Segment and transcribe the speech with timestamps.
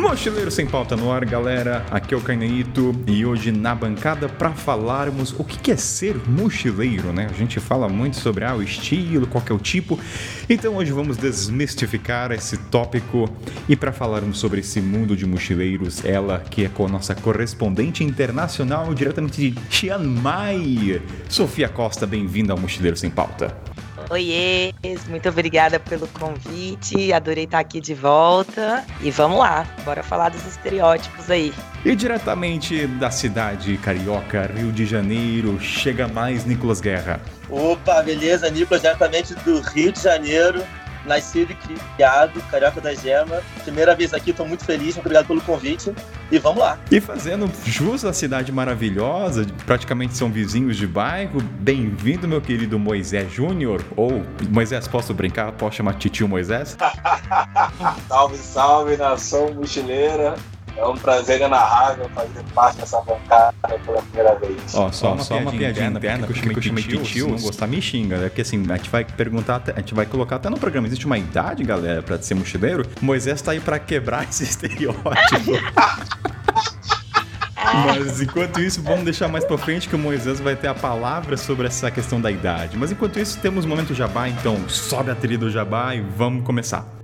[0.00, 1.84] Mochileiro Sem Pauta no ar, galera.
[1.90, 7.12] Aqui é o Cainaito e hoje na bancada para falarmos o que é ser mochileiro,
[7.12, 7.28] né?
[7.28, 10.00] A gente fala muito sobre ah, o estilo, qual é o tipo.
[10.48, 13.28] Então hoje vamos desmistificar esse tópico
[13.68, 18.02] e para falarmos sobre esse mundo de mochileiros, ela que é com a nossa correspondente
[18.02, 23.54] internacional diretamente de Chiang Mai, Sofia Costa, bem-vinda ao Mochileiro Sem Pauta.
[24.10, 24.74] Oiê,
[25.08, 30.44] muito obrigada pelo convite, adorei estar aqui de volta e vamos lá, bora falar dos
[30.44, 31.54] estereótipos aí.
[31.84, 37.20] E diretamente da cidade carioca, Rio de Janeiro, chega mais Nicolas Guerra.
[37.48, 40.60] Opa, beleza, Nicolas, diretamente do Rio de Janeiro,
[41.04, 43.42] nascido e criado, Carioca da Gema.
[43.62, 45.92] Primeira vez aqui, estou muito feliz, muito obrigado pelo convite.
[46.30, 46.78] E vamos lá.
[46.90, 51.40] E fazendo jus à cidade maravilhosa, praticamente são vizinhos de bairro.
[51.40, 53.82] Bem-vindo, meu querido Moisés Júnior.
[53.96, 55.52] Ou Moisés, posso brincar?
[55.52, 56.76] Posso chamar Titio Moisés?
[58.08, 60.36] salve, salve, nação mochileira.
[60.76, 64.74] É um prazer inenarrável fazer parte dessa bancada pela primeira vez.
[64.74, 67.66] Ó, só, uma, só uma piadinha interna, porque eu chamei de tio, se não gostar,
[67.66, 68.16] me xinga.
[68.16, 71.06] É porque assim, a gente vai perguntar, a gente vai colocar até no programa, existe
[71.06, 72.86] uma idade, galera, pra ser mochileiro?
[73.00, 75.00] Moisés tá aí pra quebrar esse estereótipo.
[77.72, 81.36] Mas enquanto isso, vamos deixar mais pra frente que o Moisés vai ter a palavra
[81.36, 82.76] sobre essa questão da idade.
[82.76, 86.44] Mas enquanto isso, temos o momento jabá, então sobe a trilha do jabá e vamos
[86.44, 86.99] começar.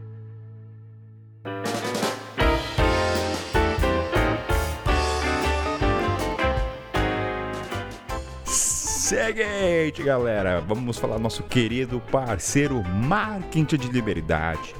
[9.07, 14.75] Seguinte, galera, vamos falar do nosso querido parceiro Marketing de Liberdade,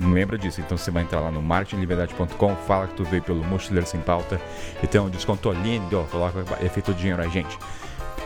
[0.00, 3.44] Não lembra disso, então você vai entrar lá no marketingliberdade.com, fala que tu veio pelo
[3.44, 4.40] Mochileiro Sem Pauta
[4.82, 7.56] e um desconto lindo, coloca efeito dinheiro a gente.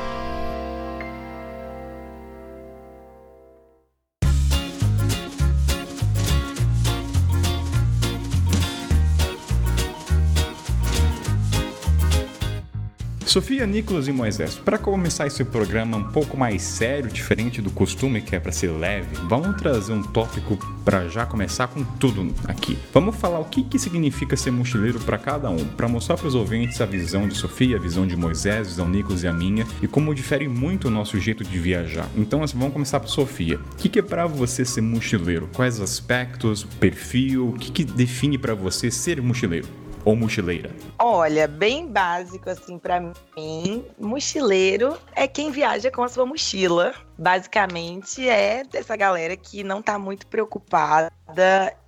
[13.33, 18.21] Sofia, Nicolas e Moisés, para começar esse programa um pouco mais sério, diferente do costume
[18.21, 20.55] que é para ser leve, vamos trazer um tópico
[20.85, 22.77] para já começar com tudo aqui.
[22.93, 26.35] Vamos falar o que, que significa ser mochileiro para cada um, para mostrar para os
[26.35, 29.33] ouvintes a visão de Sofia, a visão de Moisés, a visão de Nicolas e a
[29.33, 32.07] minha, e como difere muito o nosso jeito de viajar.
[32.15, 33.57] Então, assim, vamos começar por Sofia.
[33.57, 35.49] O que, que é para você ser mochileiro?
[35.53, 39.82] Quais aspectos, perfil, o que, que define para você ser mochileiro?
[40.05, 40.69] Ou mochileira?
[40.99, 46.93] Olha, bem básico assim para mim, mochileiro é quem viaja com a sua mochila.
[47.17, 51.11] Basicamente é dessa galera que não tá muito preocupada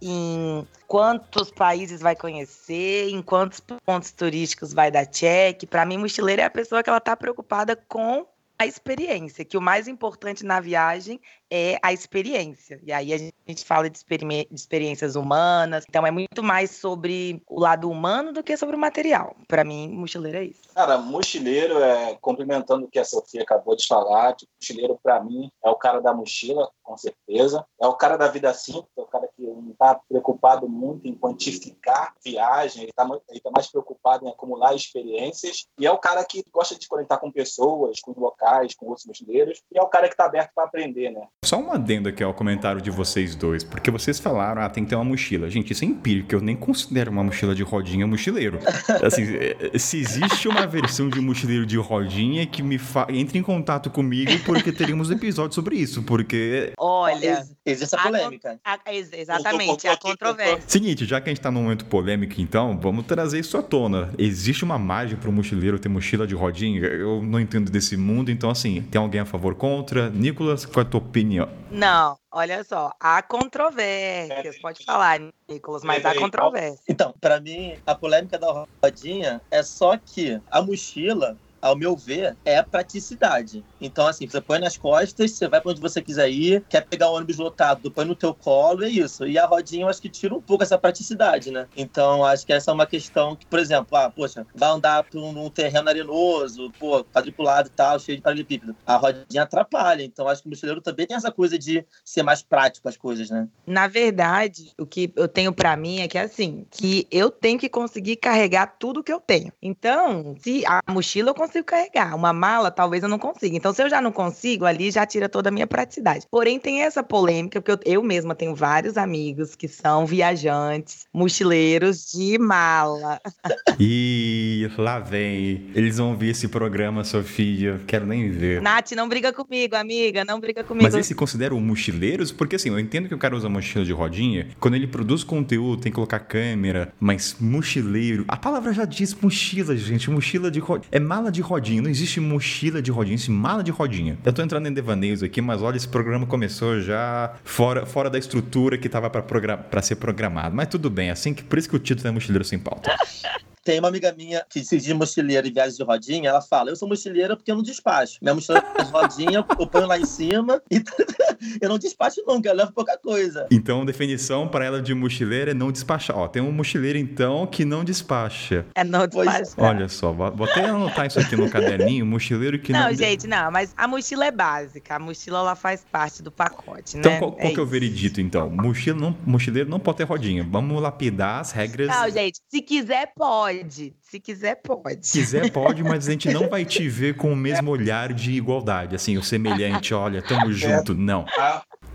[0.02, 5.66] em quantos países vai conhecer, em quantos pontos turísticos vai dar check.
[5.66, 8.26] Para mim, mochileiro é a pessoa que ela tá preocupada com
[8.58, 11.20] a experiência, que o mais importante na viagem
[11.52, 12.80] é a experiência.
[12.84, 15.86] E aí a gente fala de, de, experiências humanas.
[15.88, 19.36] Então é muito mais sobre o lado humano do que sobre o material.
[19.48, 20.62] Para mim, mochileiro é isso.
[20.74, 24.34] Cara, mochileiro é complementando o que a Sofia acabou de falar.
[24.36, 27.66] Tipo, mochileiro para mim é o cara da mochila, com certeza.
[27.80, 31.16] É o cara da vida simples, é o cara que não está preocupado muito em
[31.16, 35.68] quantificar viagem, ele está tá mais preocupado em acumular experiências.
[35.80, 39.62] E é o cara que gosta de conectar com pessoas, com locais, com outros mochileiros.
[39.72, 41.28] E é o cara que está aberto para aprender, né?
[41.46, 44.90] Só um adendo aqui ao comentário de vocês dois, porque vocês falaram, ah, tem que
[44.90, 45.48] ter uma mochila.
[45.48, 48.58] Gente, isso é empírico, eu nem considero uma mochila de rodinha mochileiro.
[49.06, 53.06] Assim, é, se existe uma versão de mochileiro de rodinha que me fa...
[53.10, 56.74] entre em contato comigo, porque teríamos um episódio sobre isso, porque...
[56.80, 57.46] Olha...
[57.64, 58.60] Existe a polêmica.
[58.64, 60.64] A, a, exatamente, a controvérsia.
[60.68, 64.12] Seguinte, já que a gente tá num momento polêmico, então, vamos trazer isso à tona.
[64.18, 66.82] Existe uma margem para o mochileiro ter mochila de rodinha?
[66.82, 70.10] Eu não entendo desse mundo, então, assim, tem alguém a favor, contra?
[70.10, 71.25] Nicolas, qual é a tua opinião?
[71.26, 71.50] Opinião.
[71.72, 75.20] Não, olha só, há controvérsias, pode falar,
[75.50, 76.84] Nicolas, mas há controvérsias.
[76.88, 82.38] Então, para mim, a polêmica da rodinha é só que a mochila ao meu ver,
[82.46, 83.66] é praticidade.
[83.82, 87.10] Então, assim, você põe nas costas, você vai para onde você quiser ir, quer pegar
[87.10, 89.26] o ônibus lotado, põe no teu colo, é isso.
[89.26, 91.68] E a rodinha, eu acho que tira um pouco essa praticidade, né?
[91.76, 95.20] Então, acho que essa é uma questão que, por exemplo, ah, poxa, vai andar por
[95.20, 98.76] um terreno arenoso, pô, quadriculado e tal, cheio de paralelepípedo.
[98.86, 100.04] A rodinha atrapalha.
[100.04, 103.32] Então, acho que o mochileiro também tem essa coisa de ser mais prático as coisas,
[103.32, 103.48] né?
[103.66, 107.70] Na verdade, o que eu tenho para mim é que, assim, que eu tenho que
[107.70, 109.52] conseguir carregar tudo que eu tenho.
[109.60, 113.56] Então, se a mochila eu consigo carregar, uma mala talvez eu não consiga.
[113.56, 116.26] Então, se eu já não consigo, ali já tira toda a minha praticidade.
[116.30, 122.12] Porém, tem essa polêmica, porque eu, eu mesma tenho vários amigos que são viajantes, mochileiros
[122.12, 123.20] de mala.
[123.78, 125.70] E lá vem.
[125.76, 127.82] Eles vão ver esse programa, Sofia.
[127.86, 128.62] Quero nem ver.
[128.62, 130.24] Nath, não briga comigo, amiga.
[130.24, 130.84] Não briga comigo.
[130.86, 132.32] Mas eles se consideram mochileiros?
[132.32, 134.48] Porque assim, eu entendo que o cara usa mochila de rodinha.
[134.60, 136.94] Quando ele produz conteúdo, tem que colocar câmera.
[137.00, 138.24] Mas mochileiro.
[138.28, 140.10] A palavra já diz mochila, gente.
[140.10, 140.88] Mochila de rodinha.
[140.92, 141.82] É mala de rodinha.
[141.82, 144.18] Não existe mochila de rodinha, existe mala de rodinha.
[144.24, 148.18] Eu tô entrando em devaneios aqui, mas olha, esse programa começou já fora, fora da
[148.18, 150.56] estrutura que tava para ser programado.
[150.56, 152.96] Mas tudo bem, assim que por isso que o título é Mochileiro Sem Pauta.
[153.66, 156.76] Tem uma amiga minha que se diz mochileira e viagem de rodinha, ela fala: Eu
[156.76, 158.20] sou mochileira porque eu não despacho.
[158.22, 160.84] Minha mochila de rodinha, eu ponho lá em cima e
[161.60, 163.48] eu não despacho nunca, eu levo pouca coisa.
[163.50, 166.16] Então, definição para ela de mochileira é não despachar.
[166.16, 168.68] Ó, tem um mochileiro então que não despacha.
[168.76, 169.56] É não despacha.
[169.58, 172.82] Olha só, vou até anotar isso aqui no caderninho: mochileiro que não.
[172.82, 174.98] Não, gente, não, mas a mochila é básica.
[174.98, 177.18] A mochila ela faz parte do pacote, então, né?
[177.18, 178.48] Então, qual, qual é que é o veredito então?
[178.48, 180.48] Mochila não, mochileiro não pode ter rodinha.
[180.48, 181.88] Vamos lapidar as regras.
[181.88, 183.96] Não, gente, se quiser, pode pode.
[184.02, 185.08] Se quiser, pode.
[185.08, 188.32] Se quiser, pode, mas a gente não vai te ver com o mesmo olhar de
[188.32, 188.96] igualdade.
[188.96, 190.94] Assim, o semelhante, olha, tamo junto.
[190.94, 191.26] Não.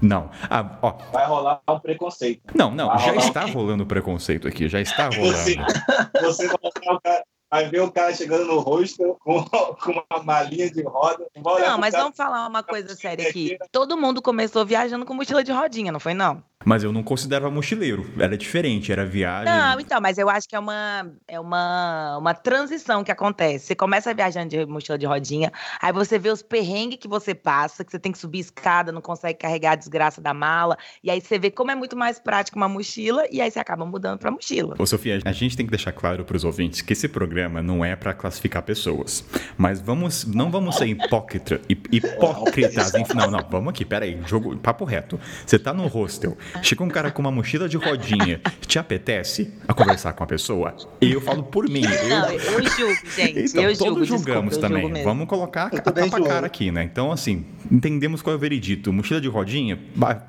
[0.00, 0.30] Não.
[0.48, 0.92] Ah, ó.
[1.12, 2.42] Vai rolar um preconceito.
[2.54, 2.88] Não, não.
[2.88, 4.68] Vai já está rolando preconceito aqui.
[4.68, 5.36] Já está rolando.
[5.36, 5.56] Você,
[6.20, 7.24] você vai cara.
[7.68, 11.26] Vê o cara chegando no rosto com, com uma malinha de roda.
[11.34, 13.58] Não, mas vamos falar uma coisa séria aqui.
[13.72, 16.42] Todo mundo começou viajando com mochila de rodinha, não foi não?
[16.62, 18.06] Mas eu não considerava mochileiro.
[18.18, 19.50] Era diferente, era viagem.
[19.50, 23.64] Não, então, mas eu acho que é uma, é uma, uma transição que acontece.
[23.64, 27.82] Você começa viajando de mochila de rodinha, aí você vê os perrengues que você passa,
[27.82, 30.76] que você tem que subir escada, não consegue carregar a desgraça da mala.
[31.02, 33.86] E aí você vê como é muito mais prático uma mochila, e aí você acaba
[33.86, 34.74] mudando pra mochila.
[34.78, 37.96] Ô, Sofia, a gente tem que deixar claro pros ouvintes que esse programa não é
[37.96, 39.24] para classificar pessoas.
[39.56, 41.58] Mas vamos, não vamos ser hipócrita,
[41.90, 42.92] hipócritas.
[43.14, 44.20] Não, não, vamos aqui, peraí.
[44.26, 45.18] Jogo, papo reto.
[45.46, 46.36] Você tá no hostel.
[46.62, 50.74] Chega um cara com uma mochila de rodinha, te apetece a conversar com a pessoa?
[51.00, 51.82] E eu falo por mim.
[51.84, 52.08] Eu...
[52.08, 53.40] Não, eu julgo, gente.
[53.50, 54.82] Então, eu todos julgo, julgamos desculpa, também.
[54.82, 56.84] Julgo Vamos colocar a tapa cara aqui, né?
[56.84, 58.92] Então, assim, entendemos qual é o veredito.
[58.92, 59.78] Mochila de rodinha,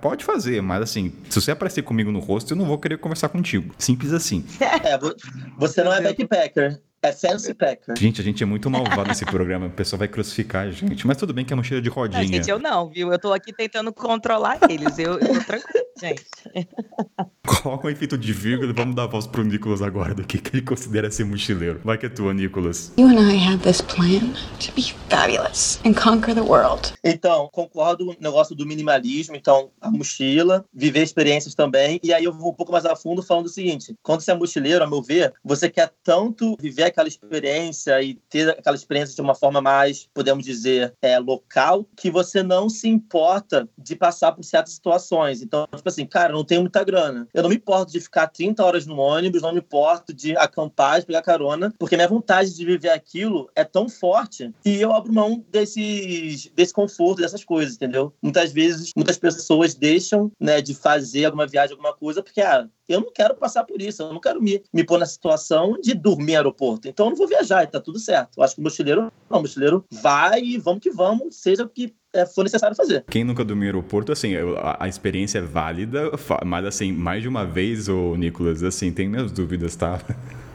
[0.01, 3.29] pode fazer, mas assim, se você aparecer comigo no rosto, eu não vou querer conversar
[3.29, 3.73] contigo.
[3.77, 4.45] Simples assim.
[4.59, 4.97] É,
[5.57, 6.81] você não é backpacker.
[7.03, 7.97] É Fancy Packer.
[7.97, 9.65] Gente, a gente é muito malvado nesse programa.
[9.65, 11.07] O pessoal vai crucificar a gente.
[11.07, 12.21] Mas tudo bem que é mochila de rodinha.
[12.21, 13.11] Não, gente, eu não, viu?
[13.11, 14.99] Eu tô aqui tentando controlar eles.
[14.99, 16.23] Eu, eu tô tranquilo, gente.
[17.47, 20.37] Coloca um efeito de vírgula e vamos dar a voz pro Nicolas agora do que,
[20.37, 21.81] que ele considera ser mochileiro.
[21.83, 22.93] Vai que é tua, Nicolas.
[22.99, 26.93] You and I have this plan to be fabulous and conquer the world.
[27.03, 29.35] Então, concordo com o negócio do minimalismo.
[29.35, 31.99] Então, a mochila, viver experiências também.
[32.03, 33.95] E aí eu vou um pouco mais a fundo falando o seguinte.
[34.03, 38.49] Quando você é mochileiro, a meu ver, você quer tanto viver aquela experiência e ter
[38.49, 43.67] aquela experiência de uma forma mais, podemos dizer, é, local, que você não se importa
[43.77, 45.41] de passar por certas situações.
[45.41, 47.27] Então, tipo assim, cara, não tenho muita grana.
[47.33, 50.99] Eu não me importo de ficar 30 horas no ônibus, não me importo de acampar,
[50.99, 55.13] de pegar carona, porque minha vontade de viver aquilo é tão forte que eu abro
[55.13, 58.13] mão desses, desse conforto, dessas coisas, entendeu?
[58.21, 63.01] Muitas vezes, muitas pessoas deixam né, de fazer alguma viagem, alguma coisa, porque, ah, eu
[63.01, 66.33] não quero passar por isso, eu não quero me, me pôr na situação de dormir
[66.33, 66.87] em aeroporto.
[66.87, 68.37] Então eu não vou viajar e tá tudo certo.
[68.37, 71.69] Eu acho que o mochileiro, não, o mochileiro vai e vamos que vamos, seja o
[71.69, 73.05] que é, for necessário fazer.
[73.09, 76.11] Quem nunca dormiu em aeroporto, assim, a, a, experiência é válida,
[76.45, 79.99] mas assim, mais de uma vez, ô Nicolas, assim, tem minhas dúvidas, tá?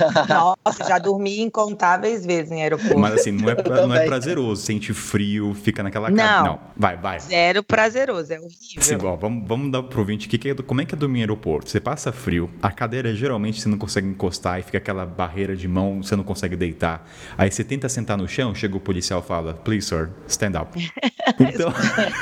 [0.64, 2.98] Nossa, já dormi incontáveis vezes em aeroporto.
[2.98, 4.62] Mas assim, não é, pra, não é prazeroso.
[4.62, 6.42] Sente frio, fica naquela cara.
[6.42, 7.20] Não, vai, vai.
[7.20, 8.82] Zero prazeroso, é horrível.
[8.82, 11.20] Sim, ó, vamos, vamos dar pro ouvinte que, que é, como é que é dormir
[11.20, 11.70] em aeroporto.
[11.70, 15.68] Você passa frio, a cadeira geralmente você não consegue encostar e fica aquela barreira de
[15.68, 17.08] mão, você não consegue deitar.
[17.36, 20.70] Aí você tenta sentar no chão, chega o policial e fala, please sir, stand up.
[21.38, 21.72] Então...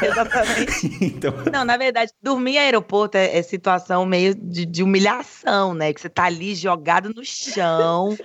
[0.03, 1.05] Exatamente.
[1.05, 1.33] então...
[1.53, 5.93] Não, na verdade, dormir em aeroporto é, é situação meio de, de humilhação, né?
[5.93, 8.19] Que você tá ali jogado no chão chão,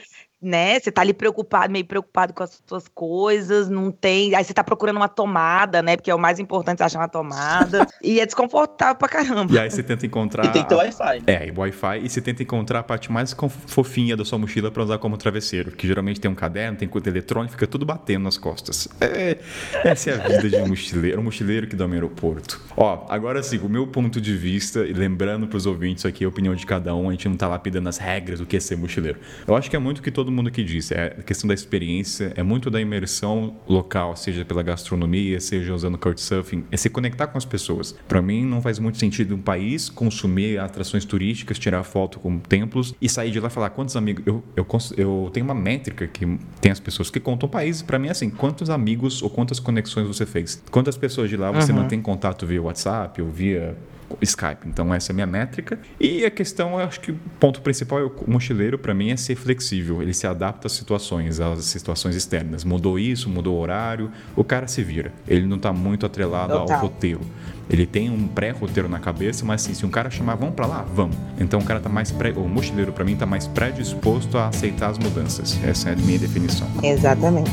[0.44, 0.80] né?
[0.80, 4.36] Você tá ali preocupado, meio preocupado com as suas coisas, não tem.
[4.36, 5.96] Aí você tá procurando uma tomada, né?
[5.96, 7.88] Porque é o mais importante achar uma tomada.
[8.04, 9.54] e é desconfortável pra caramba.
[9.54, 10.46] E aí você tenta encontrar.
[10.46, 11.24] E tem que ter Wi-Fi.
[11.26, 12.00] É, e Wi-Fi.
[12.04, 13.36] E você tenta encontrar a parte mais
[13.68, 15.72] fofinha da sua mochila para usar como travesseiro.
[15.72, 18.88] Que geralmente tem um caderno, tem coisa eletrônica, fica tudo batendo nas costas.
[19.00, 19.38] É,
[19.84, 22.62] essa é a vida de um mochileiro, um mochileiro que dorme no aeroporto.
[22.76, 26.56] Ó, agora sim, o meu ponto de vista, e lembrando pros ouvintes aqui a opinião
[26.56, 29.20] de cada um, a gente não tá lapidando as regras do que é ser mochileiro.
[29.48, 32.34] Eu acho que é muito que todo mundo que disse, é a questão da experiência,
[32.36, 37.38] é muito da imersão local, seja pela gastronomia, seja usando couchsurfing, é se conectar com
[37.38, 37.96] as pessoas.
[38.08, 42.94] Para mim não faz muito sentido um país consumir atrações turísticas, tirar foto com templos
[43.02, 44.24] e sair de lá e falar quantos amigos.
[44.26, 44.66] Eu, eu,
[44.98, 48.30] eu tenho uma métrica que tem as pessoas que contam países, para mim é assim,
[48.30, 50.62] quantos amigos ou quantas conexões você fez?
[50.72, 51.80] Quantas pessoas de lá você uhum.
[51.80, 53.78] mantém contato via WhatsApp ou via
[54.22, 54.68] Skype.
[54.68, 55.80] Então essa é a minha métrica.
[56.00, 59.18] E a questão, eu acho que o ponto principal é o mochileiro para mim é
[59.18, 60.02] ser flexível.
[60.02, 62.64] Ele se adapta às situações, às situações externas.
[62.64, 65.14] Mudou isso, mudou o horário, o cara se vira.
[65.28, 66.76] Ele não está muito atrelado Total.
[66.76, 67.22] ao roteiro.
[67.70, 70.86] Ele tem um pré-roteiro na cabeça, mas assim, se um cara chamar, vamos para lá,
[70.94, 71.16] vamos.
[71.40, 74.90] Então o cara tá mais pré, o mochileiro para mim tá mais predisposto a aceitar
[74.90, 75.60] as mudanças.
[75.64, 76.68] Essa é a minha definição.
[76.84, 77.52] Exatamente.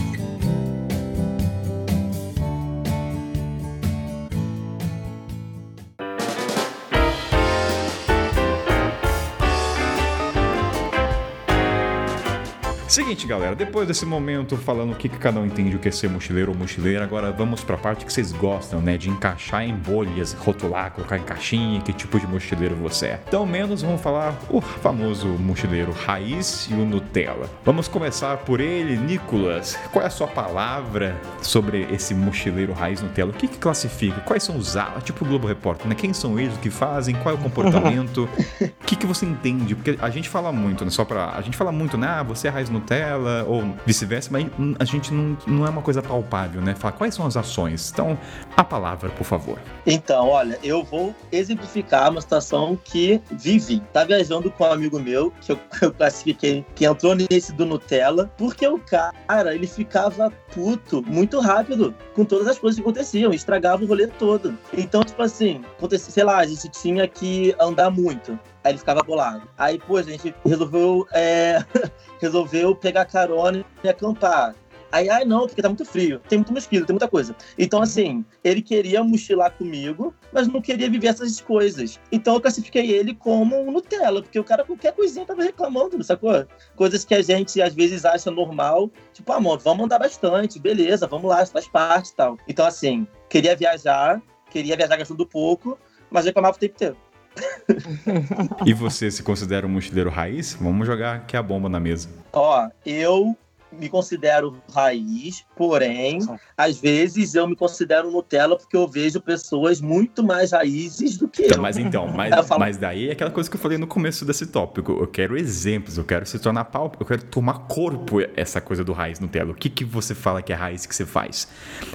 [12.90, 15.92] Seguinte, galera, depois desse momento falando o que, que cada um entende o que é
[15.92, 18.98] ser mochileiro ou mochileira, agora vamos para a parte que vocês gostam, né?
[18.98, 23.20] De encaixar em bolhas, rotular, colocar em caixinha, que tipo de mochileiro você é.
[23.28, 27.48] Então, menos vamos falar o famoso mochileiro raiz e o Nutella.
[27.64, 29.78] Vamos começar por ele, Nicolas.
[29.92, 33.30] Qual é a sua palavra sobre esse mochileiro raiz Nutella?
[33.30, 34.20] O que, que classifica?
[34.22, 35.04] Quais são os alas?
[35.04, 35.94] Tipo o Globo Repórter, né?
[35.94, 36.56] Quem são eles?
[36.56, 37.14] O que fazem?
[37.14, 38.28] Qual é o comportamento?
[38.80, 39.76] O que, que você entende?
[39.76, 40.90] Porque a gente fala muito, né?
[40.90, 41.30] Só pra.
[41.36, 42.08] A gente fala muito, né?
[42.08, 44.46] Ah, você é raiz Nutella Nutella, ou vice-versa, mas
[44.78, 46.74] a gente não, não é uma coisa palpável, né?
[46.74, 47.90] Falar quais são as ações.
[47.92, 48.18] Então,
[48.56, 49.58] a palavra, por favor.
[49.86, 53.80] Então, olha, eu vou exemplificar uma situação que vivi.
[53.92, 58.30] Tá viajando com um amigo meu, que eu, eu classifiquei, que entrou nesse do Nutella,
[58.36, 63.84] porque o cara, ele ficava puto muito rápido com todas as coisas que aconteciam, estragava
[63.84, 64.56] o rolê todo.
[64.76, 68.38] Então, tipo assim, acontecia, sei lá, a gente tinha que andar muito.
[68.62, 69.48] Aí ele ficava bolado.
[69.56, 71.64] Aí, pô, a gente resolveu, é,
[72.20, 74.54] resolveu pegar carona e acampar.
[74.92, 77.34] Aí, ai não, porque tá muito frio, tem muito mosquito, tem muita coisa.
[77.56, 82.00] Então, assim, ele queria mochilar comigo, mas não queria viver essas coisas.
[82.10, 86.44] Então, eu classifiquei ele como um Nutella, porque o cara, qualquer coisinha, tava reclamando, sacou?
[86.74, 88.90] Coisas que a gente, às vezes, acha normal.
[89.12, 92.36] Tipo, amor, vamos andar bastante, beleza, vamos lá, faz parte e tal.
[92.48, 95.78] Então, assim, queria viajar, queria viajar gastando pouco,
[96.10, 96.96] mas reclamava o tempo inteiro.
[98.66, 100.54] e você se considera um mochileiro raiz?
[100.60, 102.08] Vamos jogar aqui a bomba na mesa.
[102.32, 103.36] Ó, eu
[103.72, 106.18] me considero raiz, porém,
[106.56, 111.44] às vezes eu me considero Nutella porque eu vejo pessoas muito mais raízes do que
[111.44, 111.62] então, eu.
[111.62, 112.60] Mas então, mas, falo...
[112.60, 114.92] mas daí é aquela coisa que eu falei no começo desse tópico.
[114.92, 118.92] Eu quero exemplos, eu quero se tornar pau, eu quero tomar corpo essa coisa do
[118.92, 119.52] raiz Nutella.
[119.52, 121.46] O que, que você fala que é raiz que você faz?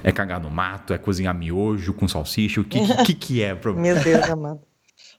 [0.02, 0.94] É cagar no mato?
[0.94, 2.60] É cozinhar miojo com salsicha?
[2.60, 3.54] O que, que, que, que é?
[3.54, 4.60] Meu Deus amado.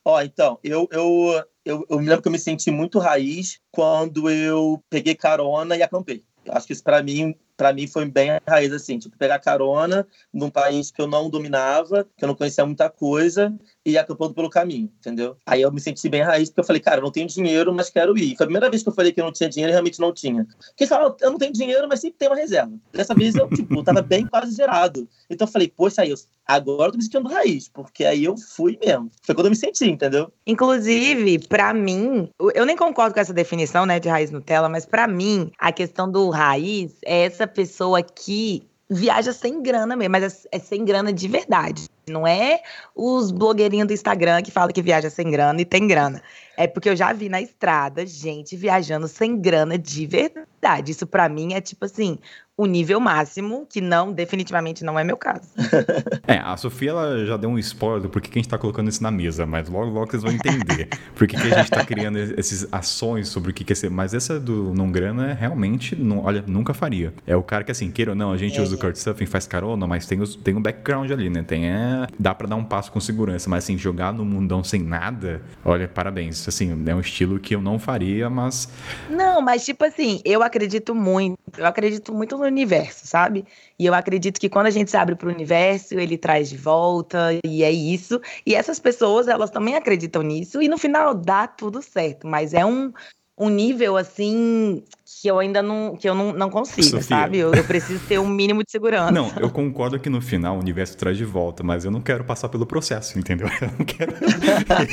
[0.08, 4.30] Ó, então, eu, eu, eu, eu me lembro que eu me senti muito raiz quando
[4.30, 6.24] eu peguei carona e acampei.
[6.48, 10.06] Acho que isso para mim para mim foi bem a raiz, assim, tipo, pegar carona
[10.32, 13.52] num país que eu não dominava, que eu não conhecia muita coisa,
[13.88, 15.36] e acampando pelo caminho, entendeu?
[15.46, 17.90] Aí eu me senti bem raiz, porque eu falei, cara, eu não tenho dinheiro, mas
[17.90, 18.36] quero ir.
[18.36, 20.12] Foi a primeira vez que eu falei que eu não tinha dinheiro, e realmente não
[20.12, 20.46] tinha.
[20.68, 22.72] Porque fala, eu não tenho dinheiro, mas sempre tem uma reserva.
[22.92, 25.08] Dessa vez eu, tipo, tava bem quase zerado.
[25.30, 26.16] Então eu falei, poxa, aí, eu,
[26.46, 29.10] agora eu tô me sentindo raiz, porque aí eu fui mesmo.
[29.22, 30.30] Foi quando eu me senti, entendeu?
[30.46, 35.06] Inclusive, para mim, eu nem concordo com essa definição, né, de raiz Nutella, mas para
[35.06, 40.56] mim, a questão do raiz é essa pessoa que viaja sem grana mesmo, mas é,
[40.56, 41.88] é sem grana de verdade.
[42.08, 42.62] Não é
[42.94, 46.22] os blogueirinhos do Instagram que falam que viaja sem grana e tem grana.
[46.56, 50.92] É porque eu já vi na estrada gente viajando sem grana de verdade.
[50.92, 52.18] Isso para mim é tipo assim,
[52.58, 55.48] o nível máximo, que não, definitivamente não é meu caso.
[56.26, 58.88] é, a Sofia ela já deu um spoiler do porquê que a gente tá colocando
[58.88, 62.18] isso na mesa, mas logo, logo vocês vão entender por que, a gente tá criando
[62.18, 63.88] essas ações sobre o que quer ser.
[63.88, 67.14] Mas essa do não grana, realmente, não, olha, nunca faria.
[67.24, 68.62] É o cara que, assim, queira ou não, a gente é.
[68.62, 71.44] usa o Couchsurfing, faz carona, mas tem, os, tem um background ali, né?
[71.44, 74.82] Tem, é, dá para dar um passo com segurança, mas assim, jogar no mundão sem
[74.82, 78.68] nada, olha, parabéns assim, é um estilo que eu não faria, mas.
[79.08, 83.44] Não, mas tipo assim, eu acredito muito, eu acredito muito no universo, sabe?
[83.78, 86.56] E eu acredito que quando a gente se abre para o universo, ele traz de
[86.56, 88.20] volta, e é isso.
[88.44, 92.64] E essas pessoas, elas também acreditam nisso, e no final dá tudo certo, mas é
[92.64, 92.92] um,
[93.38, 94.82] um nível assim
[95.20, 97.02] que eu ainda não, que eu não, não consigo, Sofia.
[97.02, 97.38] sabe?
[97.38, 99.10] Eu, eu preciso ter um mínimo de segurança.
[99.10, 102.24] Não, eu concordo que no final o universo traz de volta, mas eu não quero
[102.24, 103.48] passar pelo processo, entendeu?
[103.60, 104.12] Eu não quero.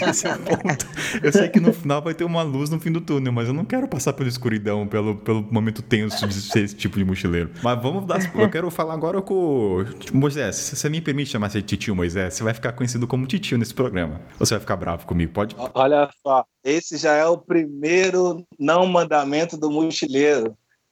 [0.10, 0.88] Esse é o ponto.
[1.22, 3.54] Eu sei que no final vai ter uma luz no fim do túnel, mas eu
[3.54, 7.52] não quero passar pela escuridão, pelo, pelo momento tenso de ser esse tipo de mochileiro.
[7.62, 8.20] Mas vamos dar.
[8.36, 10.56] Eu quero falar agora com o Moisés.
[10.56, 13.58] Se você me permite chamar você de titio Moisés, você vai ficar conhecido como titio
[13.58, 14.22] nesse programa.
[14.40, 15.32] Ou você vai ficar bravo comigo?
[15.32, 15.56] Pode?
[15.74, 20.05] Olha só, esse já é o primeiro não mandamento do mochileiro.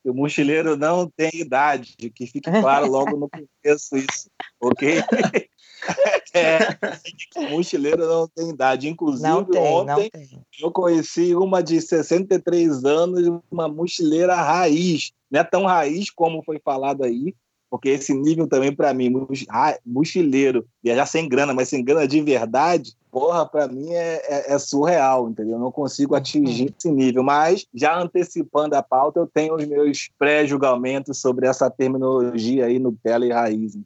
[0.03, 4.29] O mochileiro não tem idade, que fique claro logo no começo isso,
[4.61, 4.97] ok?
[6.33, 6.59] É,
[7.35, 8.87] o mochileiro não tem idade.
[8.87, 10.09] Inclusive, tem, ontem
[10.59, 15.11] eu conheci uma de 63 anos, uma mochileira raiz.
[15.29, 17.35] Não é tão raiz como foi falado aí,
[17.69, 19.11] porque esse nível também, para mim,
[19.85, 24.57] mochileiro, viajar sem grana, mas sem grana de verdade, porra, para mim é, é- é
[24.59, 25.53] surreal, entendeu?
[25.53, 27.21] Eu não consigo atingir esse nível.
[27.21, 33.23] Mas, já antecipando a pauta, eu tenho os meus pré-julgamentos sobre essa terminologia aí, Nutella
[33.27, 33.77] e raiz.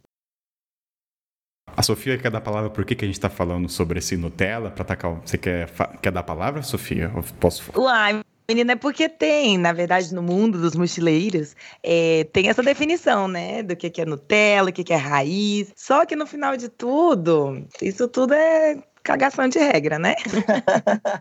[1.75, 4.15] A Sofia quer dar a palavra por que, que a gente tá falando sobre esse
[4.15, 4.71] Nutella?
[4.71, 5.11] Pra atacar.
[5.11, 5.69] o- Você quer,
[6.01, 7.11] quer dar a palavra, Sofia?
[7.13, 7.83] Eu posso falar?
[7.85, 11.53] Uai, menina, é porque tem, na verdade, no mundo dos mochileiros,
[11.83, 13.61] é, tem essa definição, né?
[13.61, 15.71] Do que, que é Nutella, o que, que é raiz.
[15.75, 20.15] Só que no final de tudo, isso tudo é cagação de regra, né?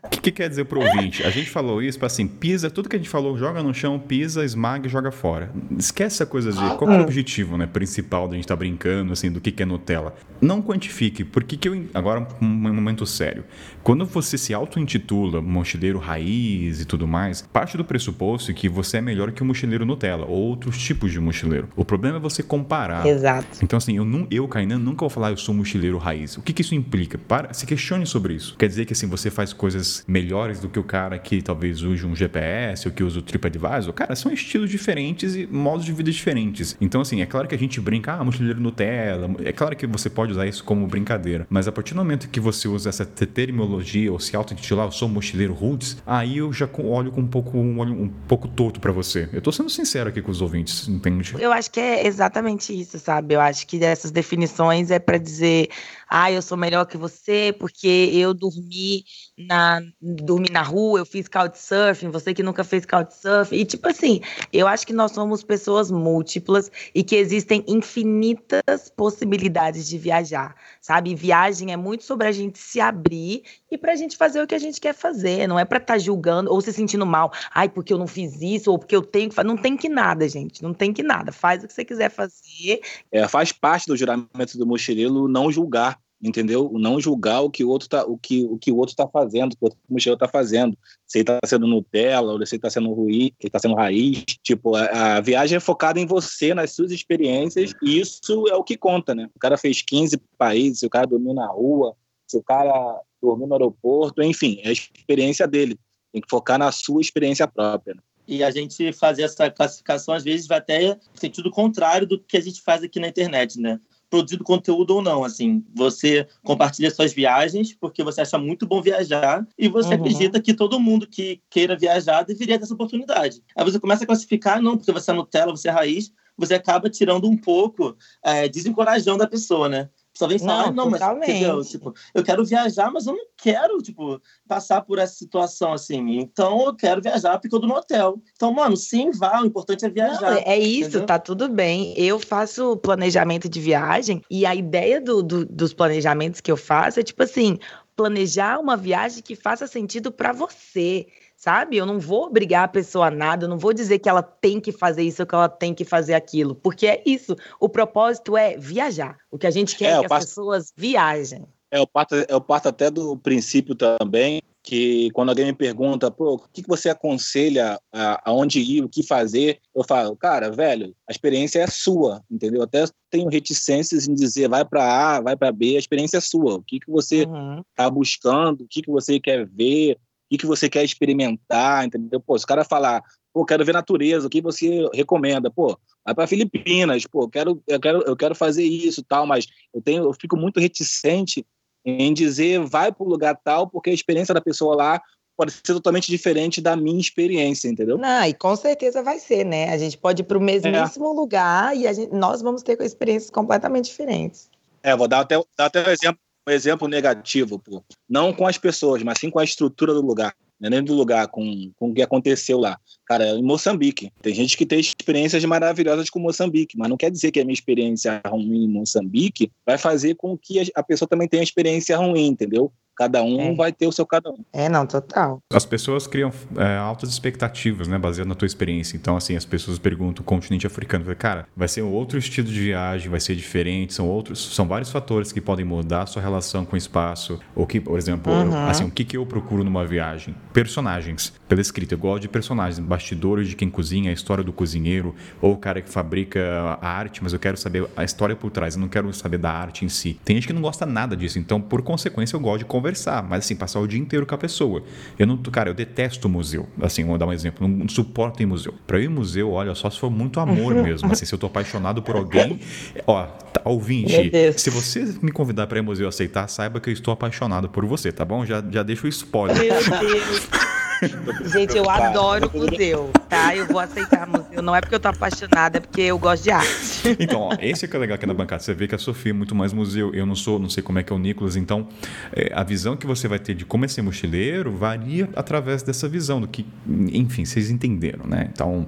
[0.05, 1.23] O que, que quer dizer pro ouvinte?
[1.23, 3.99] A gente falou isso para assim, pisa, tudo que a gente falou, joga no chão,
[3.99, 5.51] pisa, esmaga e joga fora.
[5.79, 9.13] Esquece essa coisa de qual que é o objetivo, né, principal da gente estar brincando,
[9.13, 10.15] assim, do que, que é Nutella.
[10.41, 13.45] Não quantifique, porque que eu, agora um momento sério.
[13.83, 18.99] Quando você se auto-intitula mochileiro raiz e tudo mais, parte do pressuposto é que você
[18.99, 21.69] é melhor que o mochileiro Nutella, ou outros tipos de mochileiro.
[21.77, 23.07] O problema é você comparar.
[23.07, 23.59] Exato.
[23.63, 26.37] Então, assim, eu, eu Kainan, nunca vou falar eu sou mochileiro raiz.
[26.37, 27.19] O que, que isso implica?
[27.19, 28.57] Para, se questione sobre isso.
[28.59, 32.05] Quer dizer que, assim, você faz coisas melhores do que o cara que talvez use
[32.07, 33.93] um GPS ou que usa o TripAdvisor?
[33.93, 36.77] Cara, são estilos diferentes e modos de vida diferentes.
[36.81, 39.31] Então, assim, é claro que a gente brinca, ah, mochileiro Nutella.
[39.45, 41.47] É claro que você pode usar isso como brincadeira.
[41.51, 44.93] Mas a partir do momento que você usa essa te- terminologia ou se auto-intitular, eu
[44.93, 48.81] sou mochileiro roots, aí eu já olho com um pouco, um olho um pouco torto
[48.81, 49.29] pra você.
[49.33, 51.35] Eu tô sendo sincero aqui com os ouvintes, entende?
[51.39, 53.35] Eu acho que é exatamente isso, sabe?
[53.35, 55.69] Eu acho que essas definições é para dizer,
[56.09, 59.05] ah, eu sou melhor que você porque eu dormi
[59.37, 63.57] na dormi na rua, eu fiz couchsurfing, você que nunca fez couchsurfing.
[63.57, 64.21] E tipo assim,
[64.53, 71.15] eu acho que nós somos pessoas múltiplas e que existem infinitas possibilidades de viajar, sabe?
[71.15, 74.59] Viagem é muito sobre a gente se abrir e pra gente fazer o que a
[74.59, 77.99] gente quer fazer, não é pra estar julgando ou se sentindo mal, ai, porque eu
[77.99, 80.73] não fiz isso ou porque eu tenho que fazer, não tem que nada, gente, não
[80.73, 81.33] tem que nada.
[81.33, 82.81] Faz o que você quiser fazer.
[83.11, 86.71] É, faz parte do juramento do mochileiro não julgar, entendeu?
[86.75, 89.53] Não julgar o que o outro tá, o que, o que o outro está fazendo,
[89.53, 90.77] o que o outro mochileiro está fazendo.
[91.07, 94.25] Se ele está sendo Nutella, ou se ele está sendo ruim, ele está sendo raiz.
[94.43, 98.65] Tipo, a, a viagem é focada em você, nas suas experiências, e isso é o
[98.65, 99.29] que conta, né?
[99.35, 101.95] O cara fez 15 países, se o cara dormiu na rua,
[102.27, 105.79] se o cara dormiu no aeroporto, enfim, é a experiência dele.
[106.13, 107.95] Tem que focar na sua experiência própria.
[107.95, 108.01] né?
[108.27, 112.41] E a gente fazer essa classificação, às vezes, vai até sentido contrário do que a
[112.41, 113.81] gente faz aqui na internet, né?
[114.09, 115.65] Produzido conteúdo ou não, assim.
[115.75, 120.01] Você compartilha suas viagens porque você acha muito bom viajar e você Uhum.
[120.01, 123.43] acredita que todo mundo que queira viajar deveria ter essa oportunidade.
[123.57, 126.89] Aí você começa a classificar, não, porque você é Nutella, você é raiz, você acaba
[126.91, 129.89] tirando um pouco, é, desencorajando a pessoa, né?
[130.17, 131.63] Só vem falar, Não, ah, não, mas entendeu?
[131.63, 136.19] Tipo, eu quero viajar, mas eu não quero, tipo, passar por essa situação assim.
[136.19, 138.19] Então eu quero viajar porque eu tô no hotel.
[138.35, 140.31] Então, mano, sim, vá, o importante é viajar.
[140.31, 141.07] Não, é isso, entendeu?
[141.07, 141.93] tá tudo bem.
[141.99, 146.99] Eu faço planejamento de viagem e a ideia do- do- dos planejamentos que eu faço
[146.99, 147.59] é tipo assim,
[147.95, 151.07] planejar uma viagem que faça sentido pra você.
[151.47, 151.77] Sabe?
[151.77, 154.61] Eu não vou obrigar a pessoa a nada, eu não vou dizer que ela tem
[154.61, 157.37] que fazer isso ou que ela tem que fazer aquilo, porque é isso.
[157.61, 159.17] O propósito é viajar.
[159.31, 161.47] O que a gente quer É, é, que as pessoas viajem.
[161.71, 166.35] É, eu parto, eu parto até do princípio também que quando alguém me pergunta, pô,
[166.35, 170.93] o que que você aconselha a- aonde ir, o que fazer, eu falo, cara, velho,
[171.09, 172.61] a experiência é sua, entendeu?
[172.61, 176.57] Até tenho reticências em dizer vai para A, vai para B, a experiência é sua.
[176.57, 177.63] O que que você Uhum.
[177.77, 179.97] tá buscando, o que que você quer ver,
[180.35, 182.21] o que você quer experimentar, entendeu?
[182.21, 185.51] Pô, se o cara falar, pô, quero ver natureza, o que você recomenda?
[185.51, 189.81] Pô, vai para Filipinas, pô, quero, eu quero, eu quero fazer isso, tal, mas eu
[189.81, 191.47] tenho, eu fico muito reticente
[191.85, 195.01] em dizer vai para o lugar tal, porque a experiência da pessoa lá
[195.37, 197.99] pode ser totalmente diferente da minha experiência, entendeu?
[197.99, 199.71] Não, e com certeza vai ser, né?
[199.71, 203.31] A gente pode ir para o mesmíssimo lugar e a gente- nós vamos ter experiências
[203.31, 204.49] completamente diferentes.
[204.83, 207.83] É, vou dar até, dar até um, exemplo, um exemplo negativo, pô.
[208.09, 210.35] Não com as pessoas, mas sim com a estrutura do lugar.
[210.61, 212.79] não é nem do lugar com, com o que aconteceu lá.
[213.05, 214.11] Cara, em Moçambique.
[214.23, 217.53] Tem gente que tem experiências maravilhosas com Moçambique, mas não quer dizer que a minha
[217.53, 222.73] experiência ruim em Moçambique vai fazer com que a pessoa também tenha experiência ruim, entendeu?
[222.97, 223.55] Cada um é.
[223.55, 224.39] vai ter o seu cada um.
[224.53, 225.41] É, não, total.
[225.53, 228.97] As pessoas criam é, altas expectativas, né, baseado na tua experiência.
[228.97, 231.05] Então, assim, as pessoas perguntam o continente africano.
[231.17, 235.31] Cara, vai ser outro estilo de viagem, vai ser diferente, são outros, são vários fatores
[235.31, 237.39] que podem mudar a sua relação com o espaço.
[237.55, 238.67] Ou que, por exemplo, uhum.
[238.67, 240.35] assim, o que, que eu procuro numa viagem?
[240.53, 241.35] Personagens.
[241.47, 245.53] Pela escrita, eu gosto de personagens, bastidores de quem cozinha, a história do cozinheiro, ou
[245.53, 248.81] o cara que fabrica a arte, mas eu quero saber a história por trás, eu
[248.81, 250.19] não quero saber da arte em si.
[250.25, 253.23] Tem gente que não gosta nada disso, então, por consequência, eu gosto de conversar conversar,
[253.23, 254.83] mas assim, passar o dia inteiro com a pessoa.
[255.19, 256.69] Eu não, cara, eu detesto museu.
[256.81, 258.75] Assim, vou dar um exemplo, não suporto em museu.
[258.87, 261.11] Para ir em museu, olha, só se for muito amor mesmo.
[261.11, 262.61] Assim, se eu tô apaixonado por alguém,
[263.07, 266.95] ó, tá, ouvinte, se você me convidar para ir em museu aceitar, saiba que eu
[266.95, 268.45] estou apaixonado por você, tá bom?
[268.45, 269.57] Já, já deixo o spoiler.
[269.59, 270.49] Meu Deus.
[271.53, 273.55] Gente, eu adoro museu, tá?
[273.55, 274.63] Eu vou aceitar museu.
[274.63, 277.17] Não é porque eu tô apaixonada, é porque eu gosto de arte.
[277.19, 278.63] Então, ó, esse é que é legal aqui na bancada.
[278.63, 280.13] Você vê que a Sofia é muito mais museu.
[280.15, 281.57] Eu não sou, não sei como é que é o Nicolas.
[281.57, 281.89] Então,
[282.33, 286.09] é, a visão que você vai ter de como é ser mochileiro varia através dessa
[286.09, 288.49] visão do que, enfim, vocês entenderam, né?
[288.53, 288.87] Então,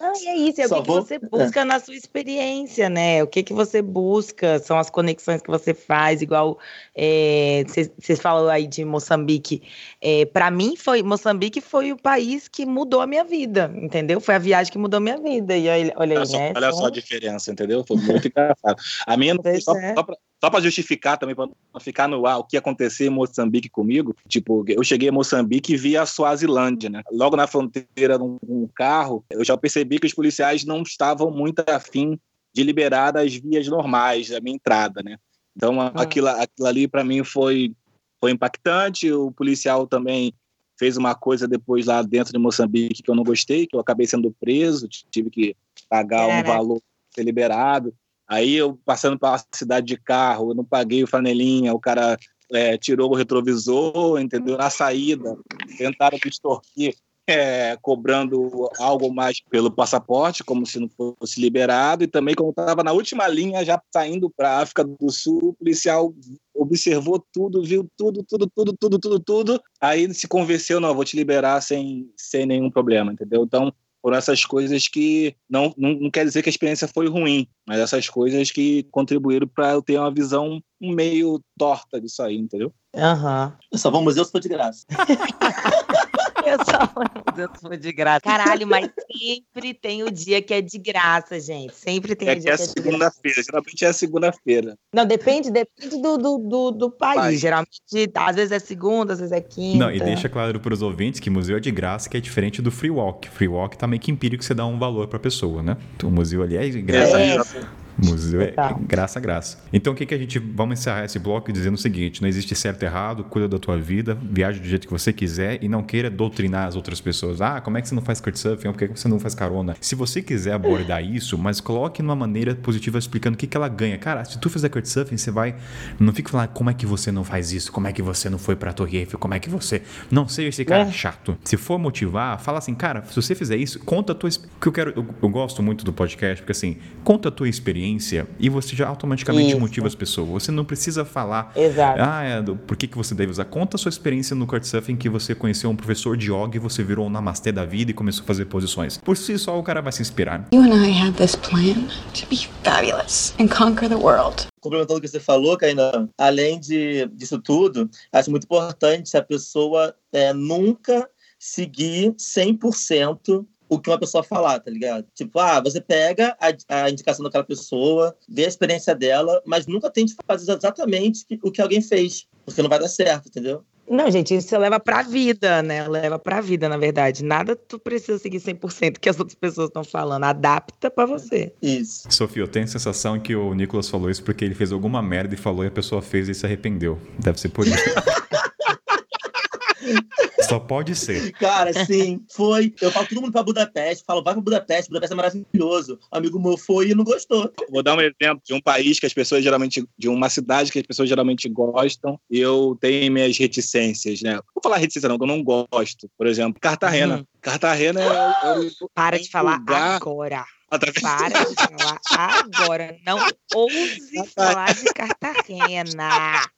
[0.00, 1.02] ah, e é isso, é o que, vou...
[1.02, 1.64] que, você busca é.
[1.64, 3.20] na sua experiência, né?
[3.20, 6.58] O que, que você busca, são as conexões que você faz, igual
[6.94, 9.60] vocês é, falaram aí de Moçambique.
[10.00, 14.20] É, para mim, foi Moçambique foi o país que mudou a minha vida, entendeu?
[14.20, 15.56] Foi a viagem que mudou a minha vida.
[15.56, 16.52] E olha, olha aí, olha só, né?
[16.54, 17.84] Olha só a diferença, entendeu?
[17.84, 18.80] Foi muito engraçado.
[19.04, 19.94] A minha não foi só, é.
[19.94, 21.48] só pra só para justificar também, para
[21.80, 25.76] ficar no ar o que aconteceu em Moçambique comigo, tipo, eu cheguei a Moçambique e
[25.76, 27.02] vi a Suazilândia, né?
[27.10, 31.64] Logo na fronteira, num, num carro, eu já percebi que os policiais não estavam muito
[31.68, 32.18] afim
[32.54, 35.18] de liberar as vias normais da minha entrada, né?
[35.56, 35.92] Então, ah.
[35.96, 37.72] aquilo, aquilo ali para mim foi,
[38.20, 39.10] foi impactante.
[39.12, 40.32] O policial também
[40.78, 44.06] fez uma coisa depois lá dentro de Moçambique que eu não gostei, que eu acabei
[44.06, 45.56] sendo preso, tive que
[45.88, 47.92] pagar um valor ser liberado.
[48.28, 52.18] Aí eu passando pela cidade de carro, eu não paguei o flanelinha, o cara
[52.52, 54.58] é, tirou o retrovisor, entendeu?
[54.58, 55.36] Na saída,
[55.78, 56.94] tentaram me extorquir,
[57.26, 62.82] é, cobrando algo mais pelo passaporte, como se não fosse liberado, e também como estava
[62.82, 66.14] na última linha, já saindo para a África do Sul, o policial
[66.54, 71.16] observou tudo, viu tudo, tudo, tudo, tudo, tudo, tudo, aí se convenceu, não, vou te
[71.16, 73.44] liberar sem, sem nenhum problema, entendeu?
[73.44, 73.72] Então,
[74.08, 77.78] por essas coisas que não, não, não, quer dizer que a experiência foi ruim, mas
[77.78, 82.72] essas coisas que contribuíram para eu ter uma visão meio torta disso aí, entendeu?
[82.94, 83.46] Aham.
[83.46, 83.52] Uhum.
[83.72, 84.84] Eu só vou ao museu se for de graça.
[86.44, 88.20] Eu só Deus foi de graça.
[88.20, 91.74] Caralho, mas sempre tem o dia que é de graça, gente.
[91.74, 93.42] Sempre tem é o dia que é, é segunda-feira.
[93.42, 94.78] Geralmente é segunda-feira.
[94.92, 97.40] Não, depende, depende do, do, do, do país.
[97.40, 97.80] Geralmente,
[98.14, 99.78] às vezes é segunda, às vezes é quinta.
[99.78, 102.62] Não, e deixa claro para os ouvintes que museu é de graça, que é diferente
[102.62, 103.28] do free walk.
[103.28, 105.76] Free walk tá meio que empírico, você dá um valor para a pessoa, né?
[105.96, 107.20] Então, o museu ali é de graça.
[107.20, 107.87] É.
[107.98, 108.54] Museu é
[108.86, 109.58] graça, graça.
[109.72, 110.38] Então o que, que a gente.
[110.38, 113.76] Vamos encerrar esse bloco dizendo o seguinte: não existe certo e errado, cuida da tua
[113.76, 117.40] vida, viaje do jeito que você quiser e não queira doutrinar as outras pessoas.
[117.40, 118.70] Ah, como é que você não faz couchsurfing?
[118.72, 119.74] Por que você não faz carona?
[119.80, 123.68] Se você quiser abordar isso, mas coloque numa maneira positiva explicando o que, que ela
[123.68, 123.98] ganha.
[123.98, 125.56] Cara, se tu fizer couchsurfing, você vai.
[125.98, 128.38] Não fica falando como é que você não faz isso, como é que você não
[128.38, 129.82] foi pra Torre Eiffel, como é que você.
[130.10, 130.92] Não seja esse cara é.
[130.92, 131.36] chato.
[131.42, 134.30] Se for motivar, fala assim, cara, se você fizer isso, conta a tua.
[134.60, 134.92] Que eu quero.
[134.94, 138.76] Eu, eu gosto muito do podcast, porque assim, conta a tua experiência experiência e você
[138.76, 139.60] já automaticamente Isso.
[139.60, 140.28] motiva as pessoas.
[140.28, 142.00] Você não precisa falar, Exato.
[142.02, 143.44] ah, é, do, por que, que você deve usar.
[143.46, 146.82] Conta a sua experiência no Couchsurfing que você conheceu um professor de yoga e você
[146.82, 148.98] virou um namastê da vida e começou a fazer posições.
[148.98, 150.46] Por si só, o cara vai se inspirar.
[150.52, 155.00] You and I have this plan to be fabulous and conquer the world complementando o
[155.00, 161.08] que você falou, Kainan, além de, disso tudo, acho muito importante a pessoa é, nunca
[161.38, 165.06] seguir 100% o que uma pessoa falar, tá ligado?
[165.14, 169.90] Tipo, ah, você pega a, a indicação daquela pessoa, vê a experiência dela, mas nunca
[169.90, 173.64] tente fazer exatamente o que alguém fez, porque não vai dar certo, entendeu?
[173.90, 175.88] Não, gente, isso você leva pra vida, né?
[175.88, 177.24] Leva pra vida, na verdade.
[177.24, 180.24] Nada tu precisa seguir 100% que as outras pessoas estão falando.
[180.24, 181.54] Adapta pra você.
[181.62, 182.06] Isso.
[182.10, 185.34] Sofia, eu tenho a sensação que o Nicolas falou isso porque ele fez alguma merda
[185.34, 186.98] e falou e a pessoa fez e se arrependeu.
[187.18, 187.78] Deve ser por isso.
[190.48, 191.32] Só pode ser.
[191.32, 192.72] Cara, sim, foi.
[192.80, 195.98] Eu falo todo mundo pra Budapeste, falo, vai pra Budapeste, Budapeste é maravilhoso.
[196.10, 197.52] Um amigo meu foi e não gostou.
[197.70, 200.78] Vou dar um exemplo de um país que as pessoas geralmente, de uma cidade que
[200.78, 204.40] as pessoas geralmente gostam, e eu tenho minhas reticências, né?
[204.54, 206.08] Vou falar reticência não, que eu não gosto.
[206.16, 207.18] Por exemplo, Cartagena.
[207.18, 207.26] Uhum.
[207.42, 209.96] Cartagena é, é, Para de falar lugar...
[209.96, 210.46] agora.
[210.70, 212.96] Ah, tá Para de falar agora.
[213.04, 213.18] Não
[213.54, 216.48] ouse falar de Cartagena.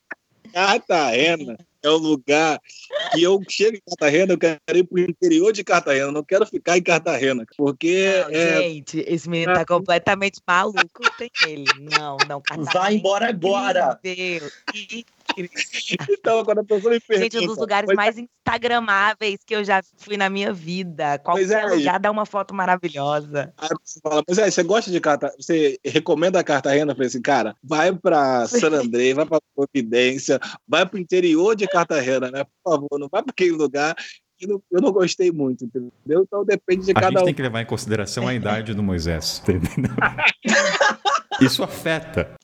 [0.52, 2.60] Cartagena é um lugar
[3.12, 6.76] que eu chego em Cartagena, eu quero ir pro interior de Cartagena, não quero ficar
[6.76, 8.22] em Cartagena, porque...
[8.24, 11.64] Não, é, Gente, esse menino tá completamente maluco, tem ele.
[11.98, 12.72] Não, não, Cartagena.
[12.72, 13.98] Vai embora agora!
[14.02, 14.52] Meu Deus.
[16.10, 17.36] então, quando a pessoa me pergunta...
[17.36, 21.20] Gente, um dos lugares "Mas mais instagramáveis que eu já fui na minha vida.
[21.24, 23.52] Pois Qualquer é, lugar dá uma foto maravilhosa.
[23.56, 25.36] Aí você fala, mas é, você gosta de Cartagena?
[25.40, 26.92] Você recomenda a Cartagena?
[26.92, 31.54] Eu falei assim, cara, vai para San André, vai para Providência, vai para o interior
[31.54, 32.44] de Cartagena, né?
[32.44, 33.94] Por favor, não vai para aquele lugar
[34.48, 35.92] eu não gostei muito, entendeu?
[36.22, 37.24] Então depende de A gente cada um.
[37.24, 39.92] tem que levar em consideração a idade do Moisés, entendeu?
[41.40, 42.34] Isso afeta.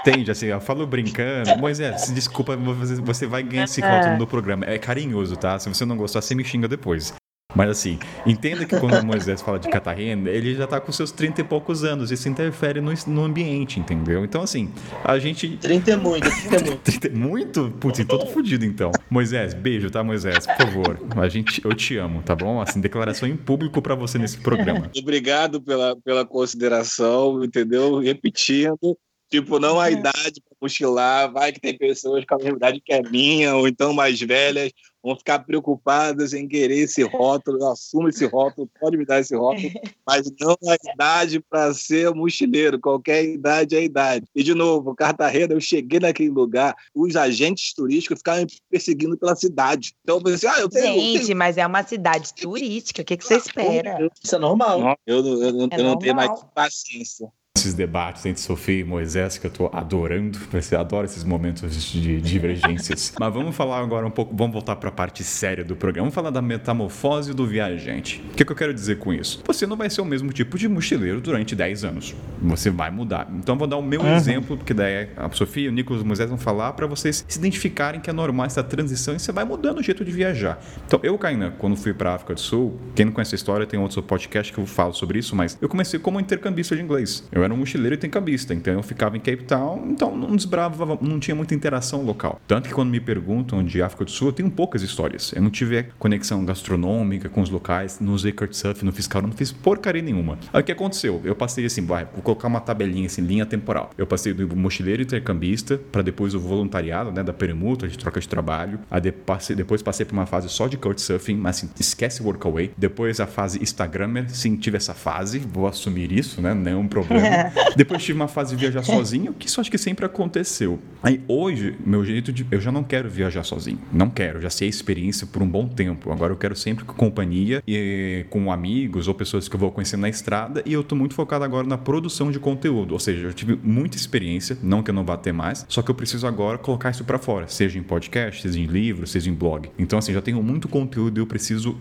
[0.00, 0.30] Entende?
[0.30, 1.56] Assim, eu falo brincando.
[1.58, 4.64] Moisés, desculpa, você, vai ganhar esse rótulo no programa.
[4.66, 5.58] É carinhoso, tá?
[5.58, 7.14] Se você não gostar, você me xinga depois.
[7.56, 11.10] Mas assim, entenda que quando o Moisés fala de Catarina, ele já tá com seus
[11.10, 12.10] 30 e poucos anos.
[12.10, 14.22] Isso interfere no, no ambiente, entendeu?
[14.22, 14.70] Então, assim,
[15.02, 16.82] a gente 30 é muito, 30 é muito.
[16.82, 17.70] 30 Muito?
[17.80, 18.92] Putz, todo fudido então.
[19.08, 20.46] Moisés, beijo, tá, Moisés?
[20.46, 21.00] Por favor.
[21.16, 22.60] A gente, eu te amo, tá bom?
[22.60, 24.90] Assim, declaração em público pra você nesse programa.
[24.96, 27.98] Obrigado pela, pela consideração, entendeu?
[27.98, 28.96] Repetindo.
[29.30, 32.92] Tipo, não a idade para mochilar, vai que tem pessoas com a mesma idade que
[32.94, 38.08] a minha, ou então mais velhas, vão ficar preocupadas em querer esse rótulo, eu assumo
[38.08, 39.68] esse rótulo, pode me dar esse rótulo,
[40.06, 44.26] mas não a idade para ser mochileiro, qualquer idade é idade.
[44.34, 49.36] E, de novo, Cartagena, eu cheguei naquele lugar, os agentes turísticos ficaram me perseguindo pela
[49.36, 49.92] cidade.
[50.02, 50.86] Então, eu pensei, ah, eu tenho...
[50.86, 53.02] eu Gente, tenho- mas é uma cidade turística.
[53.02, 54.10] O que, que você espera?
[54.24, 54.80] Isso é normal.
[54.80, 56.50] Não, eu, não- eu, não- É eu não tenho mais normal.
[56.54, 57.30] paciência.
[57.58, 60.38] Esses debates entre Sofia e Moisés que eu tô adorando.
[60.52, 63.12] Você adora esses momentos de divergências.
[63.18, 66.04] Mas vamos falar agora um pouco, vamos voltar para a parte séria do programa.
[66.04, 68.24] Vamos falar da metamorfose do viajante.
[68.30, 69.42] O que, que eu quero dizer com isso?
[69.44, 72.14] Você não vai ser o mesmo tipo de mochileiro durante 10 anos.
[72.40, 73.28] Você vai mudar.
[73.34, 76.04] Então eu vou dar o meu exemplo, porque daí a Sofia e o Nicolas e
[76.04, 79.32] o Moisés vão falar para vocês se identificarem que é normal essa transição e você
[79.32, 80.62] vai mudando o jeito de viajar.
[80.86, 83.80] Então eu, Kainan, quando fui para África do Sul, quem não conhece a história, tem
[83.80, 87.26] outro podcast que eu falo sobre isso, mas eu comecei como intercambista de inglês.
[87.32, 90.98] Eu era um mochileiro e intercambista, então eu ficava em Cape Town, então não desbravava,
[91.00, 92.40] não tinha muita interação local.
[92.46, 95.32] Tanto que quando me perguntam de África do Sul, eu tenho poucas histórias.
[95.32, 99.52] Eu não tive conexão gastronômica com os locais, usei Couchsurfing, não fiz carro, não fiz
[99.52, 100.38] porcaria nenhuma.
[100.52, 101.20] Aí o que aconteceu?
[101.24, 103.90] Eu passei assim, vai, vou colocar uma tabelinha assim, linha temporal.
[103.96, 108.28] Eu passei do mochileiro intercambista para depois o voluntariado, né, da permuta, de troca de
[108.28, 108.80] trabalho.
[108.90, 112.72] Aí depois passei por uma fase só de Couchsurfing, mas assim, esquece Workaway.
[112.76, 116.88] Depois a fase Instagrammer, sim, tive essa fase, vou assumir isso, né, não é um
[116.88, 117.27] problema.
[117.76, 120.78] depois tive uma fase de viajar sozinho, que isso acho que sempre aconteceu.
[121.02, 122.46] Aí hoje, meu jeito de.
[122.50, 123.78] Eu já não quero viajar sozinho.
[123.92, 126.10] Não quero, já sei a experiência por um bom tempo.
[126.12, 130.00] Agora eu quero sempre com companhia e com amigos ou pessoas que eu vou conhecendo
[130.00, 130.62] na estrada.
[130.66, 132.92] E eu tô muito focado agora na produção de conteúdo.
[132.92, 135.90] Ou seja, eu tive muita experiência, não que eu não vá ter mais, só que
[135.90, 139.34] eu preciso agora colocar isso para fora, seja em podcast, seja em livro, seja em
[139.34, 139.70] blog.
[139.78, 141.76] Então, assim, já tenho muito conteúdo e eu preciso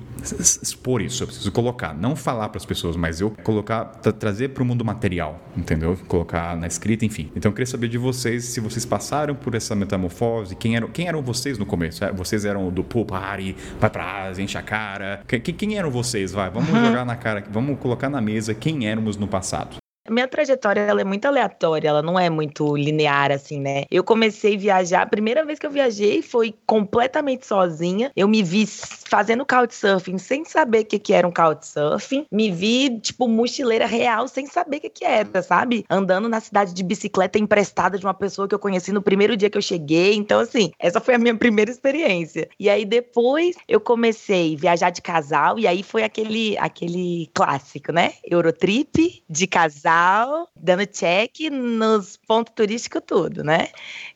[0.61, 4.49] expor isso, eu preciso colocar, não falar para as pessoas, mas eu colocar, tra- trazer
[4.49, 5.97] para o mundo material, entendeu?
[6.07, 7.31] Colocar na escrita, enfim.
[7.35, 11.07] Então, eu queria saber de vocês se vocês passaram por essa metamorfose, quem eram, quem
[11.07, 12.03] eram vocês no começo?
[12.03, 15.21] É, Vocês eram do pool party, vai pra Ásia, enche a cara.
[15.27, 16.31] Quem, quem eram vocês?
[16.31, 19.77] Vai, vamos jogar na cara, vamos colocar na mesa quem éramos no passado.
[20.09, 23.83] Minha trajetória ela é muito aleatória, ela não é muito linear assim, né?
[23.91, 28.11] Eu comecei a viajar, a primeira vez que eu viajei foi completamente sozinha.
[28.15, 32.25] Eu me vi fazendo couchsurfing sem saber o que, que era um couchsurfing.
[32.31, 35.85] Me vi, tipo, mochileira real sem saber o que, que era, sabe?
[35.89, 39.49] Andando na cidade de bicicleta emprestada de uma pessoa que eu conheci no primeiro dia
[39.49, 40.15] que eu cheguei.
[40.15, 42.49] Então, assim, essa foi a minha primeira experiência.
[42.59, 47.91] E aí depois eu comecei a viajar de casal, e aí foi aquele, aquele clássico,
[47.91, 48.13] né?
[48.23, 49.96] Eurotrip de casal,
[50.55, 53.69] dando check nos pontos turísticos, tudo, né?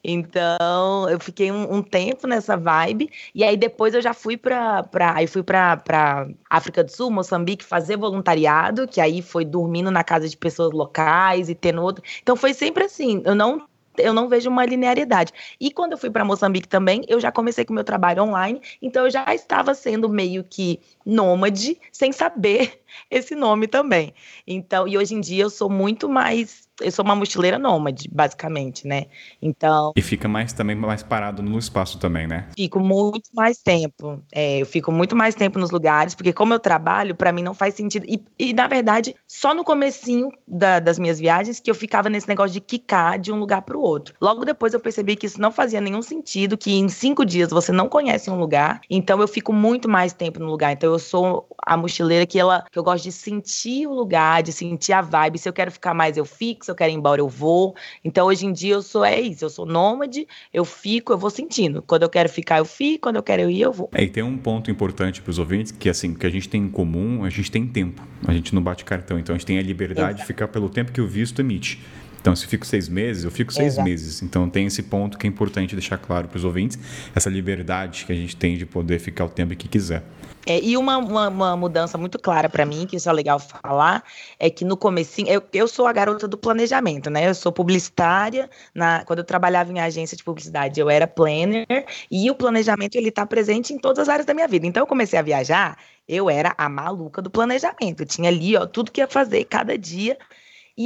[0.04, 4.86] Então, eu fiquei um, um tempo nessa vibe, e aí depois eu já fui pra
[5.16, 10.28] aí fui pra África do Sul, Moçambique, fazer voluntariado, que aí foi dormindo na casa
[10.28, 12.04] de pessoas locais e tendo outro.
[12.22, 15.34] Então foi sempre assim, eu não eu não vejo uma linearidade.
[15.60, 18.62] E quando eu fui para Moçambique também, eu já comecei com o meu trabalho online,
[18.82, 24.14] então eu já estava sendo meio que nômade, sem saber esse nome também.
[24.48, 28.88] Então, e hoje em dia eu sou muito mais, eu sou uma mochileira nômade, basicamente,
[28.88, 29.06] né?
[29.42, 32.48] Então, E fica mais também mais parado no espaço também, né?
[32.56, 34.22] fico muito mais tempo.
[34.32, 37.54] É, eu fico muito mais tempo nos lugares, porque como eu trabalho, para mim não
[37.54, 38.06] faz sentido.
[38.08, 42.28] E, e, na verdade, só no comecinho da- das minhas viagens que eu ficava nesse
[42.28, 44.14] negócio de quicar de um lugar para o outro.
[44.22, 47.72] Logo depois eu percebi que isso não fazia nenhum sentido, que em cinco dias você
[47.72, 50.72] não conhece um lugar, então eu fico muito mais tempo no lugar.
[50.74, 54.52] Então eu sou a mochileira que ela que eu gosto de sentir o lugar, de
[54.52, 55.38] sentir a vibe.
[55.40, 56.66] Se eu quero ficar mais, eu fico.
[56.72, 57.76] Eu quero ir embora, eu vou.
[58.04, 59.46] Então, hoje em dia, eu sou é isso.
[59.46, 61.82] Eu sou nômade, eu fico, eu vou sentindo.
[61.82, 63.02] Quando eu quero ficar, eu fico.
[63.04, 63.90] Quando eu quero ir, eu vou.
[63.94, 66.64] É, e tem um ponto importante para os ouvintes, que assim, que a gente tem
[66.64, 68.02] em comum, a gente tem tempo.
[68.28, 69.20] A gente não bate cartão.
[69.20, 70.22] Então, a gente tem a liberdade Exato.
[70.22, 71.80] de ficar pelo tempo que o visto emite.
[72.22, 73.90] Então, se eu fico seis meses, eu fico seis Exato.
[73.90, 74.22] meses.
[74.22, 76.78] Então, tem esse ponto que é importante deixar claro para os ouvintes,
[77.16, 80.04] essa liberdade que a gente tem de poder ficar o tempo que quiser.
[80.46, 84.04] É, e uma, uma, uma, mudança muito clara para mim, que isso é legal falar,
[84.40, 87.28] é que no comecinho, eu, eu sou a garota do planejamento, né?
[87.28, 91.68] Eu sou publicitária, na, quando eu trabalhava em agência de publicidade, eu era planner,
[92.10, 94.66] e o planejamento, ele tá presente em todas as áreas da minha vida.
[94.66, 98.02] Então, eu comecei a viajar, eu era a maluca do planejamento.
[98.02, 100.18] Eu tinha ali, ó, tudo que ia fazer cada dia,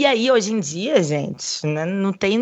[0.01, 2.39] e aí, hoje em dia, gente, né, não tem.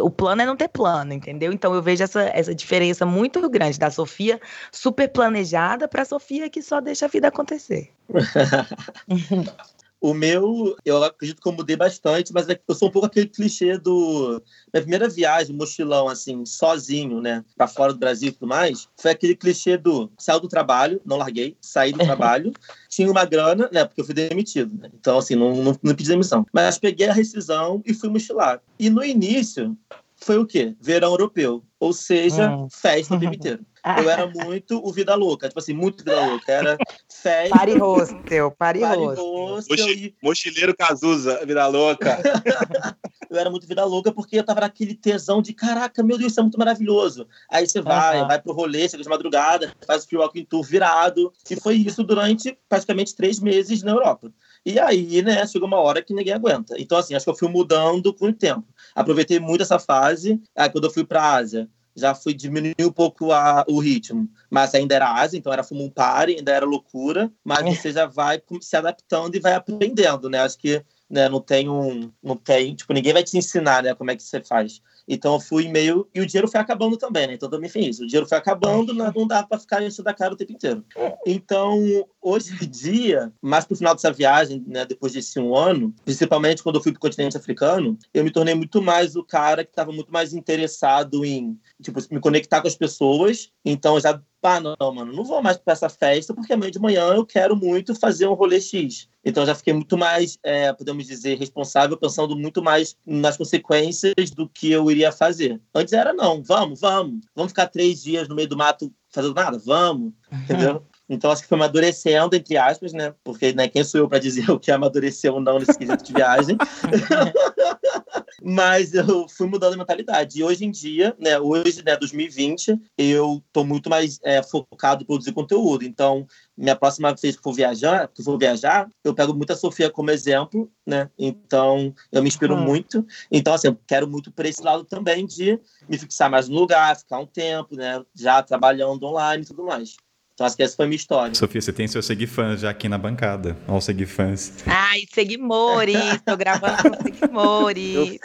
[0.00, 1.52] O plano é não ter plano, entendeu?
[1.52, 4.40] Então eu vejo essa, essa diferença muito grande da Sofia
[4.72, 7.90] super planejada para a Sofia que só deixa a vida acontecer.
[10.02, 13.28] O meu, eu acredito que eu mudei bastante, mas é eu sou um pouco aquele
[13.28, 14.42] clichê do.
[14.74, 19.12] Minha primeira viagem, mochilão, assim, sozinho, né, pra fora do Brasil e tudo mais, foi
[19.12, 22.52] aquele clichê do saiu do trabalho, não larguei, saí do trabalho,
[22.88, 24.90] tinha uma grana, né, porque eu fui demitido, né?
[24.92, 26.44] Então, assim, não, não, não pedi demissão.
[26.52, 28.60] Mas peguei a rescisão e fui mochilar.
[28.80, 29.76] E no início,
[30.16, 30.74] foi o quê?
[30.80, 31.62] Verão europeu.
[31.78, 32.68] Ou seja, hum.
[32.70, 33.64] festa o tempo inteiro.
[33.98, 36.52] Eu era muito o Vida Louca, tipo assim, muito Vida Louca.
[36.52, 36.78] Era
[37.22, 37.56] festa.
[37.56, 39.88] Pare hostel, pare, hostel.
[39.88, 40.14] E...
[40.22, 42.18] Mochileiro Cazuza, Vida Louca.
[43.30, 46.40] eu era muito Vida Louca porque eu tava naquele tesão de caraca, meu Deus, isso
[46.40, 47.26] é muito maravilhoso.
[47.50, 48.26] Aí você vai, uhum.
[48.26, 51.32] vai pro rolê, chega de madrugada, faz o free walking tour virado.
[51.48, 54.32] E foi isso durante praticamente três meses na Europa.
[54.64, 56.74] E aí, né, chegou uma hora que ninguém aguenta.
[56.78, 58.64] Então, assim, acho que eu fui mudando com o tempo.
[58.94, 60.40] Aproveitei muito essa fase.
[60.56, 64.28] Aí, quando eu fui pra Ásia, já fui diminuir um pouco a, o ritmo.
[64.50, 67.30] Mas ainda era Ásia, então era fumo um pare, ainda era loucura.
[67.44, 67.74] Mas é.
[67.74, 70.40] você já vai se adaptando e vai aprendendo, né?
[70.40, 72.10] Acho que né, não tem um.
[72.22, 74.80] Não tem, tipo, ninguém vai te ensinar, né, como é que você faz.
[75.08, 76.08] Então eu fui meio.
[76.14, 77.34] E o dinheiro foi acabando também, né?
[77.34, 78.04] Então também fiz isso.
[78.04, 80.84] O dinheiro foi acabando, não, não dá para ficar enchendo da cara o tempo inteiro.
[81.26, 81.80] Então,
[82.20, 86.76] hoje em dia, mais pro final dessa viagem, né, depois desse um ano, principalmente quando
[86.76, 90.12] eu fui pro continente africano, eu me tornei muito mais o cara que estava muito
[90.12, 93.50] mais interessado em, tipo, me conectar com as pessoas.
[93.64, 97.14] Então, já ah, não, mano, não vou mais para essa festa porque amanhã de manhã
[97.14, 99.08] eu quero muito fazer um rolê X.
[99.24, 104.48] Então já fiquei muito mais, é, podemos dizer, responsável, pensando muito mais nas consequências do
[104.48, 105.60] que eu iria fazer.
[105.74, 109.58] Antes era não, vamos, vamos, vamos ficar três dias no meio do mato fazendo nada,
[109.64, 110.84] vamos, entendeu?
[111.12, 113.14] Então acho que foi amadurecendo, entre aspas, né?
[113.22, 116.12] Porque né, quem sou eu para dizer o que amadureceu ou não nesse quesito de
[116.12, 116.56] viagem?
[118.42, 120.40] Mas eu fui mudando a mentalidade.
[120.40, 125.06] E hoje em dia, né, hoje, né, 2020, eu tô muito mais é, focado em
[125.06, 125.84] produzir conteúdo.
[125.84, 129.90] Então, minha próxima vez que for viajar, que for viajar, eu pego muito a Sofia
[129.90, 131.08] como exemplo, né?
[131.16, 132.64] Então, eu me inspiro uhum.
[132.64, 133.06] muito.
[133.30, 136.96] Então, assim, eu quero muito por esse lado também de me fixar mais no lugar,
[136.96, 138.02] ficar um tempo, né?
[138.14, 139.94] Já trabalhando online e tudo mais.
[140.34, 141.34] Então acho que essa foi a minha história.
[141.34, 143.56] Sofia, você tem seus seguifãs já aqui na bancada.
[143.68, 144.54] Olha os seguifãs.
[144.66, 148.18] Ai, seguimores, tô gravando com seguimores.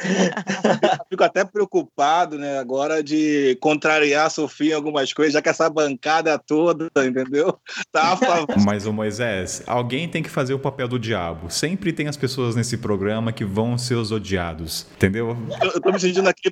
[1.10, 5.70] Fico até preocupado, né, agora de contrariar a Sofia em algumas coisas, já que essa
[5.70, 7.60] bancada toda, entendeu?
[7.91, 8.56] Tá a favor.
[8.65, 11.50] Mas, o Moisés, alguém tem que fazer o papel do diabo.
[11.50, 15.38] Sempre tem as pessoas nesse programa que vão ser os odiados, entendeu?
[15.62, 16.52] Eu, eu tô me sentindo aqui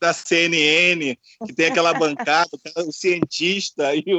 [0.00, 2.50] da CNN, que tem aquela bancada,
[2.86, 4.18] o cientista e o,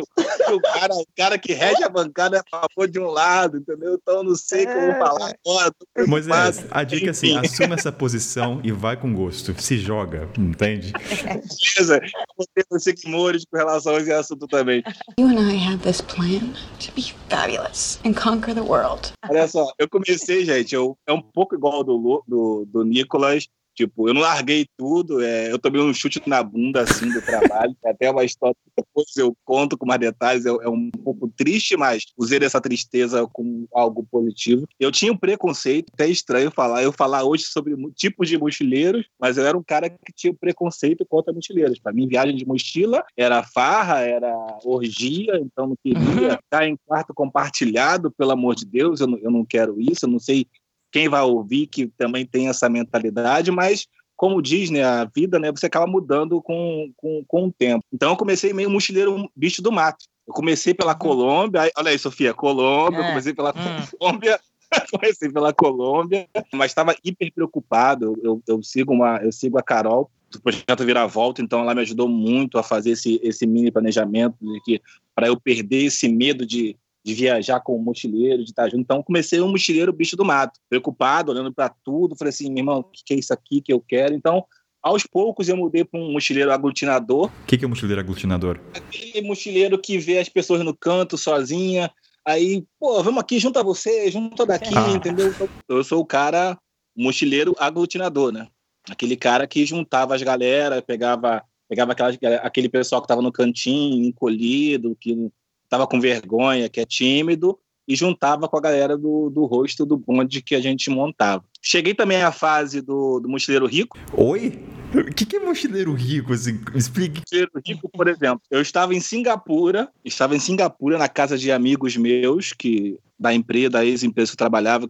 [0.56, 3.98] o cara, o cara que rege a bancada é a favor de um lado, entendeu?
[4.02, 5.00] Então não sei como é.
[5.00, 5.74] falar agora.
[6.08, 9.60] Moisés, a dica é assim, assuma essa posição e vai com gosto.
[9.62, 10.92] Se joga, entende?
[10.92, 11.98] Beleza.
[11.98, 14.84] Eu vou ter seguidores com relação a esse assunto também.
[15.20, 19.14] You and I have this plan to be fabulous and conquer the world.
[19.30, 24.10] Olha só, eu comecei, gente, eu, é um pouco igual do, do, do Nicolas, Tipo,
[24.10, 27.76] eu não larguei tudo, é, eu tomei um chute na bunda, assim, do trabalho.
[27.84, 31.32] É até uma história que depois eu conto com mais detalhes, é, é, um pouco
[31.36, 34.68] triste, mas usei essa tristeza com algo positivo.
[34.80, 39.38] Eu tinha um preconceito, até estranho falar, eu falar hoje sobre tipos de mochileiros, mas
[39.38, 41.80] eu era um cara que tinha preconceito contra mochileiros.
[41.80, 44.32] Para mim, viagem de mochila era farra, era
[44.64, 49.32] orgia, então não queria estar em quarto compartilhado, pelo amor de Deus, eu não, eu
[49.32, 50.46] não quero isso, eu não sei
[50.92, 53.88] quem vai ouvir que também tem essa mentalidade, mas
[54.22, 57.84] como diz, né, a vida, né, você acaba mudando com, com, com o tempo.
[57.92, 60.06] Então eu comecei meio mochileiro bicho do mato.
[60.28, 61.00] Eu comecei pela uhum.
[61.00, 63.10] Colômbia, aí, olha aí, Sofia, Colômbia, é.
[63.10, 63.98] comecei pela hum.
[63.98, 64.40] Colômbia,
[64.92, 68.16] comecei pela Colômbia, mas estava hiper preocupado.
[68.24, 71.82] Eu, eu, sigo uma, eu sigo a Carol do projeto Virar Volta, então ela me
[71.82, 74.82] ajudou muito a fazer esse, esse mini planejamento de que
[75.16, 78.82] para eu perder esse medo de de viajar com o mochileiro, de estar junto.
[78.82, 82.16] Então, comecei um mochileiro bicho do mato, preocupado, olhando para tudo.
[82.16, 84.14] Falei assim, meu irmão, o que é isso aqui que eu quero?
[84.14, 84.46] Então,
[84.82, 87.26] aos poucos, eu mudei para um mochileiro aglutinador.
[87.26, 88.60] O que, que é mochileiro aglutinador?
[88.74, 91.92] Aquele mochileiro que vê as pessoas no canto, sozinha.
[92.26, 94.92] Aí, pô, vamos aqui, junta você, junta daqui, ah.
[94.92, 95.30] entendeu?
[95.30, 96.58] Então, eu sou o cara
[96.96, 98.48] mochileiro aglutinador, né?
[98.90, 104.04] Aquele cara que juntava as galera, pegava, pegava aquela, aquele pessoal que estava no cantinho,
[104.04, 105.32] encolhido, que
[105.72, 107.58] estava com vergonha, que é tímido,
[107.88, 111.44] e juntava com a galera do, do rosto do bonde que a gente montava.
[111.62, 113.98] Cheguei também à fase do, do mochileiro rico.
[114.14, 114.62] Oi?
[114.94, 116.34] O que, que é mochileiro rico?
[116.34, 116.60] Assim?
[116.76, 117.22] Explique.
[117.22, 121.96] Mochileiro rico, por exemplo, eu estava em Singapura, estava em Singapura na casa de amigos
[121.96, 124.88] meus, que da empresa, da ex-empresa que eu trabalhava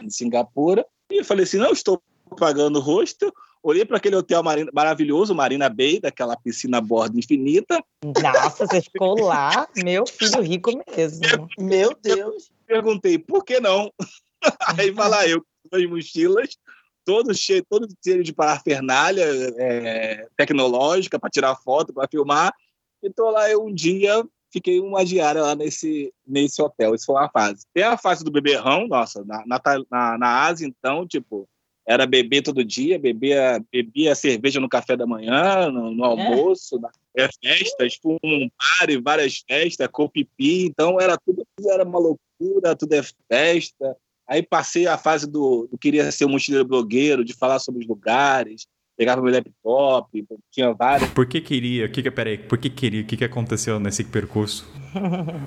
[0.00, 2.00] em Singapura, e eu falei assim: não estou
[2.38, 3.32] pagando rosto.
[3.62, 4.42] Olhei para aquele hotel
[4.72, 7.82] maravilhoso, Marina Bay, daquela piscina a bordo infinita.
[8.04, 11.48] Nossa, você ficou lá, meu filho rico mesmo.
[11.58, 12.50] Meu Deus.
[12.66, 13.92] Perguntei, por que não?
[14.78, 16.56] Aí vai lá, eu com as mochilas,
[17.04, 19.24] todo cheio, todo cheio de parafernália
[19.58, 22.52] é, tecnológica para tirar foto, para filmar.
[23.02, 26.94] E tô lá eu um dia, fiquei uma diária lá nesse, nesse hotel.
[26.94, 27.66] Isso foi uma fase.
[27.74, 31.48] Tem a fase do beberrão, nossa, na, na, na Ásia, então, tipo,
[31.86, 36.06] era beber todo dia, bebia, bebia cerveja no café da manhã, no, no é.
[36.06, 36.80] almoço, é.
[36.80, 41.84] na, é, festas, tipo, um bar e várias festas, copipi, então era tudo, tudo era
[41.84, 43.96] uma loucura, tudo é festa.
[44.28, 47.88] Aí passei a fase do, do queria ser um mochileiro blogueiro, de falar sobre os
[47.88, 48.66] lugares,
[48.96, 51.10] pegava meu laptop, tinha vários.
[51.10, 51.86] Por que queria?
[51.86, 53.02] O que que, peraí, por que queria?
[53.02, 54.79] O que que aconteceu nesse percurso?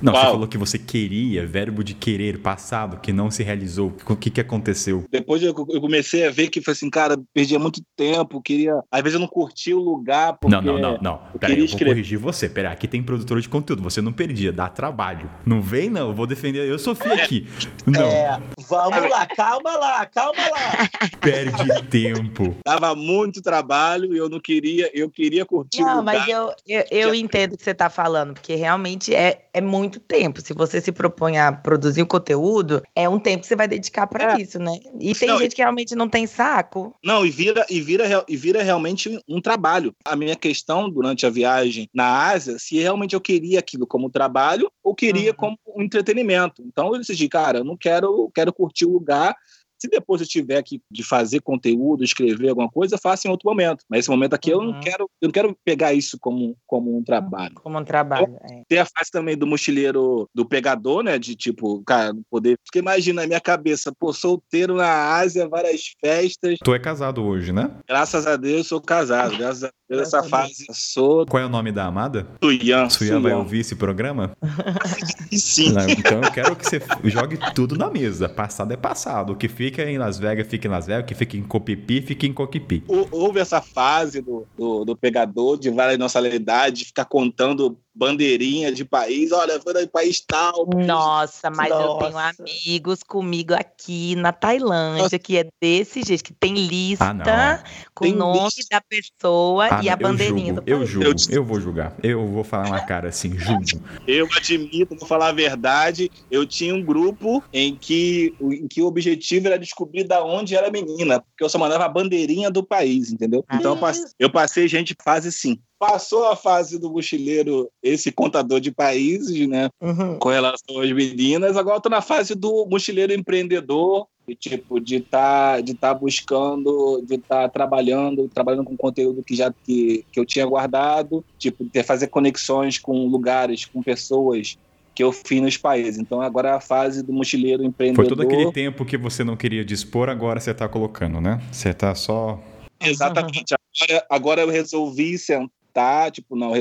[0.02, 0.24] Não, Uau.
[0.24, 3.94] você falou que você queria, verbo de querer, passado, que não se realizou.
[4.08, 5.06] O que que aconteceu?
[5.12, 8.80] Depois eu, eu comecei a ver que, assim, cara, perdia muito tempo, queria...
[8.92, 10.56] Às vezes eu não curtia o lugar porque...
[10.56, 11.22] Não, não, não, não.
[11.40, 12.50] Peraí, eu vou corrigir você.
[12.50, 15.30] Peraí, aqui tem produtor de conteúdo, você não perdia, dá trabalho.
[15.46, 17.48] Não vem, não, eu vou defender eu, Sofia, aqui.
[17.86, 18.02] Não.
[18.02, 20.90] É, vamos lá, calma lá, calma lá.
[21.20, 22.56] Perde tempo.
[22.66, 26.14] Dava muito trabalho e eu não queria, eu queria curtir não, o lugar.
[26.14, 29.62] Não, mas eu, eu, eu entendo o que você está falando, porque realmente é é,
[29.62, 30.42] muito tempo.
[30.42, 34.08] Se você se propõe a produzir o conteúdo, é um tempo que você vai dedicar
[34.08, 34.42] para é.
[34.42, 34.78] isso, né?
[35.00, 36.96] E tem não, gente que realmente não tem saco.
[37.04, 39.96] Não, e vira, e, vira, e vira realmente um trabalho.
[40.06, 44.72] A minha questão durante a viagem na Ásia, se realmente eu queria aquilo como trabalho
[44.84, 45.38] ou queria uhum.
[45.38, 46.64] como um entretenimento.
[46.66, 49.36] Então eu decidi, cara, eu não quero, quero curtir o lugar
[49.84, 53.84] se depois eu tiver que de fazer conteúdo, escrever alguma coisa, faça em outro momento.
[53.90, 54.62] Mas esse momento aqui uhum.
[54.62, 57.56] eu não quero, eu não quero pegar isso como, como um trabalho.
[57.56, 58.24] Como um trabalho.
[58.24, 58.64] Então, é.
[58.70, 61.20] Tem a fase também do mochileiro do pegador, né?
[61.20, 62.58] De tipo, cara, poder.
[62.64, 66.60] Porque imagina a minha cabeça, pô, solteiro na Ásia, várias festas.
[66.64, 67.70] Tu é casado hoje, né?
[67.86, 69.38] Graças a Deus, sou casado.
[69.38, 71.26] Graças a Deus, essa fase sou.
[71.26, 72.26] Qual é o nome da amada?
[72.42, 72.90] Suyan.
[72.90, 74.32] Suyan vai ouvir esse programa?
[75.34, 75.74] Sim.
[75.74, 78.30] Não, então eu quero que você jogue tudo na mesa.
[78.30, 79.34] Passado é passado.
[79.34, 82.02] O que fica fica em Las Vegas, fica em Las Vegas, que fica em Copipi,
[82.02, 82.84] fica em Coquipi.
[83.12, 89.32] Houve essa fase do, do, do pegador de várias nacionalidades, ficar contando bandeirinha de país,
[89.32, 90.68] olha, foi do país tal.
[90.76, 91.84] Nossa, mas Nossa.
[91.84, 95.20] eu tenho amigos comigo aqui na Tailândia Nossa.
[95.20, 97.64] que é desse jeito, que tem lista ah,
[97.94, 98.66] com o nome lista.
[98.72, 100.80] da pessoa ah, e a bandeirinha julgo, do país.
[100.80, 101.96] Eu julgo, eu, eu vou julgar.
[102.02, 103.64] Eu vou falar uma cara assim, julgo.
[104.08, 108.86] Eu admito, vou falar a verdade, eu tinha um grupo em que, em que o
[108.86, 112.64] objetivo era descobrir da onde era a menina, porque eu só mandava a bandeirinha do
[112.64, 113.44] país, entendeu?
[113.48, 118.10] Ah, então eu passei, eu passei gente fase sim passou a fase do mochileiro, esse
[118.10, 119.70] contador de países, né?
[119.82, 120.18] Uhum.
[120.18, 121.58] Com relação às meninas.
[121.58, 127.04] Agora estou na fase do mochileiro empreendedor, de, tipo, de estar tá, de tá buscando,
[127.06, 131.66] de estar tá trabalhando, trabalhando com conteúdo que já que, que eu tinha guardado, tipo,
[131.66, 134.58] de fazer conexões com lugares, com pessoas
[134.96, 135.98] que eu fiz nos países.
[135.98, 138.06] Então agora é a fase do mochileiro empreendedor.
[138.06, 141.42] Foi todo aquele tempo que você não queria dispor, agora você está colocando, né?
[141.52, 142.40] Você está só
[142.80, 143.54] Exatamente.
[143.54, 146.52] Agora, agora eu resolvi sentar tá, tipo, não,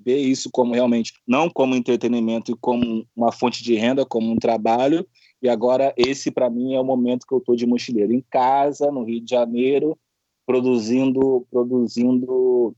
[0.00, 4.36] ver isso como realmente, não como entretenimento e como uma fonte de renda, como um
[4.36, 5.06] trabalho.
[5.40, 8.90] E agora esse, para mim, é o momento que eu estou de mochileiro em casa,
[8.90, 9.96] no Rio de Janeiro,
[10.44, 12.74] produzindo, produzindo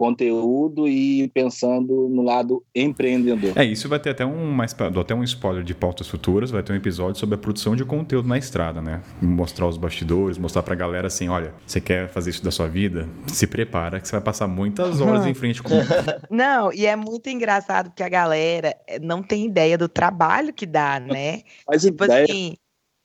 [0.00, 3.52] conteúdo e pensando no lado empreendedor.
[3.54, 6.72] É, isso vai ter até um, mais, até um spoiler de pautas futuras, vai ter
[6.72, 9.02] um episódio sobre a produção de conteúdo na estrada, né?
[9.20, 13.06] Mostrar os bastidores, mostrar pra galera assim, olha, você quer fazer isso da sua vida?
[13.26, 15.74] Se prepara que você vai passar muitas horas em frente com...
[16.30, 20.64] Não, e é muito engraçado que a galera eh, não tem ideia do trabalho que
[20.64, 21.42] dá, né?
[21.68, 22.24] Mas tipo ideia...
[22.24, 22.56] assim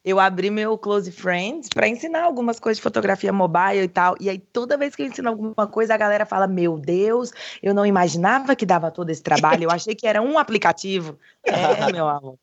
[0.05, 4.15] eu abri meu Close Friends para ensinar algumas coisas de fotografia mobile e tal.
[4.19, 7.31] E aí, toda vez que eu ensino alguma coisa, a galera fala: Meu Deus,
[7.61, 9.63] eu não imaginava que dava todo esse trabalho.
[9.63, 11.17] Eu achei que era um aplicativo.
[11.45, 12.37] É, meu amor.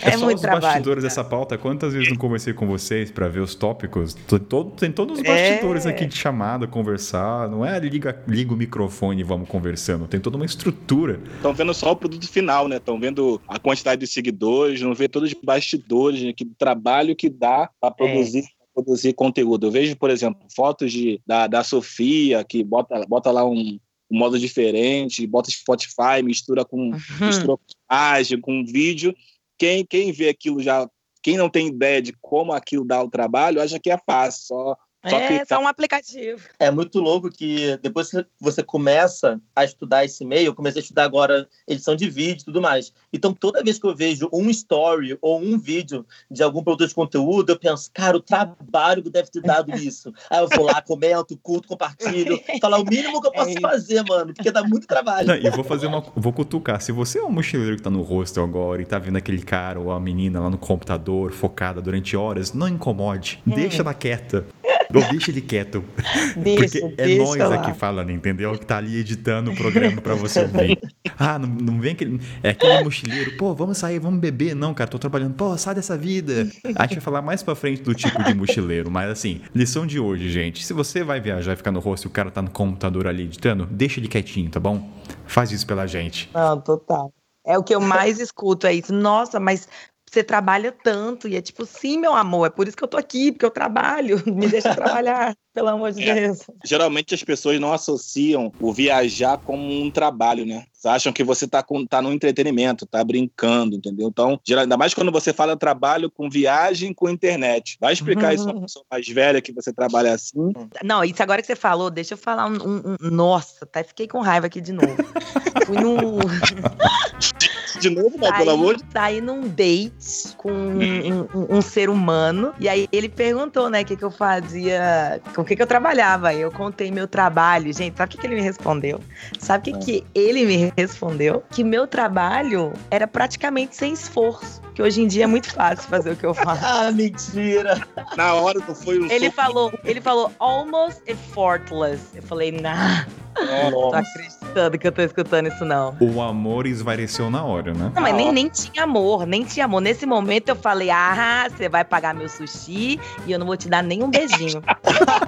[0.00, 0.62] É, É, só muito os trabalho.
[0.62, 1.58] bastidores dessa pauta.
[1.58, 4.14] Quantas vezes não conversei com vocês para ver os tópicos?
[4.14, 5.50] Tem, todo- tem todos os É.
[5.50, 7.48] bastidores aqui de chamada, conversar.
[7.50, 10.06] Não é liga, liga o microfone e vamos conversando.
[10.06, 11.20] Tem toda uma estrutura.
[11.34, 12.76] Estão vendo só o produto final, né?
[12.76, 16.32] Estão vendo a quantidade de seguidores, não vê todos os bastidores, né?
[16.32, 18.42] Que do trabalho que dá para produzir,
[18.74, 19.66] pra produzir conteúdo.
[19.66, 23.78] Eu vejo, por exemplo, fotos de, da, da Sofia, que bota, bota lá um,
[24.10, 27.26] um modo diferente, bota Spotify, mistura com, Uhum.
[27.26, 29.12] mistura com imagem, com vídeo.
[29.58, 30.88] Quem, quem vê aquilo já,
[31.22, 34.76] quem não tem ideia de como aquilo dá o trabalho, acha que é fácil, só,
[35.06, 35.46] só É, clicar.
[35.46, 36.40] só um aplicativo.
[36.58, 40.82] É muito louco que depois que você começa a estudar esse meio, eu comecei a
[40.82, 42.92] estudar agora edição de vídeo e tudo mais.
[43.12, 46.94] Então, toda vez que eu vejo um story ou um vídeo de algum produto de
[46.94, 50.12] conteúdo, eu penso, cara, o trabalho que deve ter dado isso.
[50.28, 52.40] Aí eu vou lá, comento, curto, compartilho.
[52.60, 55.28] Falar o mínimo que eu posso É fazer, mano, porque dá muito trabalho.
[55.28, 56.00] Não, e vou fazer uma.
[56.16, 56.80] Vou cutucar.
[56.80, 59.78] Se você é um mochileiro que tá no hostel agora e tá vendo aquele cara
[59.78, 63.40] ou a menina lá no computador, focada durante horas, não incomode.
[63.46, 64.46] Deixa ela quieta.
[64.94, 65.84] Ou deixa ele quieto.
[66.36, 67.54] Deixa, Porque é nós lá.
[67.56, 68.52] aqui falando, entendeu?
[68.52, 70.78] Que tá ali editando o programa pra você ouvir.
[71.20, 72.20] Ah, não, não vem aquele.
[72.44, 74.54] É aquele mochileiro, pô, vamos sair, vamos beber.
[74.54, 75.34] Não, cara, tô trabalhando.
[75.34, 76.48] Pô, sai dessa vida.
[76.76, 78.88] A gente vai falar mais pra frente do tipo de mochileiro.
[78.88, 80.64] Mas assim, lição de hoje, gente.
[80.64, 83.24] Se você vai viajar e ficar no rosto e o cara tá no computador ali
[83.24, 84.88] editando, deixa ele quietinho, tá bom?
[85.26, 86.30] Faz isso pela gente.
[86.32, 87.12] Não, total.
[87.44, 88.92] É o que eu mais escuto, é isso.
[88.92, 89.66] Nossa, mas
[90.10, 91.28] você trabalha tanto.
[91.28, 93.50] E é tipo, sim, meu amor, é por isso que eu tô aqui, porque eu
[93.50, 94.22] trabalho.
[94.26, 96.14] Me deixa trabalhar, pelo amor de É.
[96.14, 96.38] Deus.
[96.64, 100.64] Geralmente as pessoas não associam o viajar como um trabalho, né?
[100.72, 104.06] Eles acham que você tá, com, tá no entretenimento, tá brincando, entendeu?
[104.08, 107.76] Então, geral- ainda mais quando você fala trabalho com viagem com internet.
[107.80, 110.52] Vai explicar isso pra uma pessoa mais velha que você trabalha assim.
[110.84, 112.54] Não, isso agora que você falou, deixa eu falar um.
[112.54, 114.86] um- um- nossa, até fiquei com raiva aqui de novo.
[115.66, 116.18] Fui num.
[117.80, 121.88] De novo, não, saí, pelo amor de saí num date com um, um- um ser
[121.88, 122.52] humano.
[122.58, 125.66] E aí ele perguntou, né, o que, que eu fazia, com o que, que eu
[125.66, 126.28] trabalhava.
[126.28, 127.72] Aí eu contei meu trabalho.
[127.72, 129.00] Gente, sabe o que, que ele me respondeu?
[129.38, 131.42] Sabe o que, que ele me respondeu?
[131.50, 134.60] Que meu trabalho era praticamente sem esforço.
[134.74, 136.64] Que hoje em dia é muito fácil fazer o que eu faço.
[136.64, 137.80] Ah, mentira.
[138.16, 142.00] Na hora não foi um Ele falou, ele falou almost effortless.
[142.14, 143.06] Eu falei, nah,
[143.44, 143.70] né?
[143.70, 145.96] tô acreditando que eu tô escutando isso não.
[146.00, 147.92] O amor esvareceu na hora, né?
[147.94, 149.80] Não, mas nem, nem tinha amor, nem tinha amor.
[149.80, 153.68] Nesse momento eu falei, ah, você vai pagar meu sushi e eu não vou te
[153.68, 154.62] dar nem um beijinho.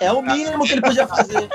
[0.00, 1.48] É o mínimo que ele podia fazer.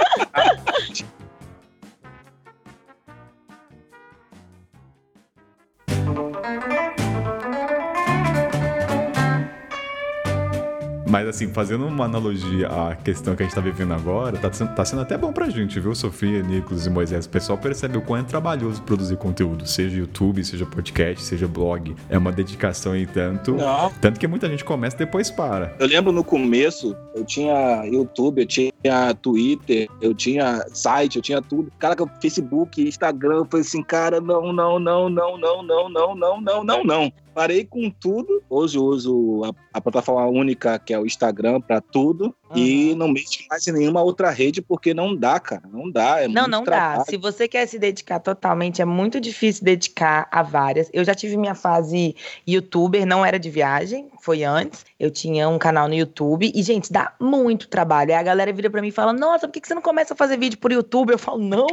[11.16, 14.76] Mas assim, fazendo uma analogia à questão que a gente tá vivendo agora, tá sendo,
[14.76, 17.26] tá sendo até bom pra gente, viu, Sofia, Nicolas e Moisés?
[17.26, 21.96] O pessoal percebe o quão é trabalhoso produzir conteúdo, seja YouTube, seja podcast, seja blog.
[22.10, 23.54] É uma dedicação e tanto.
[23.54, 23.90] Não.
[24.02, 25.74] Tanto que muita gente começa e depois para.
[25.80, 31.42] Eu lembro no começo, eu tinha YouTube, eu tinha Twitter, eu tinha site, eu tinha
[31.42, 31.72] tudo.
[31.80, 36.42] Cara, Facebook, Instagram, eu falei assim, cara, não, não, não, não, não, não, não, não,
[36.42, 37.14] não, não, não.
[37.36, 38.42] Parei com tudo.
[38.50, 42.34] Hoje eu uso a, a plataforma única, que é o Instagram, pra tudo.
[42.56, 45.64] E não mexo mais em nenhuma outra rede, porque não dá, cara.
[45.70, 46.22] Não dá.
[46.22, 47.00] É Não, muito não trabalho.
[47.00, 47.06] dá.
[47.06, 50.90] Se você quer se dedicar totalmente, é muito difícil dedicar a várias.
[50.94, 52.16] Eu já tive minha fase
[52.48, 54.86] youtuber, não era de viagem, foi antes.
[54.98, 58.12] Eu tinha um canal no YouTube e, gente, dá muito trabalho.
[58.12, 60.18] Aí a galera vira pra mim e fala: Nossa, por que você não começa a
[60.18, 61.12] fazer vídeo por YouTube?
[61.12, 61.68] Eu falo: Não,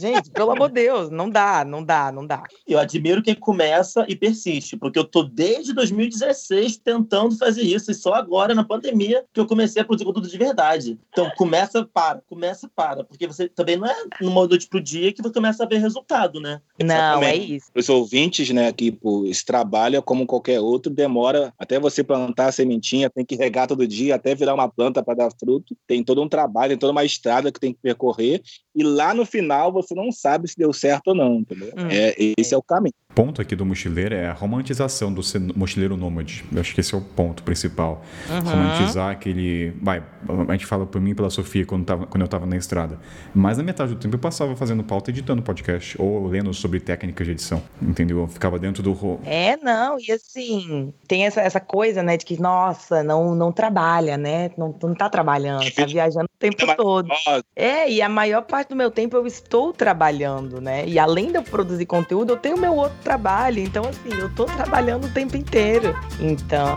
[0.00, 2.42] gente, pelo amor de Deus, não dá, não dá, não dá.
[2.66, 7.94] Eu admiro quem começa e persiste, porque eu tô desde 2016 tentando fazer isso, e
[7.94, 10.98] só agora, na pandemia, que eu comecei a produzir conteúdo de verdade.
[11.10, 15.22] Então, começa, para, começa, para, porque você também não é numa noite pro dia que
[15.22, 16.60] você começa a ver resultado, né?
[16.82, 17.70] Não, é isso.
[17.74, 22.45] Os ouvintes, né, que pô, esse trabalho é como qualquer outro, demora até você plantar
[22.48, 25.76] a sementinha, tem que regar todo dia, até virar uma planta para dar fruto.
[25.86, 28.42] Tem todo um trabalho, tem toda uma estrada que tem que percorrer.
[28.74, 31.72] E lá no final você não sabe se deu certo ou não, entendeu?
[31.76, 31.88] Hum.
[31.90, 32.94] É, esse é o caminho.
[33.16, 35.22] O ponto aqui do mochileiro é a romantização do
[35.54, 36.44] mochileiro nômade.
[36.52, 38.04] Eu acho que esse é o ponto principal.
[38.28, 38.40] Uhum.
[38.40, 39.72] Romantizar aquele.
[39.80, 40.02] Vai,
[40.46, 42.98] a gente fala por mim e pela Sofia quando, tava, quando eu tava na estrada.
[43.34, 47.26] Mas na metade do tempo eu passava fazendo pauta editando podcast ou lendo sobre técnicas
[47.26, 47.62] de edição.
[47.80, 48.18] Entendeu?
[48.18, 49.18] Eu ficava dentro do.
[49.24, 54.18] É, não, e assim, tem essa, essa coisa, né, de que, nossa, não, não trabalha,
[54.18, 54.50] né?
[54.58, 57.08] Não, não tá trabalhando, tá viajando o tempo todo.
[57.56, 60.86] É, e a maior parte do meu tempo eu estou trabalhando, né?
[60.86, 63.60] E além de eu produzir conteúdo, eu tenho meu outro trabalho.
[63.60, 65.96] Então, assim, eu tô trabalhando o tempo inteiro.
[66.18, 66.76] Então,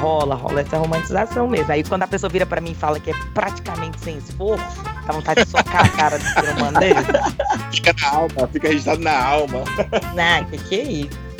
[0.00, 1.70] rola, rola essa romantização mesmo.
[1.70, 5.12] Aí quando a pessoa vira pra mim e fala que é praticamente sem esforço, dá
[5.12, 7.00] vontade de socar a cara do ser humano dele.
[7.70, 9.64] Fica na alma, fica registrado na alma.
[10.14, 11.31] Nah, que que é isso?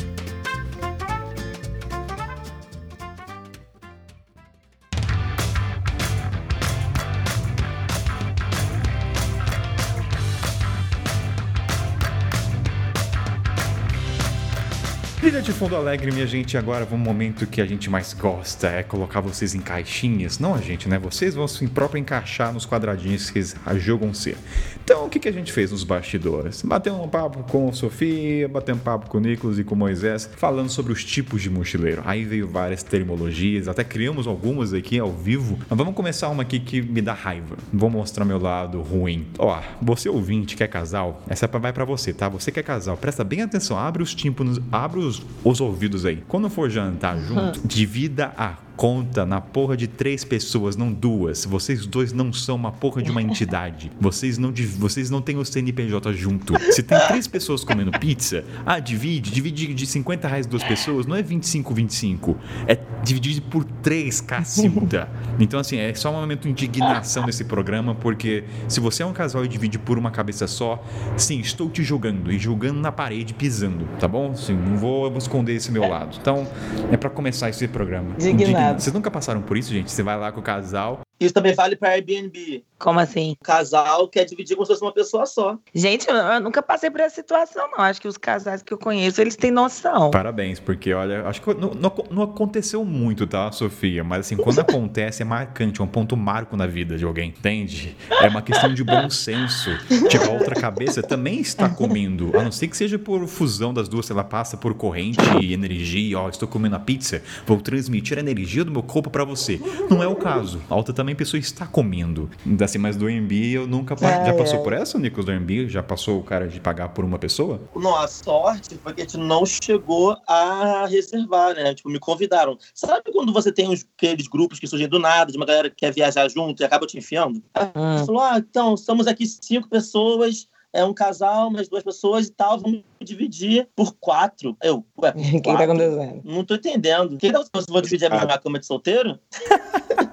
[15.23, 16.57] Trilha de fundo alegre, minha gente.
[16.57, 20.37] Agora vamos um momento que a gente mais gosta, é colocar vocês em caixinhas.
[20.37, 20.99] Não a gente, né?
[20.99, 24.35] Vocês vão se próprio encaixar nos quadradinhos que eles jogam ser.
[24.83, 26.61] Então, o que, que a gente fez nos bastidores?
[26.63, 30.91] Bateu um papo com Sofia, bateu um papo com Nicolas e com Moisés, falando sobre
[30.91, 32.01] os tipos de mochileiro.
[32.03, 35.57] Aí veio várias termologias, até criamos algumas aqui ao vivo.
[35.69, 37.55] Mas vamos começar uma aqui que me dá raiva.
[37.71, 39.25] Vou mostrar meu lado ruim.
[39.39, 42.27] Ó, você ouvinte que é casal, essa vai pra você, tá?
[42.27, 45.12] Você que é casal, presta bem atenção, abre os tímpanos, abre os,
[45.43, 46.23] os ouvidos aí.
[46.27, 51.45] Quando for jantar junto, divida a conta na porra de três pessoas, não duas.
[51.45, 53.91] Vocês dois não são uma porra de uma entidade.
[53.99, 56.53] Vocês não, vocês não têm o CNPJ junto.
[56.71, 61.15] Se tem três pessoas comendo pizza, ah, divide, divide de 50 reais duas pessoas, não
[61.15, 62.37] é 25, 25.
[62.67, 65.09] É dividido por três, cacilda.
[65.39, 69.13] Então, assim, é só um momento de indignação nesse programa, porque se você é um
[69.13, 70.83] casal e divide por uma cabeça só,
[71.17, 74.35] sim, estou te julgando e julgando na parede, pisando, tá bom?
[74.35, 76.17] Sim, não vou esconder esse meu lado.
[76.19, 76.47] Então,
[76.91, 78.15] é pra começar esse programa.
[78.19, 78.81] Indignado.
[78.81, 79.91] Vocês nunca passaram por isso, gente?
[79.91, 81.01] Você vai lá com o casal.
[81.23, 82.63] Isso também vale para Airbnb.
[82.79, 83.35] Como assim?
[83.41, 85.57] O casal quer dividir como se fosse uma pessoa só.
[85.73, 87.79] Gente, eu, eu nunca passei por essa situação, não.
[87.83, 90.11] Acho que os casais que eu conheço, eles têm noção.
[90.11, 94.03] Parabéns, porque olha, acho que não, não- não aconteceu muito, tá, Sofia?
[94.03, 97.95] Mas assim, quando acontece é marcante, é um ponto marco na vida de alguém, entende?
[98.21, 99.69] É uma questão de bom senso.
[100.09, 103.87] Tipo, a outra cabeça também está comendo, a não ser que seja por fusão das
[103.87, 108.21] duas, lá, passa por corrente e energia, ó, estou comendo a pizza, vou transmitir a
[108.21, 109.59] energia do meu corpo pra você.
[109.89, 110.61] Não é o caso.
[110.69, 112.29] A outra também pessoa está comendo.
[112.63, 114.63] Assim, mas do MB eu nunca Ai, já passou ai.
[114.63, 115.69] por essa, Nicolas, do MB?
[115.69, 117.61] Já passou o cara de pagar por uma pessoa?
[117.75, 121.73] Não, a sorte foi que a gente não chegou a reservar, né?
[121.73, 122.57] Tipo, me convidaram.
[122.73, 125.77] Sabe quando você tem uns, aqueles grupos que surgem do nada, de uma galera que
[125.77, 127.41] quer viajar junto e acaba te enfiando?
[127.75, 127.97] Hum.
[127.97, 132.31] Você falou, ah, então, estamos aqui cinco pessoas, é um casal, mais duas pessoas e
[132.31, 134.57] tal, vamos dividir por quatro.
[134.61, 135.63] Eu, ué, O que, que tá quatro?
[135.65, 136.21] acontecendo?
[136.23, 137.17] Não tô entendendo.
[137.17, 139.19] Que tal se vou dividir a minha cama de solteiro?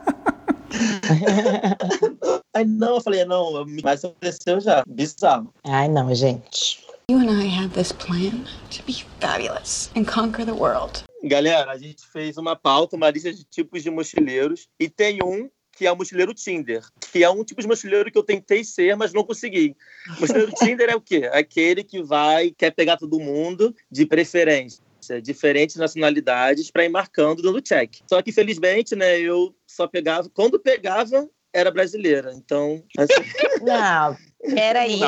[2.54, 4.82] Aí não, eu falei, não, mas aconteceu já.
[4.86, 5.52] Bizarro.
[5.64, 6.84] Ai, não, gente.
[7.10, 11.04] You and I have this plan to be fabulous and conquer the world.
[11.24, 15.50] Galera, a gente fez uma pauta, uma lista de tipos de mochileiros, e tem um
[15.76, 18.94] que é o mochileiro Tinder, que é um tipo de mochileiro que eu tentei ser,
[18.96, 19.74] mas não consegui.
[20.20, 21.28] Mochileiro Tinder é o quê?
[21.32, 24.82] Aquele que vai, quer pegar todo mundo, de preferência,
[25.22, 27.96] diferentes nacionalidades, para ir marcando, dando check.
[28.06, 32.32] Só que, felizmente, né, eu só pegava, quando pegava, era brasileira.
[32.34, 33.12] Então, assim,
[33.62, 34.16] Não,
[34.54, 35.00] peraí.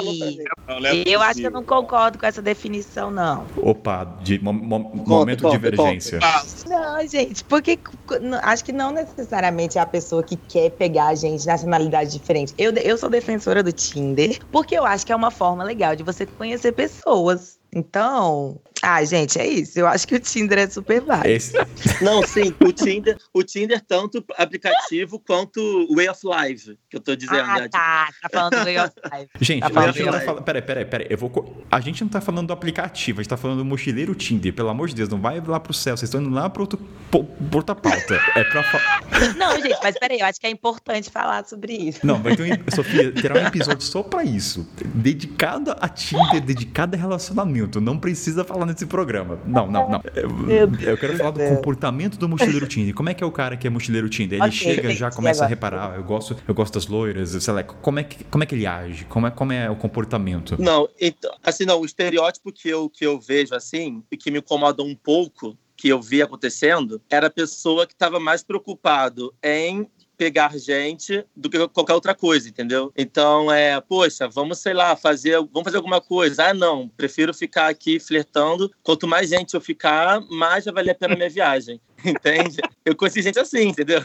[0.85, 3.47] É Eu acho que eu não concordo com essa definição, não.
[3.57, 6.21] Opa, de, mo- mo- momento de conta, divergência.
[6.67, 7.81] Não, gente, porque
[8.43, 12.55] acho que não necessariamente é a pessoa que quer pegar a gente de nacionalidade diferente.
[12.59, 16.03] Eu, eu sou defensora do Tinder, porque eu acho que é uma forma legal de
[16.03, 17.59] você conhecer pessoas.
[17.75, 19.79] Então, ai, gente, é isso.
[19.79, 21.29] Eu acho que o Tinder é super válido.
[21.29, 21.53] Esse,
[22.03, 25.61] Não, sim, o Tinder, o Tinder tanto aplicativo quanto
[25.91, 27.69] o Way of Life, que eu tô dizendo, Ah, né?
[27.69, 28.09] tá.
[28.23, 29.29] Tá falando do Way of Life.
[29.41, 30.43] gente, Tá a falando gente não tá.
[30.43, 31.07] Peraí, peraí, peraí.
[31.11, 34.15] Eu vou, a gente não tá falando do aplicativo, a gente tá falando do mochileiro
[34.15, 34.53] Tinder.
[34.53, 35.97] Pelo amor de Deus, não vai lá pro céu.
[35.97, 36.79] Vocês estão indo lá pro outro,
[37.11, 38.15] po- pra outra pauta.
[38.35, 38.63] É pra.
[38.63, 39.03] fa-
[39.37, 42.01] Não, gente, mas peraí, eu acho que é importante falar sobre isso.
[42.05, 42.75] Não, vai ter um.
[42.75, 44.67] Sofia, terá um episódio só pra isso.
[44.95, 47.81] Dedicado a Tinder, dedicado a relacionamento.
[47.81, 49.39] Não precisa falar nesse programa.
[49.47, 50.03] Não, não, não.
[50.15, 52.95] Eu, eu quero falar do comportamento do mochileiro Tinder.
[52.95, 54.39] Como é que é o cara que é mochileiro Tinder?
[54.39, 55.97] Ele Ok, chega, já começa a reparar.
[55.97, 57.63] Eu gosto, eu gosto das loiras, sei lá.
[57.63, 59.05] Como é que, como é que ele age?
[59.05, 60.61] Como é, como é o comportamento?
[60.61, 64.39] Não, então, assim, não, o estereótipo que eu, que eu vejo, assim, e que me
[64.39, 69.89] incomoda um pouco, que eu vi acontecendo, era a pessoa que estava mais preocupado em
[70.23, 72.93] pegar gente do que qualquer outra coisa, entendeu?
[72.97, 76.51] Então, é, poxa, vamos, sei lá, fazer, vamos fazer alguma coisa.
[76.51, 78.71] Ah, não, prefiro ficar aqui flertando.
[78.85, 81.81] Quanto mais gente eu ficar, mais vai valer a pena a minha viagem.
[82.05, 82.59] Entende?
[82.85, 84.05] Eu conheci gente assim, entendeu?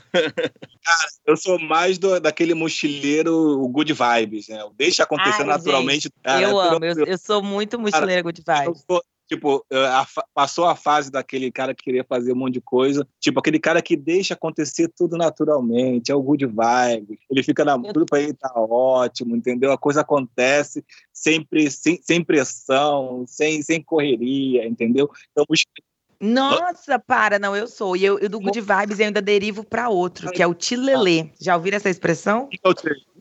[1.25, 4.59] Eu sou mais do, daquele mochileiro o good vibes, né?
[4.75, 6.09] Deixa acontecer Ai, naturalmente.
[6.23, 8.83] Cara, eu amo, eu, eu sou muito mochileira good Eu vibes.
[8.89, 13.07] sou, tipo, a, passou a fase daquele cara que queria fazer um monte de coisa,
[13.19, 17.77] tipo, aquele cara que deixa acontecer tudo naturalmente, é o good vibe, ele fica na
[17.77, 19.71] tudo pra ele tá ótimo, entendeu?
[19.71, 25.09] A coisa acontece sempre sem, sem pressão, sem, sem correria, entendeu?
[25.31, 25.45] Então,
[26.19, 27.95] nossa, para, não, eu sou.
[27.95, 31.29] E eu, eu do Good Vibes eu ainda derivo para outro, que é o Tilelê.
[31.39, 32.49] Já ouviram essa expressão?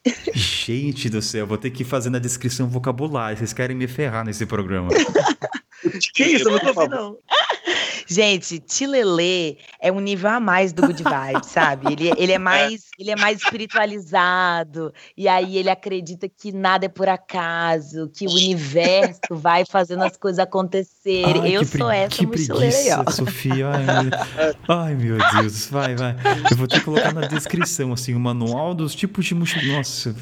[0.35, 3.37] Gente do céu, vou ter que ir fazendo a descrição vocabulária.
[3.37, 4.89] Vocês querem me ferrar nesse programa.
[5.91, 6.49] que isso?
[6.49, 7.19] Eu não tô não.
[8.09, 11.93] Gente, Tilelê é um nível a mais do Good Vibes, sabe?
[11.93, 14.93] Ele, ele, é mais, ele é mais espiritualizado.
[15.17, 20.17] E aí ele acredita que nada é por acaso, que o universo vai fazendo as
[20.17, 21.43] coisas acontecerem.
[21.43, 23.11] Ai, Eu sou essa que mochileira aí, ó.
[23.11, 23.71] Sofia.
[23.71, 25.67] Ai, ai, meu Deus.
[25.67, 26.15] Vai, vai.
[26.49, 29.79] Eu vou ter que colocar na descrição, assim, o manual dos tipos de mochila.
[29.79, 30.15] Nossa.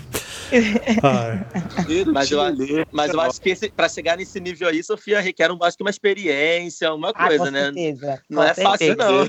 [2.13, 2.41] Mas, eu,
[2.93, 5.91] mas eu acho que para chegar nesse nível aí, Sofia, requer um, acho que uma
[5.91, 7.65] experiência, uma ah, coisa, ah, né?
[7.65, 8.23] certeza.
[8.31, 8.71] Não é certeza.
[8.71, 9.29] fácil, não.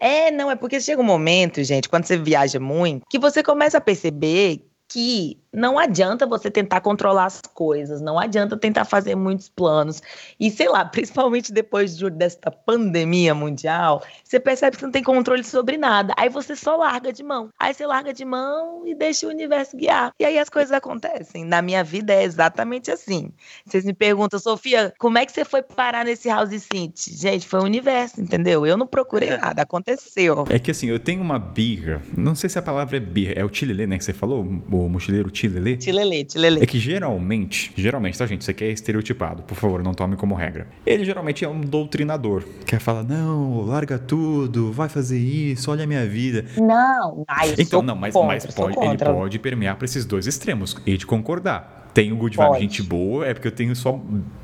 [0.00, 3.78] É, não, é porque chega um momento, gente, quando você viaja muito, que você começa
[3.78, 9.48] a perceber que não adianta você tentar controlar as coisas, não adianta tentar fazer muitos
[9.48, 10.02] planos.
[10.38, 15.02] E sei lá, principalmente depois de, desta pandemia mundial, você percebe que você não tem
[15.02, 16.14] controle sobre nada.
[16.16, 17.50] Aí você só larga de mão.
[17.58, 20.12] Aí você larga de mão e deixa o universo guiar.
[20.18, 21.44] E aí as coisas acontecem.
[21.44, 23.30] Na minha vida é exatamente assim.
[23.64, 27.08] Vocês me perguntam, Sofia, como é que você foi parar nesse House Synth?
[27.08, 28.66] Gente, foi o universo, entendeu?
[28.66, 29.38] Eu não procurei é.
[29.38, 30.44] nada, aconteceu.
[30.50, 33.44] É que assim, eu tenho uma birra, não sei se a palavra é birra, é
[33.44, 35.76] o tilelê, né, que você falou, o mochileiro tilelê.
[35.76, 36.62] Tilelê, tilelê.
[36.62, 38.40] É que geralmente, geralmente, tá, gente?
[38.42, 40.66] Isso aqui é estereotipado, por favor, não tome como regra.
[40.84, 45.86] Ele geralmente é um doutrinador, que fala, não, larga tudo, vai fazer isso, olha a
[45.86, 46.44] minha vida.
[46.56, 50.76] Não, ai, Então, não, mas, contra, mas pode, ele pode permear para esses dois extremos
[50.86, 51.90] e de concordar.
[51.94, 54.00] Tem o good vibe, gente boa, é porque eu tenho só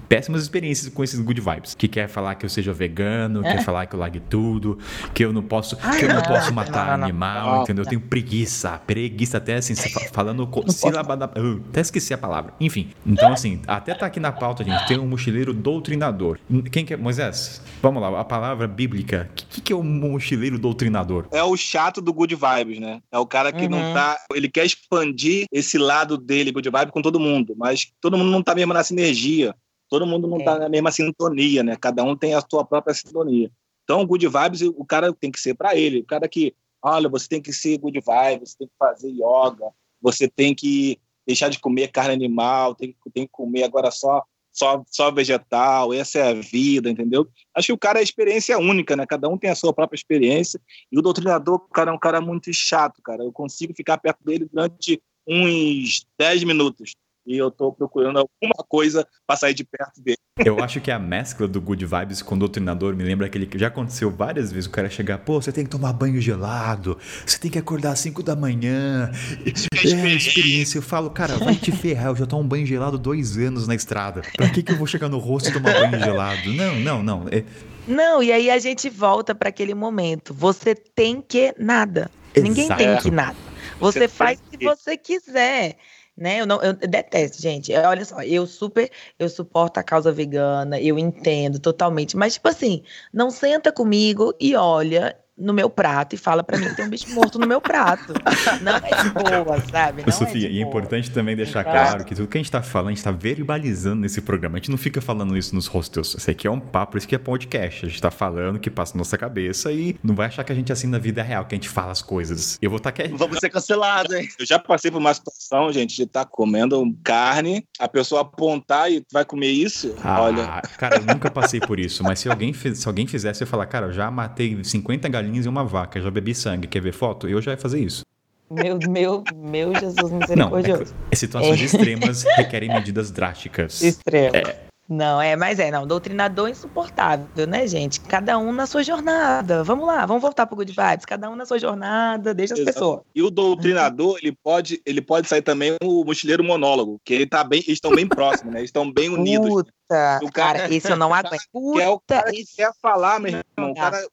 [0.08, 1.74] péssimas experiências com esses good vibes.
[1.74, 3.56] Que quer falar que eu seja vegano, é.
[3.56, 4.78] quer falar que eu largue tudo,
[5.12, 7.84] que eu não posso, ah, que eu não, não posso matar não, não, animal, entendeu?
[7.84, 9.74] Eu tenho preguiça, preguiça até assim,
[10.12, 11.26] falando sílaba da.
[11.26, 12.54] Uh, até esqueci a palavra.
[12.60, 12.90] Enfim.
[13.06, 16.38] Então, assim, até tá aqui na pauta, gente, tem um mochileiro doutrinador.
[16.70, 16.96] Quem que é?
[16.96, 19.28] Moisés, vamos lá, a palavra bíblica.
[19.30, 21.26] O que, que, é um mochileiro doutrinador?
[21.32, 23.00] É o chato do good vibes, né?
[23.10, 23.70] É o cara que uhum.
[23.70, 24.18] não tá.
[24.34, 28.42] Ele quer expandir esse lado dele, good vibe, com todo mundo, mas todo mundo não
[28.42, 29.54] tá mesmo na sinergia
[29.94, 30.58] todo mundo não está é.
[30.58, 31.76] na mesma sintonia, né?
[31.80, 33.48] Cada um tem a sua própria sintonia.
[33.84, 36.00] Então, good vibes, o cara tem que ser para ele.
[36.00, 39.70] O cara que, olha, você tem que ser good vibes, você tem que fazer yoga,
[40.02, 44.24] você tem que deixar de comer carne animal, tem que, tem que comer agora só,
[44.50, 47.28] só, só vegetal, essa é a vida, entendeu?
[47.54, 49.06] Acho que o cara é experiência única, né?
[49.06, 50.60] Cada um tem a sua própria experiência.
[50.90, 53.22] E o doutrinador, cara é um cara muito chato, cara.
[53.22, 56.96] Eu consigo ficar perto dele durante uns 10 minutos
[57.26, 60.18] e eu tô procurando alguma coisa para sair de perto dele.
[60.44, 63.58] Eu acho que a mescla do Good Vibes com o Doutrinador me lembra aquele que
[63.58, 64.66] já aconteceu várias vezes.
[64.66, 68.00] O cara chegar, pô, você tem que tomar banho gelado, você tem que acordar às
[68.00, 69.10] 5 da manhã.
[69.44, 70.78] É, é experiência.
[70.78, 73.74] Eu falo, cara, vai te ferrar, eu já tomo um banho gelado dois anos na
[73.74, 74.22] estrada.
[74.36, 76.52] Pra que, que eu vou chegar no rosto e tomar banho gelado?
[76.52, 77.26] Não, não, não.
[77.30, 77.44] É...
[77.86, 80.34] Não, e aí a gente volta para aquele momento.
[80.34, 82.10] Você tem que nada.
[82.34, 82.48] Exato.
[82.48, 83.36] Ninguém tem que nada.
[83.78, 85.76] Você, você faz se você quiser
[86.16, 86.40] né?
[86.40, 87.72] Eu não, eu detesto, gente.
[87.72, 92.48] É, olha só, eu super, eu suporto a causa vegana, eu entendo totalmente, mas tipo
[92.48, 96.84] assim, não senta comigo e olha no meu prato e fala para mim que tem
[96.84, 98.14] um bicho morto no meu prato.
[98.62, 100.04] Não é de boa, sabe?
[100.06, 102.50] Não Sofia, é e é importante também deixar então, claro que tudo que a gente
[102.50, 104.56] tá falando, a gente tá verbalizando nesse programa.
[104.56, 106.14] A gente não fica falando isso nos hostels.
[106.14, 107.86] Isso aqui é um papo, isso aqui é podcast.
[107.86, 110.54] A gente tá falando que passa na nossa cabeça e não vai achar que a
[110.54, 112.58] gente é assim na vida real, que a gente fala as coisas.
[112.62, 113.16] Eu vou estar tá quieto.
[113.16, 114.28] Vamos ser cancelados, hein?
[114.38, 118.90] Eu já passei por uma situação, gente, de estar tá comendo carne, a pessoa apontar
[118.90, 119.94] e vai comer isso?
[120.02, 120.62] Ah, Olha.
[120.78, 123.86] Cara, eu nunca passei por isso, mas se alguém, se alguém fizesse, eu falar, cara,
[123.86, 127.28] eu já matei 50 galinhas galinhas e uma vaca, já bebi sangue, quer ver foto?
[127.28, 128.02] Eu já ia fazer isso.
[128.50, 130.94] Meu, meu, meu Jesus misericordioso.
[130.94, 131.64] Não, é, situações é.
[131.64, 133.82] extremas requerem medidas drásticas.
[133.82, 134.34] Extremas.
[134.34, 134.64] É.
[134.86, 138.00] Não, é, mas é, não, doutrinador insuportável, né, gente?
[138.00, 139.64] Cada um na sua jornada.
[139.64, 141.06] Vamos lá, vamos voltar pro Good Vibes.
[141.06, 142.74] Cada um na sua jornada, deixa as Exato.
[142.74, 143.00] pessoas.
[143.14, 147.42] E o doutrinador, ele pode, ele pode sair também o mochileiro monólogo, que ele tá
[147.42, 148.60] bem, eles estão bem próximos, né?
[148.60, 149.48] Eles estão bem unidos.
[149.48, 151.40] Puta, o cara, cara, esse eu não aguento.
[151.50, 152.56] Puta, que é o cara que esse...
[152.56, 153.70] quer falar, meu irmão.
[153.70, 154.06] O cara,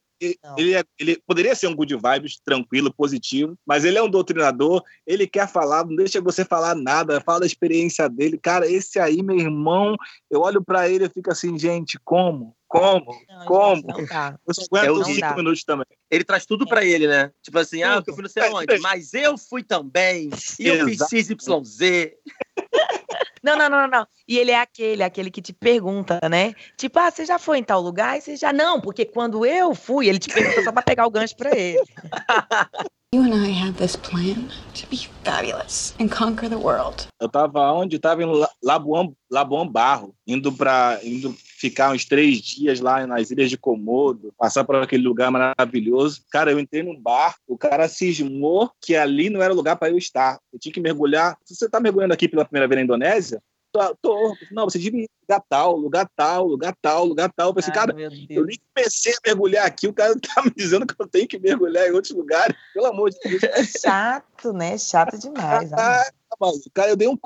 [0.56, 4.82] ele, é, ele poderia ser um good vibes, tranquilo, positivo, mas ele é um doutrinador,
[5.06, 8.38] ele quer falar, não deixa você falar nada, fala da experiência dele.
[8.38, 9.96] Cara, esse aí, meu irmão,
[10.30, 12.56] eu olho para ele e fico assim, gente, como?
[12.72, 13.14] Como?
[13.28, 13.82] Não, Como?
[13.86, 14.38] Não dá.
[14.48, 15.84] Eu só aguento é cinco minutos também.
[16.10, 17.30] Ele traz tudo pra ele, né?
[17.42, 20.98] Tipo assim, ah, eu fui não sei aonde, mas eu fui também, e eu fiz
[20.98, 22.12] XYZ.
[23.42, 24.06] Não, não, não, não, não.
[24.28, 26.54] E ele é aquele, aquele que te pergunta, né?
[26.76, 28.16] Tipo, ah, você já foi em tal lugar?
[28.16, 31.10] E você já não, porque quando eu fui, ele te pergunta só pra pegar o
[31.10, 31.82] gancho pra ele.
[33.14, 37.08] You and I have this plan to be fabulous and conquer the world.
[37.20, 37.98] Eu tava onde?
[37.98, 43.30] Tava em La- Labuan, Labuan Barro, indo para indo ficar uns três dias lá nas
[43.30, 46.22] ilhas de Komodo, passar por aquele lugar maravilhoso.
[46.28, 49.96] Cara, eu entrei num bar, o cara cismou que ali não era lugar para eu
[49.96, 50.40] estar.
[50.52, 51.38] Eu tinha que mergulhar.
[51.44, 53.40] Se você tá mergulhando aqui pela primeira vez na Indonésia,
[53.70, 54.36] tô, tô.
[54.50, 57.50] não, você devia ir lugar tal, lugar tal, lugar tal, lugar tal.
[57.50, 57.94] Eu pensei, Ai, cara,
[58.28, 61.38] eu nem comecei a mergulhar aqui, o cara tá me dizendo que eu tenho que
[61.38, 62.56] mergulhar em outros lugares.
[62.74, 63.40] Pelo amor de Deus.
[63.80, 64.76] Chato, né?
[64.76, 65.72] Chato demais.
[65.72, 66.10] Ah,
[66.40, 66.68] maluco.
[66.74, 67.16] Cara, eu dei um.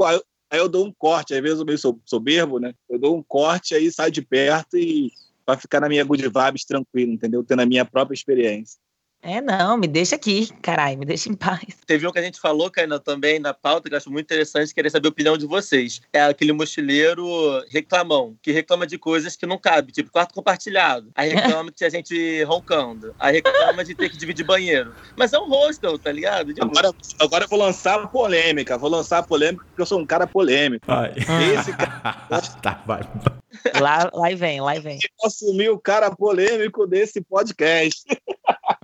[0.51, 2.73] Aí eu dou um corte, às vezes eu meio so- soberbo, né?
[2.89, 5.11] Eu dou um corte, aí saio de perto e
[5.45, 7.45] pra ficar na minha good vibes tranquilo, entendeu?
[7.45, 8.79] Tendo a minha própria experiência.
[9.27, 11.65] É, não, me deixa aqui, caralho, me deixa em paz.
[11.85, 14.73] Teve um que a gente falou, Kainan, também na pauta, que eu acho muito interessante,
[14.73, 16.01] querer saber a opinião de vocês.
[16.13, 17.27] É aquele mochileiro
[17.69, 21.11] reclamão, que reclama de coisas que não cabe, tipo quarto compartilhado.
[21.17, 23.17] Aí reclama que tinha gente roncando.
[23.19, 24.95] Aí reclama de ter que dividir banheiro.
[25.17, 26.55] Mas é um hostel, tá ligado?
[26.61, 30.07] Agora, agora eu vou lançar a polêmica, vou lançar a polêmica porque eu sou um
[30.07, 30.87] cara polêmico.
[30.87, 31.13] Ai.
[31.59, 32.23] Esse cara
[32.63, 33.01] tá, vai.
[33.81, 34.99] Lá, lá e vem, lá e vem.
[35.25, 38.05] assumir o cara polêmico desse podcast.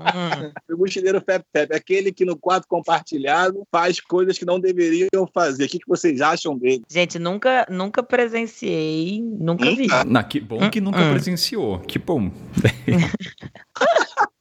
[0.15, 0.75] Hum.
[0.75, 5.65] O mochileiro Fep Fep, aquele que no quarto compartilhado faz coisas que não deveriam fazer.
[5.65, 6.83] O que, que vocês acham dele?
[6.91, 9.87] Gente, nunca, nunca presenciei, nunca vi.
[10.07, 11.11] Na, que bom que nunca Hum.
[11.13, 11.79] presenciou.
[11.81, 12.31] Que bom.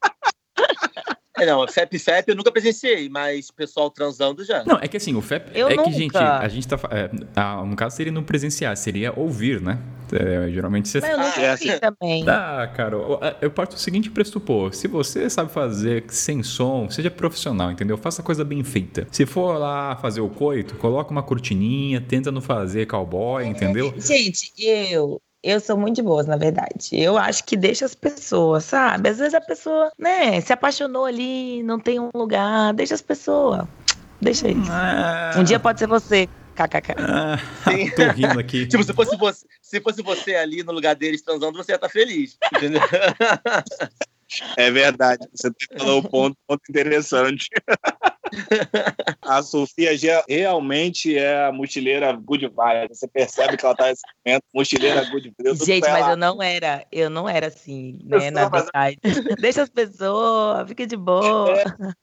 [1.41, 4.63] é, não, FEP FEP eu nunca presenciei, mas pessoal transando já.
[4.63, 5.51] Não, é que assim, o FEP.
[5.57, 5.91] Eu é que, nunca.
[5.91, 6.79] gente, a gente tá.
[6.91, 9.79] É, ah, no caso seria não presenciar, seria ouvir, né?
[10.13, 10.99] É, geralmente você.
[10.99, 12.25] Mas eu nunca é, vi também.
[12.29, 17.09] Ah, cara, eu- eu parto do seguinte pressupor: se você sabe fazer sem som, seja
[17.09, 17.97] profissional, entendeu?
[17.97, 19.07] Faça coisa bem feita.
[19.11, 23.93] Se for lá fazer o coito, coloca uma cortininha, tenta não fazer cowboy, entendeu?
[23.97, 25.21] Gente, eu.
[25.43, 26.89] Eu sou muito de boas, na verdade.
[26.91, 29.09] Eu acho que deixa as pessoas, sabe?
[29.09, 33.65] Às vezes a pessoa, né, se apaixonou ali, não tem um lugar, deixa as pessoas.
[34.21, 34.71] Deixa isso.
[34.71, 36.93] Ah, Um dia pode ser você, kkk.
[36.99, 37.89] ah, Sim.
[37.89, 38.67] tô rindo aqui.
[38.69, 41.89] Tipo, se fosse, você, se fosse você ali no lugar deles transando, você ia estar
[41.89, 42.37] feliz.
[42.53, 42.81] Entendeu?
[44.55, 47.49] É verdade, você falou um ponto, ponto interessante.
[49.21, 49.91] A Sofia
[50.27, 52.89] realmente é a mochileira good vibe.
[52.89, 55.65] Você percebe que ela tá nesse momento, mochileira good vibe.
[55.65, 58.97] Gente, mas eu não era, eu não era assim, né, na verdade.
[59.39, 61.55] Deixa as pessoas, fica de boa.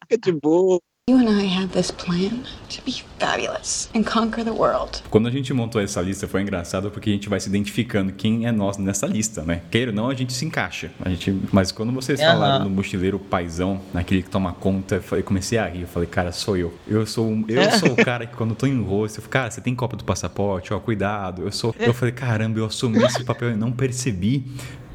[0.02, 0.80] Fica de boa.
[1.08, 5.02] You and I have this plan to be fabulous and conquer the world.
[5.08, 8.46] Quando a gente montou essa lista foi engraçado porque a gente vai se identificando quem
[8.46, 9.62] é nós nessa lista, né?
[9.70, 10.90] Queira ou não, a gente se encaixa.
[11.00, 11.34] A gente...
[11.50, 15.80] Mas quando vocês falaram do mochileiro paizão, naquele que toma conta, eu comecei a rir.
[15.80, 16.74] Eu falei, cara, sou eu.
[16.86, 19.50] Eu sou, eu sou o cara que quando eu tô em rosto, eu falo, cara,
[19.50, 20.74] você tem cópia do passaporte?
[20.74, 21.40] Ó, cuidado.
[21.40, 21.74] Eu sou.
[21.78, 24.44] Eu falei, caramba, eu assumi esse papel e não percebi.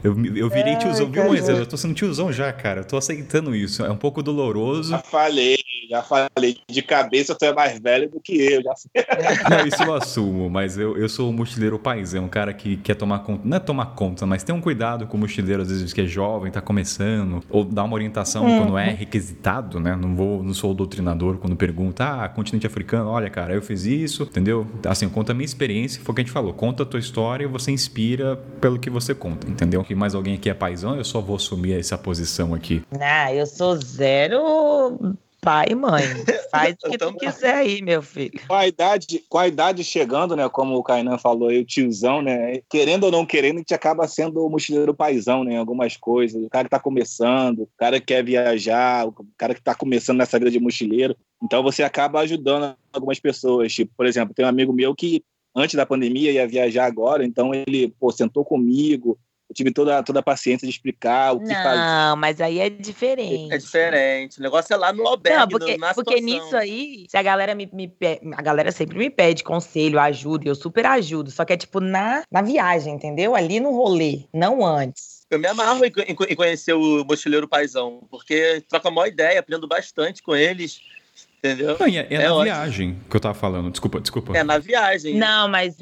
[0.04, 1.24] Eu, eu virei Ai, tiozão, viu.
[1.24, 1.58] Moisés?
[1.58, 2.82] Eu tô sendo tiozão já, cara.
[2.82, 3.86] Eu tô aceitando isso.
[3.86, 4.90] É um pouco doloroso.
[4.90, 5.58] Já falei,
[5.90, 6.58] já falei.
[6.70, 8.62] De cabeça, tu é mais velho do que eu.
[8.62, 8.92] Já sei.
[9.50, 12.96] Não, isso eu assumo, mas eu, eu sou o mochileiro paizão, um cara que quer
[12.96, 15.94] tomar conta, não é tomar conta, mas tem um cuidado com o mochileiro, às vezes
[15.94, 19.96] que é jovem, tá começando, ou dá uma orientação quando é requisitado, né?
[19.96, 23.86] Não vou, não sou o doutrinador quando pergunta, ah, continente africano, olha, cara, eu fiz
[23.86, 24.66] isso, entendeu?
[24.86, 27.44] Assim, conta a minha experiência, foi o que a gente falou, conta a tua história
[27.44, 29.84] e você inspira pelo que você conta, entendeu?
[29.94, 32.82] Que mais alguém aqui é paizão, eu só vou assumir essa posição aqui.
[33.00, 36.02] Ah, eu sou zero pai e mãe.
[36.50, 38.32] Faz o que tu Então- quiser aí, meu filho.
[38.48, 40.50] Com a idade, com a idade chegando, né?
[40.50, 42.60] Como o Kainan falou aí, o tiozão, né?
[42.72, 45.54] Querendo ou não querendo, a gente acaba sendo o mochileiro paizão, né?
[45.54, 46.44] em Algumas coisas.
[46.44, 50.18] O cara que tá começando, o cara que quer viajar, o cara que tá começando
[50.18, 51.16] nessa vida de mochileiro.
[51.44, 53.72] Então você acaba ajudando algumas pessoas.
[53.72, 55.22] Tipo, por exemplo, tem um amigo meu que
[55.56, 59.20] antes da pandemia ia viajar agora, então ele, pô, sentou comigo.
[59.54, 61.78] Eu tive toda, toda a paciência de explicar o que fazer.
[61.80, 63.54] Não, mas aí é diferente.
[63.54, 64.40] É diferente.
[64.40, 66.44] O negócio é lá no albergue, Não, porque, no- porque situação.
[66.44, 67.94] nisso aí, se a galera me, me
[68.36, 71.30] a galera sempre me pede conselho, ajuda, e eu super ajudo.
[71.30, 73.36] Só que é tipo na, na viagem, entendeu?
[73.36, 75.22] Ali no rolê, não antes.
[75.30, 75.92] Eu me amarro em,
[76.30, 80.80] em conhecer o mochileiro paizão, porque troca a maior ideia, aprendo bastante com eles,
[81.44, 81.76] entendeu?
[81.80, 82.44] Não, é, é É na ótimo.
[82.44, 84.38] viagem que eu tava falando, desculpa, desculpa.
[84.38, 85.18] É na viagem.
[85.18, 85.76] Não, mas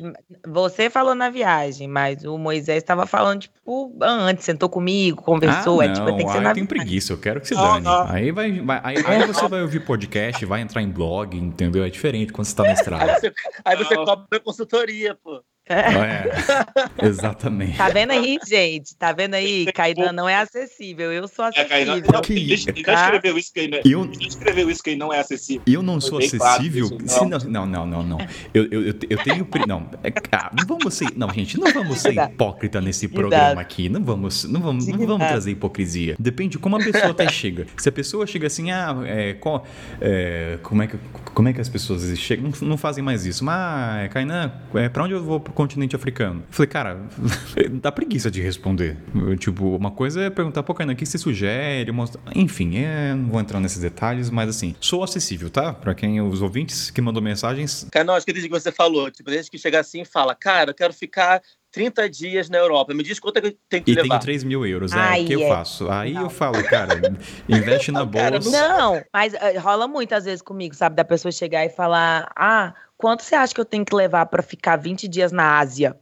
[0.47, 5.85] você falou na viagem, mas o Moisés estava falando, tipo, antes, sentou comigo, conversou, ah,
[5.85, 7.53] é tipo, tem que não, ser ah, na eu tenho preguiça, eu quero que se
[7.53, 7.85] Não, dane.
[7.85, 8.07] não.
[8.09, 11.83] Aí, vai, vai- aí, aí você vai ouvir podcast, vai entrar em blog, entendeu?
[11.83, 13.19] É diferente quando você tá na Aí estrada.
[13.19, 13.33] você,
[13.63, 14.05] aí você Não.
[14.05, 15.43] cobra consultoria, pô.
[15.69, 16.25] É,
[17.05, 17.77] exatamente.
[17.77, 18.95] Tá vendo aí, gente?
[18.95, 19.71] Tá vendo aí?
[19.71, 21.11] Kainan não é acessível.
[21.13, 22.11] Eu sou É, Kainan, acessível.
[22.13, 22.69] não, Que ele, isso?
[22.69, 25.19] ele já escreveu isso que ele, E eu- ele escreveu isso que ele não é
[25.19, 25.61] acessível.
[25.67, 26.89] Eu não sou claro acessível.
[26.89, 27.29] não.
[27.29, 28.17] não, não, não, não, não.
[28.53, 29.47] Eu, eu, eu, eu tenho.
[29.67, 31.07] Não, é, ah, não vamos ser.
[31.15, 33.87] Não, gente, não vamos ser hipócrita nesse programa aqui.
[33.87, 36.15] Não vamos, não vamos, não vamos trazer hipocrisia.
[36.19, 37.67] Depende de como a pessoa até chega.
[37.77, 39.65] Se a pessoa chega assim, ah, é, qual-
[40.01, 40.97] é, como, é que,
[41.33, 42.51] como é que as pessoas chegam?
[42.61, 43.43] Não, não fazem mais isso.
[43.45, 46.43] Mas, ah, Kainan, é, pra onde eu vou pro continente africano?
[46.49, 47.01] Falei, cara,
[47.81, 48.97] dá preguiça de responder.
[49.13, 51.91] Eu, tipo, uma coisa é perguntar, pô, Kainan, o que você sugere?
[51.91, 52.21] Mostra...
[52.35, 55.73] Enfim, é, não vou entrar nesses detalhes, mas assim, sou acessível, tá?
[55.73, 59.29] Pra quem os ouvintes que mandou mensagens, não, acho que desde que você falou, tipo,
[59.29, 61.41] desde que chega assim e fala, cara, eu quero ficar
[61.71, 62.93] 30 dias na Europa.
[62.93, 64.19] Me diz quanto é que eu tenho que e tenho levar.
[64.19, 64.91] 3 mil euros.
[64.91, 65.47] Ai, é, o que eu é.
[65.47, 65.89] faço?
[65.89, 66.23] Aí Não.
[66.23, 67.01] eu falo, cara,
[67.47, 68.49] investe na bolsa.
[68.49, 70.95] Não, mas eh, rola muitas vezes comigo, sabe?
[70.95, 74.43] Da pessoa chegar e falar: Ah, quanto você acha que eu tenho que levar pra
[74.43, 75.97] ficar 20 dias na Ásia?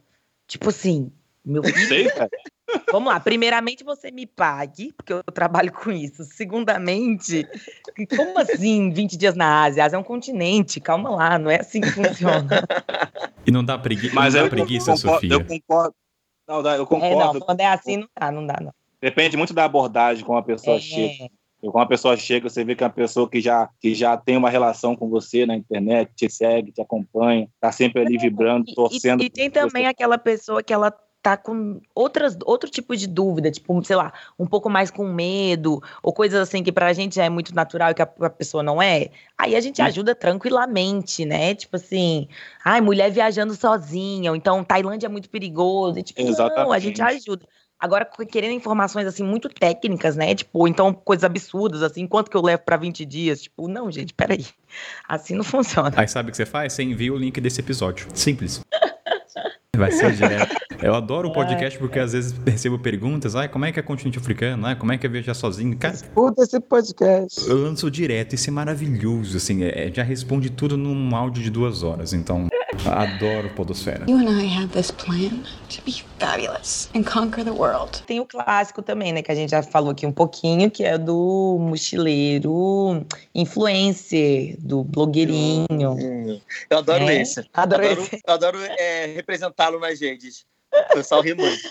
[0.46, 1.12] Tipo assim,
[1.44, 2.30] meu Não filho, sei, cara.
[2.90, 3.18] vamos lá.
[3.20, 6.24] Primeiramente, você me pague, porque eu trabalho com isso.
[6.24, 7.46] Segundamente,
[8.16, 9.82] como assim 20 dias na Ásia?
[9.82, 12.48] A Ásia é um continente, calma lá, não é assim que funciona.
[13.46, 14.10] E não dá, pregui...
[14.12, 15.32] Mas não dá eu preguiça, concordo, Sofia.
[15.32, 15.94] eu concordo.
[16.46, 17.38] Não, dá, eu É, concordo.
[17.38, 18.72] não, quando é assim, não dá, não dá, não.
[19.00, 21.24] Depende muito da abordagem como a pessoa chega.
[21.24, 21.28] É,
[21.62, 24.36] Quando uma pessoa chega, você vê que é uma pessoa que já, que já tem
[24.36, 28.74] uma relação com você na internet, te segue, te acompanha, tá sempre ali vibrando, E-
[28.74, 29.22] torcendo.
[29.22, 29.88] E, e tem por também você.
[29.88, 34.46] aquela pessoa que ela tá com outras, outro tipo de dúvida, tipo, sei lá, um
[34.46, 37.94] pouco mais com medo, ou coisas assim que pra gente já é muito natural e
[37.94, 39.10] que a, a pessoa não é.
[39.36, 39.84] Aí a gente Hum.
[39.84, 41.54] ajuda tranquilamente, né?
[41.54, 42.28] Tipo assim,
[42.64, 45.98] ai, mulher viajando sozinha, ou então Tailândia é muito perigoso.
[45.98, 46.82] E, tipo, não, a Exatamente.
[46.82, 47.46] gente ajuda.
[47.78, 50.34] Agora, querendo informações, assim, muito técnicas, né?
[50.34, 53.40] Tipo, então coisas absurdas, assim, quanto que eu levo pra 20 dias?
[53.42, 54.44] Tipo, não, gente, peraí.
[55.08, 55.92] Assim não funciona.
[55.96, 56.74] Aí sabe o que você faz?
[56.74, 58.06] Você envia o link desse episódio.
[58.14, 58.60] Simples.
[59.80, 60.54] Vai ser direto.
[60.82, 63.34] Eu adoro o podcast porque às vezes recebo perguntas.
[63.34, 64.66] Ai, como é que é continente africano?
[64.66, 65.76] Ai, como é que é viajar sozinho?
[65.76, 67.48] Cara, Escuta esse podcast.
[67.48, 68.34] eu lanço direto.
[68.34, 69.36] Isso é maravilhoso.
[69.36, 72.12] Assim, é- já responde tudo num áudio de duas horas.
[72.14, 72.48] Então,
[72.86, 74.06] adoro Podosfera.
[74.08, 75.30] You and I have this plan
[75.68, 78.02] to be fabulous and conquer the world.
[78.06, 79.22] Tem o clássico também, né?
[79.22, 83.04] Que a gente já falou aqui um pouquinho, que é do mochileiro
[83.34, 86.40] influencer, do blogueirinho.
[86.70, 87.40] Eu adoro É, esse.
[87.52, 88.20] adoro adoro, esse.
[88.26, 89.06] eu adoro é,
[89.70, 90.44] representá-lo nas redes.
[90.72, 91.68] O pessoal muito.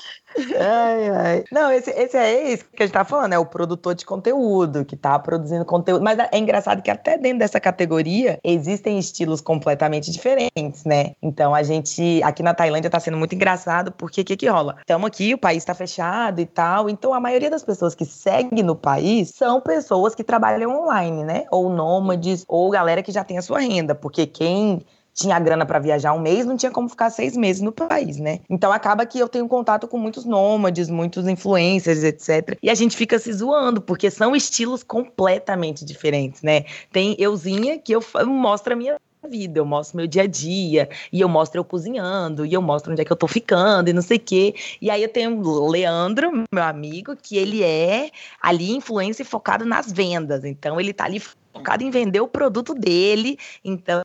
[0.60, 1.44] Ai, ai.
[1.54, 4.84] Não, esse, esse é esse que a gente tá falando, é o produtor de conteúdo,
[4.84, 6.04] que tá produzindo conteúdo.
[6.04, 11.14] Mas é engraçado que até dentro dessa categoria existem estilos completamente diferentes, né?
[11.22, 14.76] Então a gente, aqui na Tailândia tá sendo muito engraçado, porque o que que rola?
[14.82, 18.64] Estamos aqui, o país tá fechado e tal, então a maioria das pessoas que seguem
[18.64, 21.46] no país são pessoas que trabalham online, né?
[21.52, 24.86] Ou nômades, ou galera que já tem a sua renda, porque quem
[25.20, 28.40] tinha grana para viajar um mês, não tinha como ficar seis meses no país, né?
[28.50, 32.58] Então acaba que eu tenho contato com muitos nômades, muitos influencers, etc.
[32.64, 36.64] E a gente fica se zoando, porque são estilos completamente diferentes, né?
[36.92, 38.98] Tem euzinha que eu mostro a minha
[39.28, 42.94] vida, eu mostro meu dia a dia, e eu mostro eu cozinhando, e eu mostro
[42.94, 44.56] onde é que eu tô ficando, e não sei o quê.
[44.82, 48.10] E aí eu tenho o Leandro, meu amigo, que ele é
[48.42, 50.46] ali influencer focado nas vendas.
[50.46, 53.38] Então ele tá ali focado em vender o produto dele.
[53.66, 54.02] Então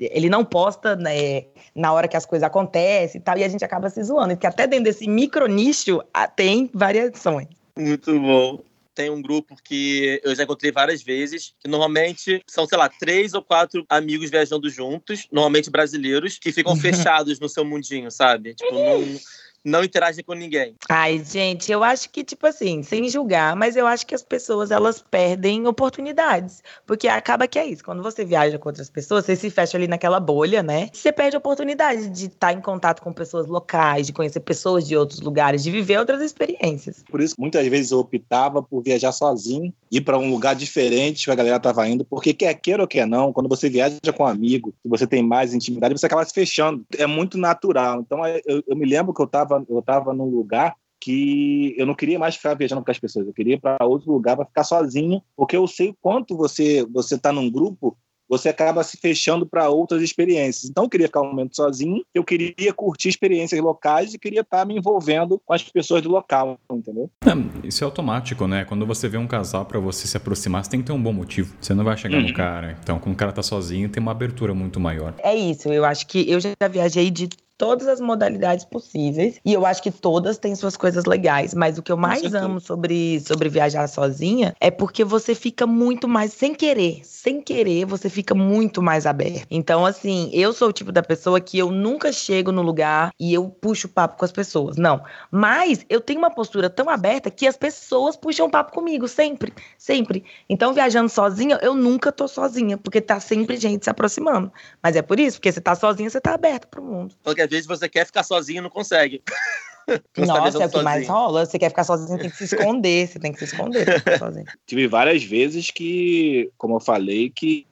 [0.00, 3.64] ele não posta né, na hora que as coisas acontecem e tal, e a gente
[3.64, 4.34] acaba se zoando.
[4.34, 7.48] Porque até dentro desse micro nicho ah, tem variações.
[7.76, 8.62] Muito bom.
[8.94, 13.32] Tem um grupo que eu já encontrei várias vezes, que normalmente são, sei lá, três
[13.32, 18.54] ou quatro amigos viajando juntos, normalmente brasileiros, que ficam fechados no seu mundinho, sabe?
[18.54, 19.20] Tipo, não,
[19.64, 20.74] não interagem com ninguém.
[20.88, 24.70] Ai, gente, eu acho que, tipo assim, sem julgar, mas eu acho que as pessoas,
[24.70, 26.62] elas perdem oportunidades.
[26.86, 27.84] Porque acaba que é isso.
[27.84, 30.88] Quando você viaja com outras pessoas, você se fecha ali naquela bolha, né?
[30.92, 34.96] Você perde a oportunidade de estar em contato com pessoas locais, de conhecer pessoas de
[34.96, 37.04] outros lugares, de viver outras experiências.
[37.10, 41.30] Por isso, muitas vezes eu optava por viajar sozinho, ir para um lugar diferente que
[41.30, 44.26] a galera estava indo, porque quer queira ou quer não, quando você viaja com um
[44.26, 46.84] amigo, que você tem mais intimidade, você acaba se fechando.
[46.96, 48.00] É muito natural.
[48.00, 49.26] Então, eu, eu me lembro que eu
[49.68, 53.32] eu tava num lugar que eu não queria mais ficar viajando com as pessoas, eu
[53.32, 57.14] queria ir para outro lugar para ficar sozinho, porque eu sei o quanto você você
[57.14, 57.96] está num grupo
[58.28, 60.70] você acaba se fechando para outras experiências.
[60.70, 64.66] Então, eu queria ficar um momento sozinho, eu queria curtir experiências locais e queria estar
[64.66, 67.10] me envolvendo com as pessoas do local, entendeu?
[67.24, 68.64] É, isso é automático, né?
[68.64, 71.12] Quando você vê um casal pra você se aproximar, você tem que ter um bom
[71.12, 71.56] motivo.
[71.60, 72.34] Você não vai chegar no Uhum.
[72.34, 72.76] cara.
[72.82, 75.14] Então, quando o cara tá sozinho, tem uma abertura muito maior.
[75.20, 77.28] É isso, eu acho que eu já viajei de
[77.58, 79.40] todas as modalidades possíveis.
[79.44, 81.52] E eu acho que todas têm suas coisas legais.
[81.52, 86.06] Mas o que eu mais amo sobre, sobre viajar sozinha é porque você fica muito
[86.06, 87.00] mais sem querer.
[87.02, 89.46] Sem querer, você fica muito mais aberto.
[89.50, 93.34] Então, assim, eu sou o tipo da pessoa que eu nunca chego no lugar e
[93.34, 94.76] eu puxo papo com as pessoas.
[94.76, 95.02] Não.
[95.30, 99.52] Mas eu tenho uma postura tão aberta que as pessoas puxam papo comigo, sempre.
[99.76, 100.24] Sempre.
[100.48, 104.52] Então, viajando sozinha, eu nunca tô sozinha, porque tá sempre gente se aproximando.
[104.80, 107.14] Mas é por isso, porque você tá sozinha, você tá aberto pro mundo.
[107.24, 109.22] Porque às vezes você quer ficar sozinho e não consegue.
[110.18, 111.12] Nossa, é o que mais sozinho.
[111.18, 111.46] rola.
[111.46, 113.08] Você quer ficar sozinho, tem que se esconder.
[113.08, 114.44] Você tem que se esconder pra ficar sozinho.
[114.66, 117.66] Tive várias vezes que, como eu falei, que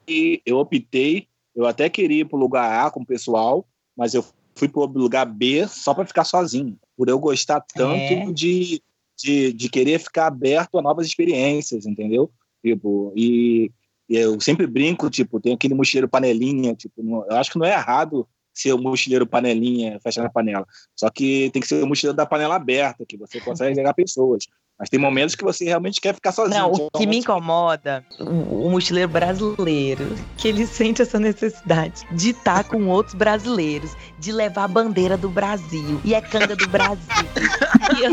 [0.47, 3.67] eu optei, eu até queria ir pro lugar A com o pessoal,
[3.97, 4.25] mas eu
[4.55, 8.33] fui pro lugar B só para ficar sozinho, por eu gostar tanto É.
[8.33, 8.83] de,
[9.19, 12.31] de, de querer ficar aberto a novas experiências, entendeu?
[12.65, 13.71] Tipo, e,
[14.09, 17.67] e eu sempre brinco, tipo, tem aquele mochileiro panelinha, tipo, não- eu acho que não
[17.67, 18.27] é errado
[18.61, 20.67] ser o mochileiro panelinha, fechar na panela.
[20.95, 24.45] Só que tem que ser o mochileiro da panela aberta, que você consegue pegar pessoas.
[24.79, 26.61] Mas tem momentos que você realmente quer ficar sozinho.
[26.61, 32.31] Não, o que me incomoda, o, o mochileiro brasileiro, que ele sente essa necessidade de
[32.31, 36.01] estar com outros brasileiros, de levar a bandeira do Brasil.
[36.05, 37.01] E é canga do Brasil.
[37.97, 38.11] E eu,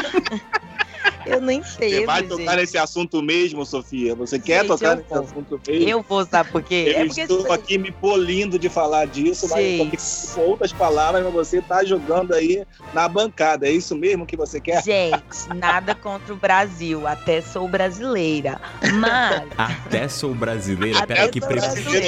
[1.26, 1.90] eu não entendo.
[1.90, 2.56] Você vai tocar gente.
[2.56, 4.16] nesse assunto mesmo, Sofia?
[4.16, 5.20] Você quer Gente, tocar nesse vou.
[5.24, 5.90] assunto mesmo?
[5.90, 6.94] Eu vou, sabe por quê?
[6.96, 10.34] Eu É porque estou aqui me polindo de falar disso, mas eu tô Gente.
[10.36, 12.64] com outras palavras, mas você tá jogando aí
[12.94, 13.68] na bancada.
[13.68, 14.84] É isso mesmo que você quer?
[14.84, 15.20] Gente,
[15.56, 18.60] nada contra o Brasil, até sou brasileira.
[19.00, 21.00] Mas, Até sou brasileira.
[21.00, 21.62] Até Pera, que, pre-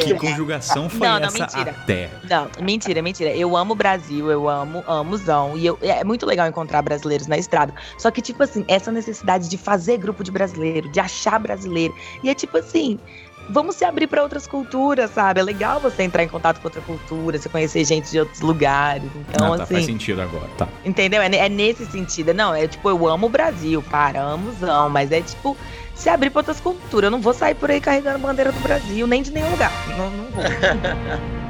[0.04, 1.40] que conjugação foi Não, não, essa?
[1.40, 1.72] mentira.
[1.72, 2.10] Até.
[2.30, 3.30] não, mentira, mentira.
[3.36, 5.58] Eu amo o Brasil, eu amo, amozão.
[5.58, 7.74] E eu, é muito legal encontrar brasileiros na estrada.
[7.98, 9.05] Só que, tipo assim, essa necessidade
[9.48, 11.94] de fazer grupo de brasileiro, de achar brasileiro.
[12.24, 13.00] E é tipo assim.
[13.48, 15.40] Vamos se abrir para outras culturas, sabe?
[15.40, 19.08] É legal você entrar em contato com outra cultura, você conhecer gente de outros lugares.
[19.16, 19.76] Então, ah, tá, assim.
[19.76, 20.68] faz sentido agora, tá.
[20.84, 21.22] Entendeu?
[21.22, 22.34] É, é nesse sentido.
[22.34, 25.56] Não, é tipo, eu amo o Brasil, para, amozão, mas é tipo,
[25.94, 27.06] se abrir pra outras culturas.
[27.06, 29.72] Eu não vou sair por aí carregando bandeira do Brasil, nem de nenhum lugar.
[29.96, 30.44] Não, não vou.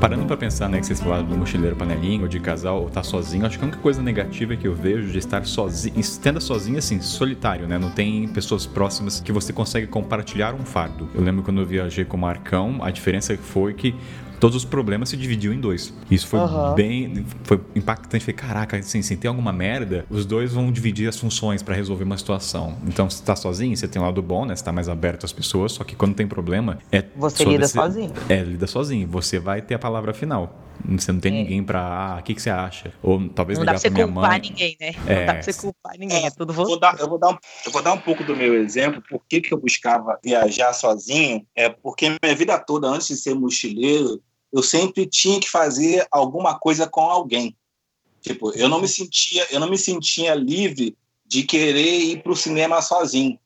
[0.00, 3.02] Parando pra pensar, né, que vocês falaram do mochileiro panelinha, ou de casal, ou tá
[3.02, 6.78] sozinho, acho que a única coisa negativa que eu vejo de estar sozinho, estando sozinho,
[6.78, 11.08] assim, solitário, né, não tem pessoas próximas que você consegue compartilhar um fardo.
[11.12, 13.92] Eu lembro quando eu viajei com o Marcão, a diferença foi que
[14.38, 15.92] todos os problemas se dividiam em dois.
[16.10, 16.74] Isso foi Aham.
[16.74, 18.24] bem, foi impactante.
[18.24, 22.04] Falei, caraca, assim, se tem alguma merda, os dois vão dividir as funções pra resolver
[22.04, 22.76] uma situação.
[22.86, 25.32] Então, se tá sozinho, você tem um lado bom, né, você tá mais aberto às
[25.32, 28.12] pessoas, só que quando tem problema, é Você lida desse- sozinho.
[28.28, 29.06] é, lida sozinho.
[29.08, 30.64] Você vai ter a palavra final.
[30.90, 31.42] Você não tem É.
[31.42, 31.80] ninguém pra.
[31.80, 32.92] Ah, o que, que você acha?
[33.02, 34.40] Ou talvez Não dá ligar pra pra você minha culpar mãe.
[34.40, 34.94] ninguém, né?
[35.08, 35.18] É.
[35.20, 36.68] Não dá pra você culpar ninguém, é tudo Eu você.
[36.70, 37.36] vou, dar, eu, vou dar um,
[37.66, 39.02] eu vou dar um pouco do meu exemplo.
[39.10, 41.44] Por que, que eu buscava viajar sozinho?
[41.56, 44.20] É porque minha vida toda, antes de ser mochileiro,
[44.52, 47.56] eu sempre tinha que fazer alguma coisa com alguém.
[48.20, 50.96] Tipo, eu não me sentia, eu não me sentia livre
[51.26, 53.38] de querer ir para o cinema sozinho.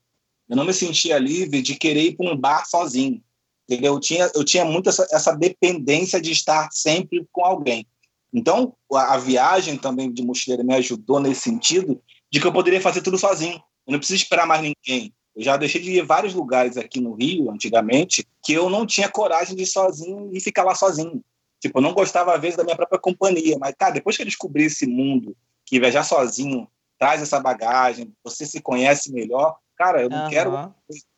[0.49, 3.23] Eu não me sentia livre de querer ir para um bar sozinho.
[3.69, 3.95] Entendeu?
[3.95, 7.87] Eu tinha, eu tinha muito essa, essa dependência de estar sempre com alguém.
[8.33, 12.01] Então, a, a viagem também de mochileiro me ajudou nesse sentido
[12.31, 13.63] de que eu poderia fazer tudo sozinho.
[13.87, 15.13] Eu não preciso esperar mais ninguém.
[15.35, 19.09] Eu já deixei de ir vários lugares aqui no Rio, antigamente, que eu não tinha
[19.09, 21.25] coragem de ir sozinho e ficar lá sozinho.
[21.61, 23.57] Tipo, eu não gostava, às vezes, da minha própria companhia.
[23.59, 26.69] Mas, cara, depois que eu descobri esse mundo, que viajar sozinho
[26.99, 30.29] traz essa bagagem, você se conhece melhor, cara, eu não Aham.
[30.31, 30.73] quero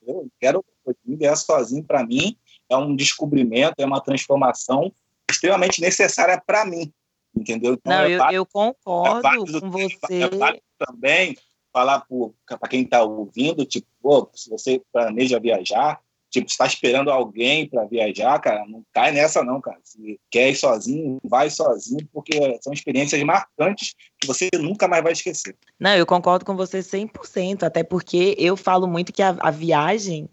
[0.06, 0.64] eu quero
[1.04, 2.36] viajar sozinho para mim
[2.70, 4.92] é um descobrimento, é uma transformação
[5.30, 6.92] extremamente necessária para mim,
[7.34, 7.74] entendeu?
[7.74, 9.96] Então, Não, é eu, eu é concordo válido- com você.
[10.22, 11.36] é também
[11.72, 12.06] falar
[12.46, 15.98] para quem está ouvindo, tipo, pô, se você planeja viajar,
[16.30, 19.78] tipo, está esperando alguém para viajar, cara, não cai nessa não, cara.
[19.82, 25.12] Se quer ir sozinho, vai sozinho, porque são experiências marcantes que você nunca mais vai
[25.12, 25.56] esquecer.
[25.80, 30.28] Não, eu concordo com você 100%, até porque eu falo muito que a, a viagem,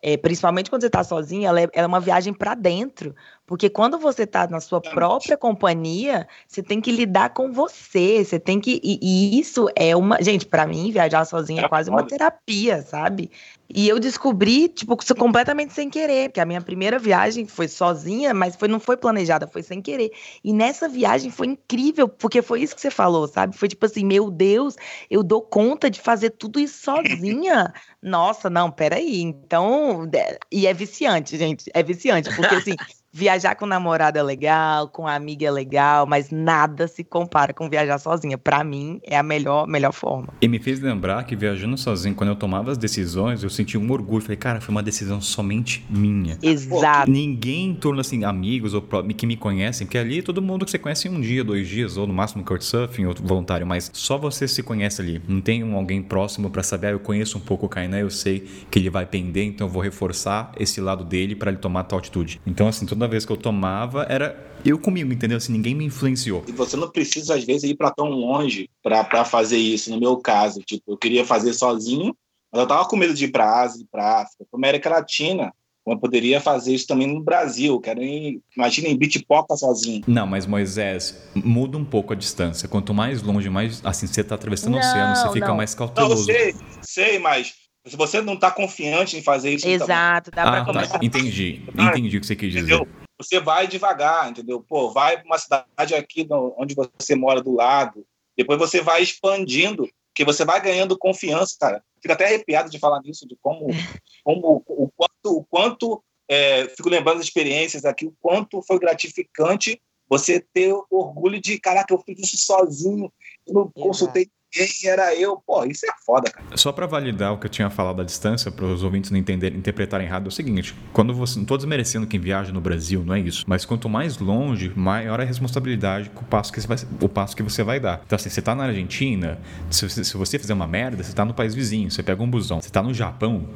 [0.00, 3.12] é, principalmente quando você está sozinha, ela é, ela é uma viagem para dentro.
[3.46, 8.40] Porque quando você está na sua própria companhia, você tem que lidar com você, você
[8.40, 8.80] tem que.
[8.82, 10.20] E, e isso é uma.
[10.20, 13.30] Gente, para mim, viajar sozinha é É quase uma terapia, sabe?
[13.68, 18.32] E eu descobri, tipo, isso completamente sem querer, porque a minha primeira viagem foi sozinha,
[18.32, 20.12] mas foi, não foi planejada, foi sem querer.
[20.42, 23.56] E nessa viagem foi incrível, porque foi isso que você falou, sabe?
[23.56, 24.76] Foi tipo assim, meu Deus,
[25.10, 27.72] eu dou conta de fazer tudo isso sozinha.
[28.00, 29.20] Nossa, não, peraí.
[29.20, 30.08] Então,
[30.50, 32.76] e é viciante, gente, é viciante, porque assim,
[33.16, 37.98] viajar com namorado é legal, com amiga é legal, mas nada se compara com viajar
[37.98, 38.36] sozinha.
[38.36, 40.28] Pra mim, é a melhor, melhor forma.
[40.38, 43.90] E me fez lembrar que viajando sozinho, quando eu tomava as decisões, eu sentia um
[43.90, 44.20] orgulho.
[44.20, 46.36] Falei, cara, foi uma decisão somente minha.
[46.42, 47.10] Exato.
[47.10, 48.84] Ninguém em torno, assim, amigos ou
[49.16, 51.96] que me conhecem, porque ali todo mundo que você conhece em um dia, dois dias,
[51.96, 55.22] ou no máximo Couchsurfing, ou voluntário, mas só você se conhece ali.
[55.26, 58.10] Não tem um alguém próximo pra saber, ah, eu conheço um pouco o Kainan, eu
[58.10, 61.84] sei que ele vai pender, então eu vou reforçar esse lado dele pra ele tomar
[61.84, 62.40] tal atitude.
[62.46, 65.36] Então, assim, toda vez que eu tomava, era eu comigo, entendeu?
[65.36, 66.44] Assim, ninguém me influenciou.
[66.46, 69.90] E você não precisa, às vezes, ir para tão longe para fazer isso.
[69.90, 72.16] No meu caso, tipo, eu queria fazer sozinho,
[72.52, 75.52] mas eu tava com medo de ir para Ásia, para África, para América Latina.
[75.86, 77.78] Eu poderia fazer isso também no Brasil.
[77.78, 80.02] Quero ir, imagina em Bitpoca sozinho.
[80.08, 82.68] Não, mas Moisés, muda um pouco a distância.
[82.68, 85.56] Quanto mais longe, mais assim, você tá atravessando o Não, oceano, você fica não.
[85.56, 86.24] mais Não, eu cauteloso.
[86.24, 87.54] sei, sei, mas
[87.86, 90.98] se você não tá confiante em fazer isso, então, Exato, dá pra Ah, começar.
[90.98, 91.04] tá.
[91.04, 91.62] Entendi.
[91.78, 92.74] Entendi o que você quis dizer.
[92.74, 92.88] entendeu?
[93.18, 94.60] Você vai devagar, entendeu?
[94.60, 98.04] Pô, vai para uma cidade aqui no- onde você mora do lado.
[98.36, 101.82] Depois você vai expandindo, que você vai ganhando confiança, cara.
[102.02, 103.66] Fico até arrepiado de falar nisso, de como,
[104.24, 109.80] como o quanto, o quanto é, fico lembrando das experiências aqui, o quanto foi gratificante
[110.08, 113.12] você ter orgulho de, caraca, eu fiz isso sozinho,
[113.46, 115.36] eu não consultei ninguém, era eu.
[115.46, 116.44] Pô, isso é foda, cara.
[116.56, 119.58] Só para validar o que eu tinha falado à distância, para os ouvintes não entenderem,
[119.58, 121.36] interpretarem errado, é o seguinte: quando você.
[121.36, 123.44] Não estou desmerecendo quem viaja no Brasil, não é isso.
[123.46, 127.36] Mas quanto mais longe, maior a responsabilidade com o passo que você vai, o passo
[127.36, 128.02] que você vai dar.
[128.06, 129.38] Então, assim, você tá na Argentina,
[129.70, 132.60] se se você fizer uma merda, você tá no país vizinho, você pega um busão.
[132.60, 133.46] Você tá no Japão,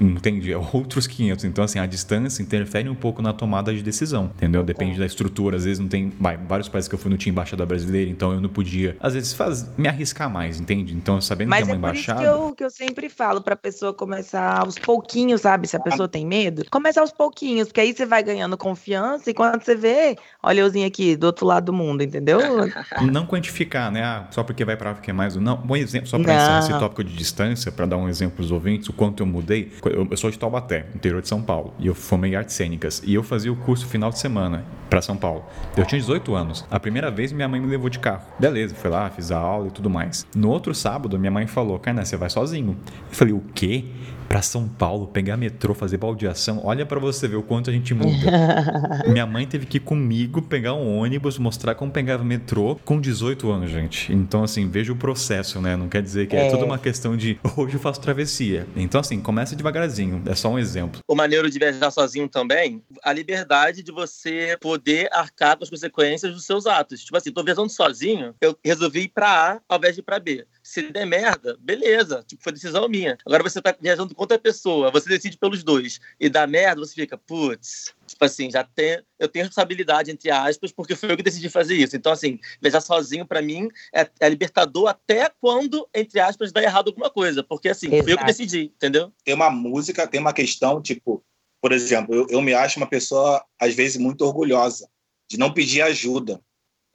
[0.00, 0.52] Entende?
[0.52, 1.44] É outros 500.
[1.44, 4.62] Então, assim, a distância interfere um pouco na tomada de decisão, entendeu?
[4.62, 5.56] Depende da estrutura.
[5.56, 6.10] Às vezes não tem.
[6.18, 9.14] Vai, vários países que eu fui não tinha embaixada brasileira, então eu não podia, às
[9.14, 10.94] vezes, faz, me arriscar mais, entende?
[10.94, 12.20] Então, sabendo Mas que é é uma por isso embaixada.
[12.20, 15.68] que eu, que eu sempre falo pra pessoa começar aos pouquinhos, sabe?
[15.68, 19.34] Se a pessoa tem medo, começa aos pouquinhos, porque aí você vai ganhando confiança e
[19.34, 22.40] quando você vê, olha euzinho aqui, do outro lado do mundo, entendeu?
[23.12, 24.02] Não quantificar, né?
[24.02, 25.36] Ah, só porque vai pra África é mais.
[25.36, 25.40] um.
[25.40, 26.40] Não, bom exemplo, só pra Não.
[26.40, 29.70] encerrar esse tópico de distância, pra dar um exemplo pros ouvintes, o quanto eu mudei.
[29.90, 33.02] Eu, eu sou de Taubaté, interior de São Paulo, e eu formei artes cênicas.
[33.04, 35.44] E eu fazia o curso final de semana pra São Paulo.
[35.76, 36.64] Eu tinha 18 anos.
[36.70, 38.22] A primeira vez minha mãe me levou de carro.
[38.38, 40.26] Beleza, fui lá, fiz a aula e tudo mais.
[40.34, 42.76] No outro sábado, minha mãe falou: Kainan, você vai sozinho.
[43.10, 43.84] Eu falei: o quê?
[44.30, 46.60] Pra São Paulo, pegar metrô, fazer baldeação.
[46.62, 48.30] Olha pra você ver o quanto a gente muda.
[49.10, 53.50] Minha mãe teve que ir comigo pegar um ônibus, mostrar como pegava metrô com 18
[53.50, 54.12] anos, gente.
[54.12, 55.74] Então, assim, veja o processo, né?
[55.76, 56.50] Não quer dizer que é, É.
[56.52, 58.68] toda uma questão de hoje eu faço travessia.
[58.76, 60.22] Então, assim, começa devagarzinho.
[60.24, 61.00] É só um exemplo.
[61.08, 66.32] O maneiro de viajar sozinho também, a liberdade de você poder arcar com as consequências
[66.32, 67.02] dos seus atos.
[67.02, 70.20] Tipo assim, tô viajando sozinho, eu resolvi ir pra A ao invés de ir pra
[70.20, 70.46] B.
[70.70, 73.18] Se der merda, beleza, tipo, foi decisão minha.
[73.26, 75.98] Agora você tá viajando com outra pessoa, você decide pelos dois.
[76.20, 80.70] E dá merda, você fica, putz, tipo assim, já tem, eu tenho responsabilidade, entre aspas,
[80.70, 81.96] porque foi eu que decidi fazer isso.
[81.96, 86.86] Então, assim, viajar sozinho, pra mim, é, é libertador até quando, entre aspas, dá errado
[86.86, 87.42] alguma coisa.
[87.42, 88.26] Porque, assim, fui eu que Exato.
[88.26, 89.12] decidi, entendeu?
[89.24, 91.20] tem uma música, tem uma questão, tipo,
[91.60, 94.88] por exemplo, eu, eu me acho uma pessoa, às vezes, muito orgulhosa,
[95.28, 96.40] de não pedir ajuda,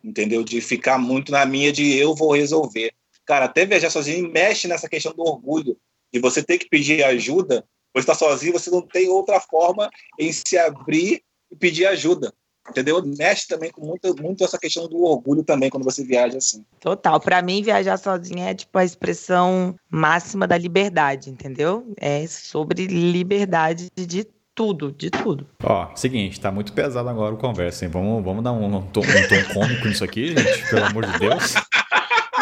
[0.01, 0.45] entendeu?
[0.45, 2.93] De ficar muito na minha de eu vou resolver.
[3.25, 5.77] Cara, até viajar sozinho mexe nessa questão do orgulho,
[6.13, 9.89] de você ter que pedir ajuda, você está sozinho, você não tem outra forma
[10.19, 12.33] em se abrir e pedir ajuda.
[12.69, 13.01] Entendeu?
[13.05, 16.65] Mexe também com muito, muito essa questão do orgulho também quando você viaja assim.
[16.79, 17.19] Total.
[17.19, 21.93] Pra mim, viajar sozinha é tipo a expressão máxima da liberdade, entendeu?
[21.97, 25.47] É sobre liberdade de tudo, de tudo.
[25.61, 27.91] Ó, seguinte, tá muito pesado agora o conversa, hein?
[27.91, 30.69] Vamos, vamos dar um, um tom, um tom cômico nisso aqui, gente?
[30.69, 31.53] Pelo amor de Deus.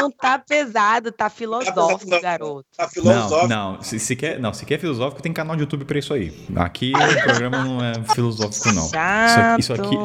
[0.04, 2.20] Não tá pesado, tá filosófico, não.
[2.22, 2.66] garoto.
[2.76, 3.48] Tá Não, filosófico.
[3.48, 3.82] não.
[3.82, 6.46] Se, se quer, não, se quer filosófico, tem canal de YouTube pra isso aí.
[6.58, 8.90] Aqui o programa não é filosófico, não.
[8.90, 9.60] Chato.
[9.62, 9.96] Isso, isso aqui.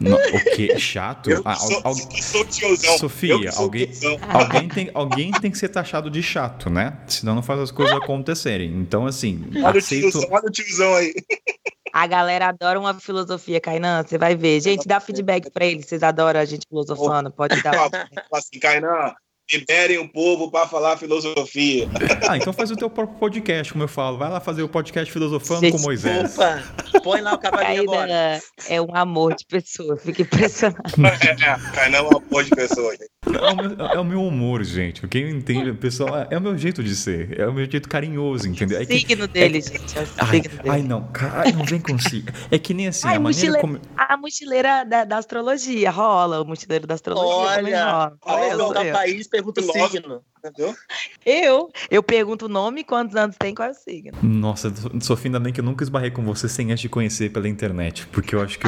[0.00, 0.78] Não, o quê?
[0.78, 1.30] Chato?
[1.30, 2.96] Eu Ah, sou, al- sou tiozão.
[2.98, 4.18] Sofia, alguém- tiozão.
[4.32, 6.96] alguém, tem, alguém tem que ser taxado de chato, né?
[7.06, 8.70] Senão não faz as coisas acontecerem.
[8.78, 10.10] Então, assim, Olha o aceito.
[10.12, 11.12] tiozão, olha o tiozão aí.
[11.92, 14.02] A galera adora uma filosofia, Kainan.
[14.02, 14.60] Você vai ver.
[14.60, 15.86] Gente, dá feedback pra eles.
[15.86, 17.30] Vocês adoram a gente filosofando.
[17.30, 17.72] Pode dar.
[17.72, 19.14] Fala assim, Kainan,
[19.52, 21.88] liberem o povo para falar filosofia.
[22.28, 24.18] Ah, então faz o teu próprio podcast, como eu falo.
[24.18, 26.36] Vai lá fazer o podcast filosofando com Moisés.
[26.36, 26.62] Opa,
[27.02, 28.40] põe lá o cavalinho agora.
[28.68, 29.96] É um amor de pessoa.
[29.96, 30.82] Fica impressionado.
[31.26, 31.34] É,
[31.74, 33.10] Kainan é uma boa de pessoa, gente.
[33.26, 35.06] É o, meu, é o meu humor, gente.
[35.08, 37.38] Quem entende, pessoal, é, é o meu jeito de ser.
[37.38, 38.80] É o meu jeito carinhoso, entendeu?
[38.80, 39.96] É que- signo dele, gente.
[39.98, 40.70] É o Ai, signo dele.
[40.70, 42.24] ai, não, cara, não vem com si.
[42.50, 43.80] É que nem assim, Ai, a maneira mochile- como.
[43.96, 46.40] A mochileira da, da astrologia rola.
[46.42, 47.90] O mochileiro da astrologia Olha,
[48.22, 48.84] rola.
[48.84, 48.92] eu.
[48.92, 49.88] país, pergunta o Filósofo.
[49.92, 50.22] signo.
[50.44, 50.74] Entendeu?
[51.24, 51.70] Eu?
[51.90, 54.16] Eu pergunto o nome, quantos anos tem, qual é o signo.
[54.22, 57.48] Nossa, Sofia, ainda bem que eu nunca esbarrei com você sem antes de conhecer pela
[57.48, 58.06] internet.
[58.08, 58.66] Porque eu acho que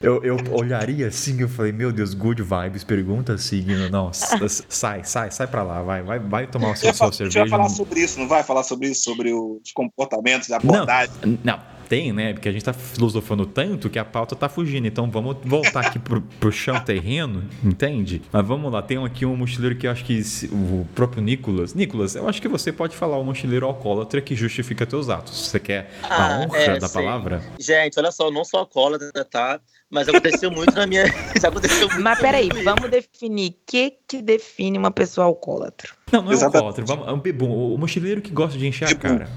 [0.00, 3.88] eu, eu, eu olharia assim e eu falei, meu Deus, good vibes, pergunta signo.
[3.90, 7.12] Não, sai, sai, sai pra lá, vai, vai, vai tomar o seu, vai, sua fa-
[7.12, 7.56] você vai cerveja.
[7.56, 11.12] falar sobre isso, não vai falar sobre isso, sobre os comportamentos, a abordagem.
[11.42, 12.32] Não, tem, né?
[12.32, 14.86] Porque a gente tá filosofando tanto que a pauta tá fugindo.
[14.86, 18.22] Então vamos voltar aqui pro, pro chão terreno, entende?
[18.32, 20.20] Mas vamos lá, tem aqui um mochileiro que eu acho que
[20.52, 21.74] o próprio Nicolas.
[21.74, 25.48] Nicolas, eu acho que você pode falar o mochileiro alcoólatra que justifica teus atos.
[25.48, 26.94] Você quer a Ah, honra é, da sim.
[26.94, 27.42] palavra?
[27.58, 29.60] Gente, olha só, eu não sou alcoólatra, tá?
[29.88, 31.04] Mas aconteceu muito na minha.
[31.46, 32.02] Aconteceu muito.
[32.02, 35.90] Mas peraí, vamos definir o que, que define uma pessoa alcoólatra.
[36.12, 36.56] Não, não é Exatamente.
[36.56, 36.84] alcoólatra.
[36.86, 37.50] Vamos, é um bebum.
[37.74, 39.28] O mochileiro que gosta de encher a Tipo- cara.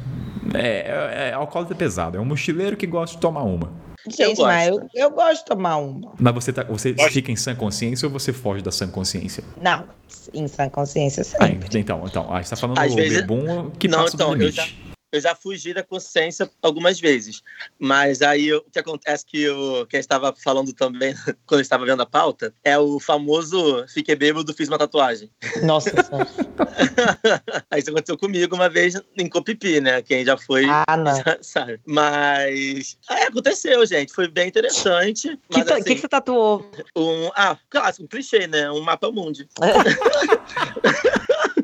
[0.54, 2.18] É, é, é alcoólatra pesado.
[2.18, 3.72] É um mochileiro que gosta de tomar uma.
[4.08, 6.14] Gente, mas eu, eu gosto de tomar uma.
[6.20, 7.12] Mas você, tá, você Gosto.
[7.12, 9.44] fica em sã consciência ou você foge da sã consciência?
[9.62, 9.84] Não,
[10.34, 11.80] em sã consciência Ah, sempre.
[11.80, 14.36] então, então, a gente tá falando Às do vezes- bebum que Não, passa então, do
[14.36, 14.80] eu limite.
[15.12, 17.42] Eu já fugi da consciência algumas vezes.
[17.80, 21.14] Mas aí o que acontece que eu, que eu estava falando também,
[21.48, 25.32] quando eu estava vendo a pauta, é o famoso fiquei bêbado, fiz uma tatuagem.
[25.64, 25.90] Nossa.
[27.72, 30.02] Aí isso aconteceu comigo uma vez em Copipi, né?
[30.02, 30.66] Quem já foi.
[30.70, 31.16] Ah, não.
[31.16, 31.80] já sabe.
[31.86, 32.98] Mas.
[33.10, 34.14] É, aconteceu, gente.
[34.14, 35.30] Foi bem interessante.
[35.50, 36.70] Que, Mas, ta- assim, que, que você tatuou?
[36.96, 37.30] um.
[37.36, 38.70] Ah, clássico, um clichê, né?
[38.72, 39.48] Um mapa mundi.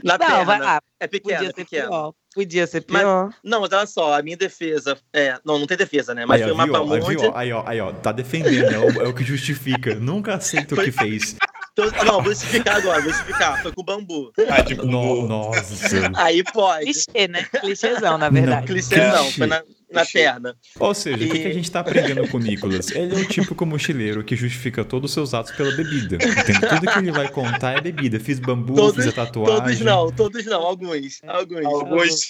[0.05, 0.45] Na não, perna.
[0.45, 0.81] vai lá.
[0.99, 1.87] É pequeno, Podia é ser pequeno.
[1.89, 2.13] pior.
[2.33, 3.29] Podia ser Mas- pior.
[3.43, 4.97] Não, mas olha só, a minha defesa.
[5.13, 6.25] É, não, não tem defesa, né?
[6.25, 9.07] Mas aí, foi um viu, ó, aí, ó, aí, ó, tá defendendo, é o, é
[9.07, 9.95] o que justifica.
[9.95, 11.35] Nunca aceita o que fez.
[11.77, 13.61] Então, não, vou explicar agora, vou explicar.
[13.61, 14.31] Foi com bambu.
[14.47, 16.09] Ah, tipo, No- nossa.
[16.15, 16.85] Aí pode.
[16.85, 17.43] Clichê, né?
[17.59, 18.73] Clichêzão, na verdade.
[18.73, 19.61] Não, foi na,
[19.91, 20.55] na perna.
[20.79, 22.89] Ou seja, o que, E- a gente tá aprendendo com o Nicolas?
[22.91, 26.15] Ele é o típico mochileiro que justifica todos os seus atos pela bebida.
[26.15, 26.59] Entende?
[26.67, 28.19] Tudo que ele vai contar é bebida.
[28.19, 29.55] Fiz bambu, Todos- fiz a tatuagem.
[29.61, 31.19] Todos não, todos não, alguns.
[31.27, 31.65] Alguns.
[31.65, 32.29] alguns.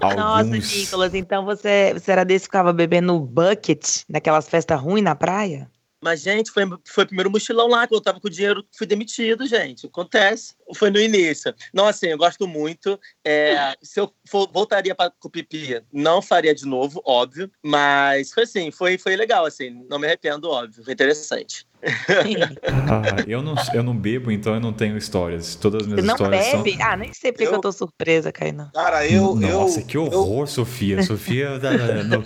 [0.00, 0.76] Al- Nossa, alguns.
[0.76, 5.68] Nicolas, então você, você era desse que ficava bebendo bucket naquelas festas ruins na praia?
[6.04, 8.86] Mas, gente, foi, foi o primeiro mochilão lá, que eu tava com o dinheiro, fui
[8.86, 9.86] demitido, gente.
[9.86, 10.54] Acontece.
[10.76, 11.54] Foi no início.
[11.72, 13.00] Não, assim, eu gosto muito.
[13.24, 17.50] É, se eu for- voltaria para o Pipi, não faria de novo, óbvio.
[17.64, 19.70] Mas foi assim, foi, foi legal, assim.
[19.88, 20.84] Não me arrependo, óbvio.
[20.84, 21.66] Foi interessante.
[22.86, 25.54] Ah, eu, não, eu não bebo, então eu não tenho histórias.
[25.54, 26.78] Todas as Você minhas não histórias bebe?
[26.82, 28.70] Ah, nem sei porque que Eu- eu tô surpresa, Kainan.
[28.74, 29.34] Cara, eu.
[29.34, 31.02] Nossa, eu, que horror, Sofia.
[31.02, 31.58] Sofia,
[32.04, 32.24] não-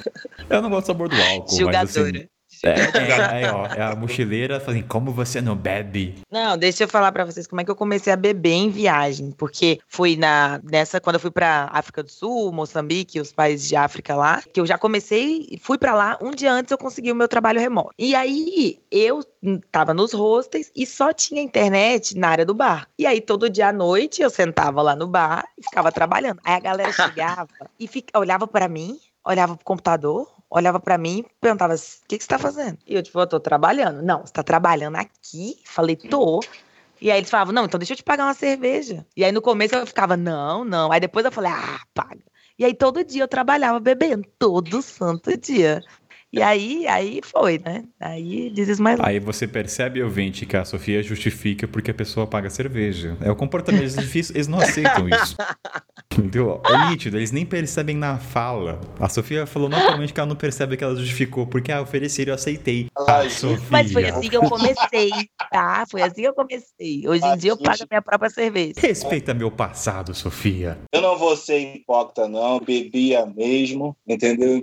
[0.51, 2.31] eu não gosto do sabor do álcool, mas assim, Julgadora.
[2.63, 6.17] É, é, é, ó, é a mochileira fazendo como você não bebe.
[6.31, 9.31] Não, deixa eu falar pra vocês como é que eu comecei a beber em viagem,
[9.33, 13.77] porque foi na nessa quando eu fui pra África do Sul, Moçambique, os países de
[13.77, 17.17] África lá, que eu já comecei, fui pra lá um dia antes eu consegui o
[17.17, 17.95] meu trabalho remoto.
[17.99, 19.25] E aí eu
[19.71, 22.89] tava nos hostels e só tinha internet na área do bar.
[22.99, 26.41] E aí todo dia à noite eu sentava lá no bar e ficava trabalhando.
[26.45, 27.49] Aí a galera chegava
[27.79, 32.19] e fica, olhava pra mim, olhava pro computador, olhava pra mim e perguntava: o que,
[32.19, 32.79] que você tá fazendo?
[32.87, 34.03] E eu, tipo, eu tô trabalhando.
[34.03, 35.61] Não, você tá trabalhando aqui?
[35.65, 36.41] Falei, tô.
[37.01, 39.07] E aí eles falavam, não, então deixa eu te pagar uma cerveja.
[39.17, 40.91] E aí no começo eu ficava, não, não.
[40.91, 42.23] Aí depois eu falei, ah, paga.
[42.59, 45.81] E aí todo dia eu trabalhava bebendo, todo santo dia.
[46.31, 47.85] E aí, aí foi, né?
[47.99, 52.51] Aí dizes mais Aí você percebe, ouvinte, que a Sofia justifica porque a pessoa paga
[52.51, 53.17] cerveja.
[53.23, 55.37] É o comportamento eles difícil, eles não aceitam isso.
[56.13, 56.61] Entendeu?
[56.67, 58.81] É nítido, eles nem percebem na fala.
[58.99, 62.35] A Sofia falou naturalmente que ela não percebe que ela justificou, porque ah, ofereceram, eu
[62.35, 62.89] aceitei.
[62.97, 63.67] Ah, Sofia.
[63.71, 65.11] Mas foi assim que eu comecei,
[65.51, 65.85] tá?
[65.91, 67.09] Foi assim que eu comecei.
[67.09, 68.75] Hoje em dia eu pago a minha própria cerveja.
[68.77, 70.79] Respeita meu passado, Sofia.
[70.93, 72.61] Eu não vou ser hipócrita, não.
[72.61, 74.57] Bebia mesmo, entendeu?
[74.57, 74.63] Em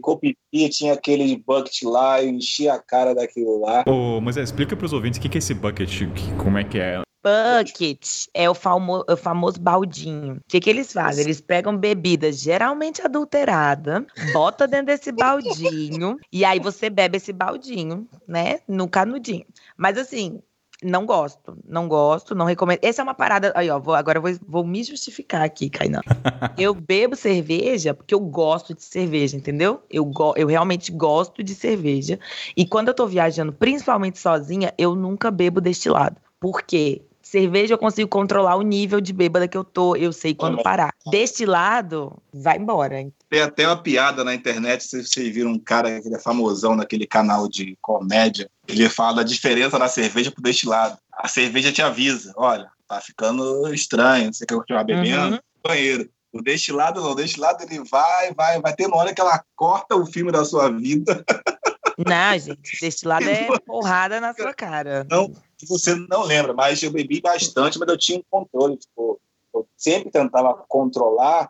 [0.56, 3.84] Copipi tinha aquele bucket lá, eu enchia a cara daquilo lá.
[3.88, 6.80] Ô, mas explica pros ouvintes o que, que é esse bucket, que- como é que
[6.80, 7.02] é.
[7.24, 10.36] Bucket é o, famo- o famoso baldinho.
[10.36, 11.24] O que, que eles fazem?
[11.26, 18.08] Eles pegam bebida geralmente adulterada, bota dentro desse baldinho, e aí você bebe esse baldinho,
[18.28, 18.60] né?
[18.68, 19.46] No canudinho.
[19.76, 20.40] Mas assim,
[20.86, 21.58] não gosto.
[21.68, 22.80] Não gosto, não recomendo.
[22.82, 23.52] Essa é uma parada.
[23.56, 26.02] Aí, ó, vou- agora eu vou, vou me justificar aqui, Kainan.
[26.58, 29.82] Eu bebo cerveja porque eu gosto de cerveja, entendeu?
[29.90, 32.18] Eu, go- eu realmente gosto de cerveja.
[32.56, 36.16] E quando eu tô viajando, principalmente sozinha, eu nunca bebo destilado.
[36.40, 37.02] Por quê?
[37.22, 40.94] Cerveja eu consigo controlar o nível de bêbada que eu tô, eu sei quando parar.
[41.12, 42.96] Destilado, vai embora.
[43.30, 46.76] Tem até uma piada na internet, se vocês viram um cara que ele é famosão
[46.76, 50.98] naquele canal de comédia, ele fala da diferença da cerveja pro destilado.
[51.12, 55.36] A cerveja te avisa, olha, tá ficando estranho, você quer continuar bebendo?
[55.36, 55.42] Uhum.
[55.64, 56.10] Banheiro.
[56.34, 59.96] O destilado não, o destilado ele vai, vai, vai ter uma hora que ela corta
[59.96, 61.24] o filme da sua vida.
[61.98, 65.08] Não, gente, destilado é porrada na sua cara.
[65.10, 65.32] Não.
[65.66, 68.76] você não lembra, mas eu bebi bastante, mas eu tinha um controle.
[68.76, 69.18] Tipo,
[69.54, 71.50] eu sempre tentava controlar,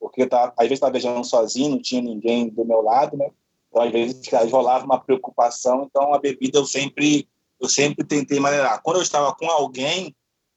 [0.00, 3.28] porque tava, às vezes estava viajando sozinho, não tinha ninguém do meu lado, né?
[3.74, 4.20] Então, às vezes,
[4.52, 5.88] rolava uma preocupação.
[5.90, 7.28] Então, a bebida eu sempre,
[7.60, 8.80] eu sempre tentei maneirar.
[8.80, 10.14] Quando eu estava com alguém,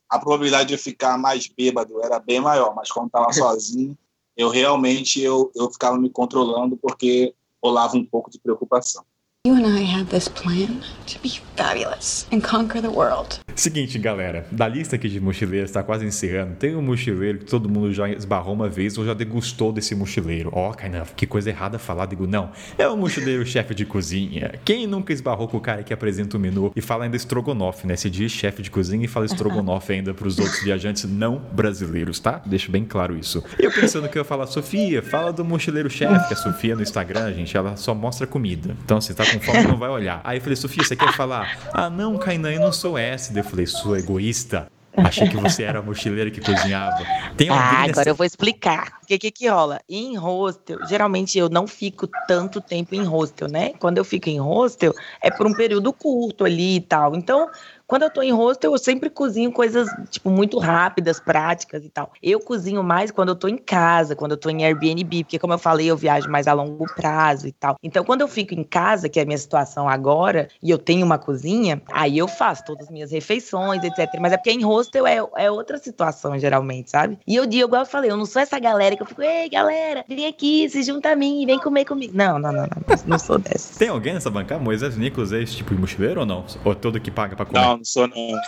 [0.07, 3.97] a probabilidade de eu ficar mais bêbado era bem maior, mas quando estava sozinho,
[4.37, 9.03] eu realmente eu, eu ficava me controlando porque rolava um pouco de preocupação.
[9.47, 13.39] You and I have this plan to be fabulous and conquer the world.
[13.57, 16.53] Seguinte, galera, da lista aqui de mochileiros, tá quase encerrando.
[16.57, 20.51] Tem um mochileiro que todo mundo já esbarrou uma vez ou já degustou desse mochileiro.
[20.53, 22.05] Ó, oh, Kainan, que coisa errada falar.
[22.05, 22.51] Digo, não.
[22.77, 24.53] É o mochileiro chefe de cozinha.
[24.63, 27.95] Quem nunca esbarrou com o cara que apresenta o menu e fala ainda estrogonofe, né?
[27.95, 32.39] Se diz chefe de cozinha e fala estrogonofe ainda pros outros viajantes não brasileiros, tá?
[32.45, 33.43] Deixo bem claro isso.
[33.57, 36.83] Eu pensando que eu ia falar, Sofia, fala do mochileiro chefe, que a Sofia no
[36.83, 38.77] Instagram, gente, ela só mostra comida.
[38.85, 40.21] Então, você tá com fome, não vai olhar.
[40.23, 41.57] Aí eu falei, Sofia, você quer falar?
[41.73, 43.46] Ah, não, Kainan, eu não sou essa.
[43.47, 44.67] Eu falei, sua egoísta.
[44.97, 47.05] Achei que você era a mochileira que cozinhava.
[47.37, 48.09] Tem ah, agora nessa...
[48.09, 48.97] eu vou explicar.
[49.03, 49.79] O que, que que rola?
[49.87, 53.73] Em hostel, geralmente eu não fico tanto tempo em hostel, né?
[53.79, 57.15] Quando eu fico em hostel, é por um período curto ali e tal.
[57.15, 57.47] Então,
[57.87, 62.11] quando eu tô em hostel, eu sempre cozinho coisas, tipo, muito rápidas, práticas e tal.
[62.21, 65.53] Eu cozinho mais quando eu tô em casa, quando eu tô em Airbnb, porque, como
[65.53, 67.77] eu falei, eu viajo mais a longo prazo e tal.
[67.81, 71.05] Então, quando eu fico em casa, que é a minha situação agora, e eu tenho
[71.05, 74.19] uma cozinha, aí eu faço todas as minhas refeições, etc.
[74.19, 77.17] Mas é porque em hostel é, é outra situação, geralmente, sabe?
[77.25, 79.49] E eu digo, igual eu falei, eu não sou essa galera que eu fico, ei,
[79.49, 82.11] galera, vem aqui, se junta a mim, vem comer comigo.
[82.13, 83.79] Não, não, não, não, não sou dessa.
[83.79, 84.61] Tem alguém nessa bancada?
[84.61, 86.45] Moisés Nicolas é esse tipo de mochileiro ou não?
[86.65, 87.59] Ou todo que paga pra comer?
[87.59, 88.39] Não, não sou não.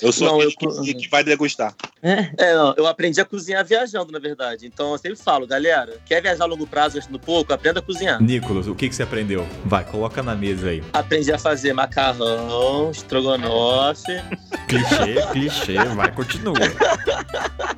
[0.00, 0.50] Eu sou não, eu...
[0.50, 1.74] Que, que, vai degustar.
[2.02, 4.66] É, não, eu aprendi a cozinhar viajando, na verdade.
[4.66, 7.52] Então eu sempre falo, galera, quer viajar a longo prazo gastando pouco?
[7.52, 8.22] Aprenda a cozinhar.
[8.22, 9.46] Nicolas, o que, que você aprendeu?
[9.64, 10.82] Vai, coloca na mesa aí.
[10.92, 14.12] Aprendi a fazer macarrão, estrogonofe.
[14.68, 16.54] clichê, clichê, vai, continua.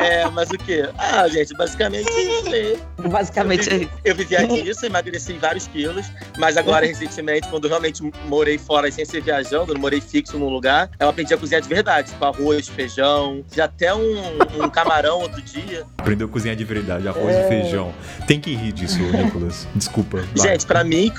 [0.00, 0.88] É, mas o quê?
[0.96, 2.78] Ah, gente, basicamente isso aí.
[3.10, 6.06] Basicamente eu, vivi, eu vivia disso, emagreci vários quilos,
[6.38, 10.48] mas agora, recentemente, quando eu realmente morei fora sem ser viajando, não morei fixo num
[10.48, 15.20] lugar, eu aprendi a cozinhar de verdade, tipo arroz, feijão, já até um, um camarão
[15.20, 15.84] outro dia.
[15.98, 17.44] Aprendeu a cozinhar de verdade, arroz é...
[17.44, 17.94] e feijão.
[18.26, 19.66] Tem que rir disso, Nicolas.
[19.74, 20.24] Desculpa.
[20.36, 21.12] Gente, pra mim,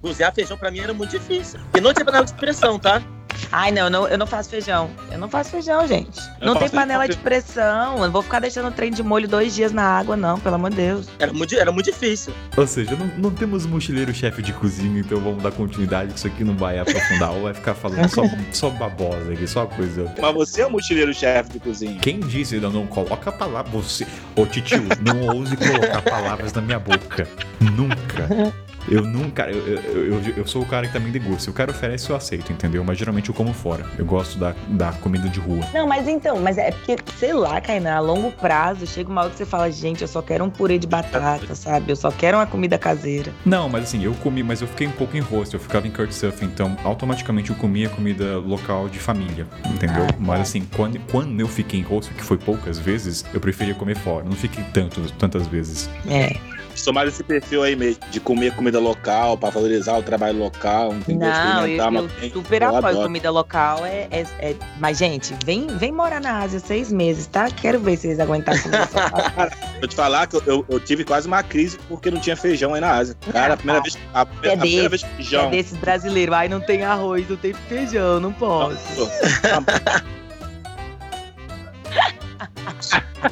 [0.00, 1.60] cozinhar feijão pra mim era muito difícil.
[1.76, 3.02] E não tinha panela de pressão, tá?
[3.50, 4.90] Ai, não, não, eu não faço feijão.
[5.10, 6.20] Eu não faço feijão, gente.
[6.40, 7.96] Eu não tem panela de pressão.
[7.96, 10.56] Eu não vou ficar deixando o trem de molho dois dias na água, não, pelo
[10.56, 11.08] amor de Deus.
[11.18, 12.32] Era muito, era muito difícil.
[12.56, 16.26] Ou seja, não, não temos mochileiro chefe de cozinha, então vamos dar continuidade, que isso
[16.26, 20.12] aqui não vai aprofundar, ou vai ficar falando só, só babosa aqui, só coisa.
[20.20, 21.98] Mas você é o mochileiro chefe de cozinha.
[22.00, 22.56] Quem disse?
[22.58, 23.70] Não, não coloca a palavra.
[23.72, 24.06] Você.
[24.36, 27.26] Ô, titio, não ouse colocar palavras na minha boca.
[27.60, 28.52] Nunca.
[28.90, 29.50] Eu nunca.
[29.50, 31.42] Eu, eu, eu, eu, sou o cara que também degusta.
[31.42, 32.82] Se o cara oferece, eu aceito, entendeu?
[32.84, 33.84] Mas geralmente eu como fora.
[33.98, 35.64] Eu gosto da, da comida de rua.
[35.72, 39.30] Não, mas então, mas é porque, sei lá, Kainá, a longo prazo, chega uma hora
[39.30, 41.92] que você fala, gente, eu só quero um purê de batata, sabe?
[41.92, 43.32] Eu só quero uma comida caseira.
[43.44, 45.54] Não, mas assim, eu comi, mas eu fiquei um pouco em rosto.
[45.54, 50.04] Eu ficava em Kurtsurf, então automaticamente eu comia comida local de família, entendeu?
[50.08, 50.42] Ah, mas tá.
[50.42, 54.24] assim, quando, quando eu fiquei em rosto, que foi poucas vezes, eu preferia comer fora.
[54.24, 55.90] Não fiquei tanto, tantas vezes.
[56.08, 60.38] É sou mais esse perfil aí mesmo, de comer comida local, para valorizar o trabalho
[60.38, 60.94] local?
[61.08, 63.06] Não, eu, eu super eu apoio adoro.
[63.06, 63.84] comida local.
[63.84, 67.50] É, é, é, Mas, gente, vem, vem morar na Ásia seis meses, tá?
[67.50, 68.88] Quero ver se vocês aguentam comida
[69.78, 72.80] Vou te falar que eu, eu, tive quase uma crise porque não tinha feijão aí
[72.80, 73.16] na Ásia.
[73.32, 73.98] Cara, a primeira vez.
[74.14, 75.46] A, é a desse, primeira vez feijão.
[75.46, 76.34] É desses brasileiros.
[76.34, 78.78] Ai, não tem arroz, não tem feijão, não posso.
[78.96, 80.08] Não, não.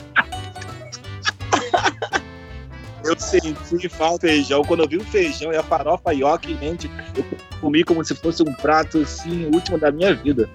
[3.06, 4.62] Eu senti falta de feijão.
[4.62, 7.24] Quando eu vi o feijão e a farofa ioki, gente, eu
[7.60, 10.48] comi como se fosse um prato, assim, último da minha vida.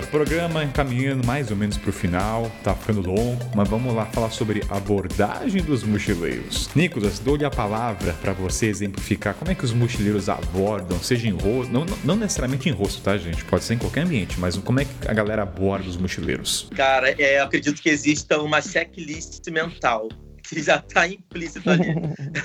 [0.00, 4.30] Galera, programa encaminhando mais ou menos pro final, tá ficando longo, mas vamos lá falar
[4.30, 6.68] sobre abordagem dos mochileiros.
[6.74, 11.32] Nicolas, dou-lhe a palavra para você exemplificar como é que os mochileiros abordam, seja em
[11.32, 13.44] rosto, não, não necessariamente em rosto, tá, gente?
[13.44, 16.68] Pode ser em qualquer ambiente, mas como é que a galera aborda os mochileiros?
[16.74, 20.08] Cara, é, eu acredito que exista uma checklist mental
[20.42, 21.94] que já está implícito ali.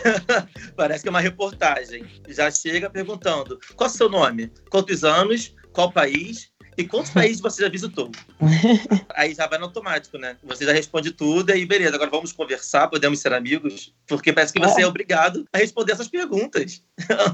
[0.76, 2.06] Parece que é uma reportagem.
[2.28, 4.52] Já chega perguntando: qual é o seu nome?
[4.70, 5.56] Quantos anos?
[5.72, 6.55] Qual país?
[6.78, 8.12] E quantos países você já visitou?
[9.14, 10.38] aí já vai no automático, né?
[10.44, 14.54] Você já responde tudo e aí, beleza, agora vamos conversar, podemos ser amigos, porque parece
[14.54, 16.84] que você é, é obrigado a responder essas perguntas.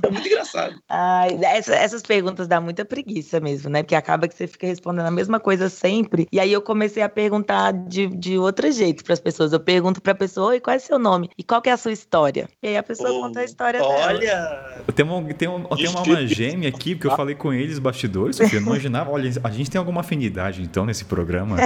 [0.03, 0.81] é muito engraçado.
[0.89, 3.83] Ai, essa, essas perguntas dá muita preguiça mesmo, né?
[3.83, 6.27] Porque acaba que você fica respondendo a mesma coisa sempre.
[6.31, 9.53] E aí eu comecei a perguntar de, de outro jeito para as pessoas.
[9.53, 11.29] Eu pergunto para a pessoa, e qual é seu nome?
[11.37, 12.49] E qual que é a sua história?
[12.61, 14.19] E aí a pessoa oh, conta a história olha.
[14.19, 14.75] dela.
[14.77, 14.93] Olha!
[14.93, 18.39] Tem uma, tem, uma, tem uma alma gêmea aqui, porque eu falei com eles, bastidores,
[18.39, 21.57] eu imaginava, olha, a gente tem alguma afinidade, então, nesse programa.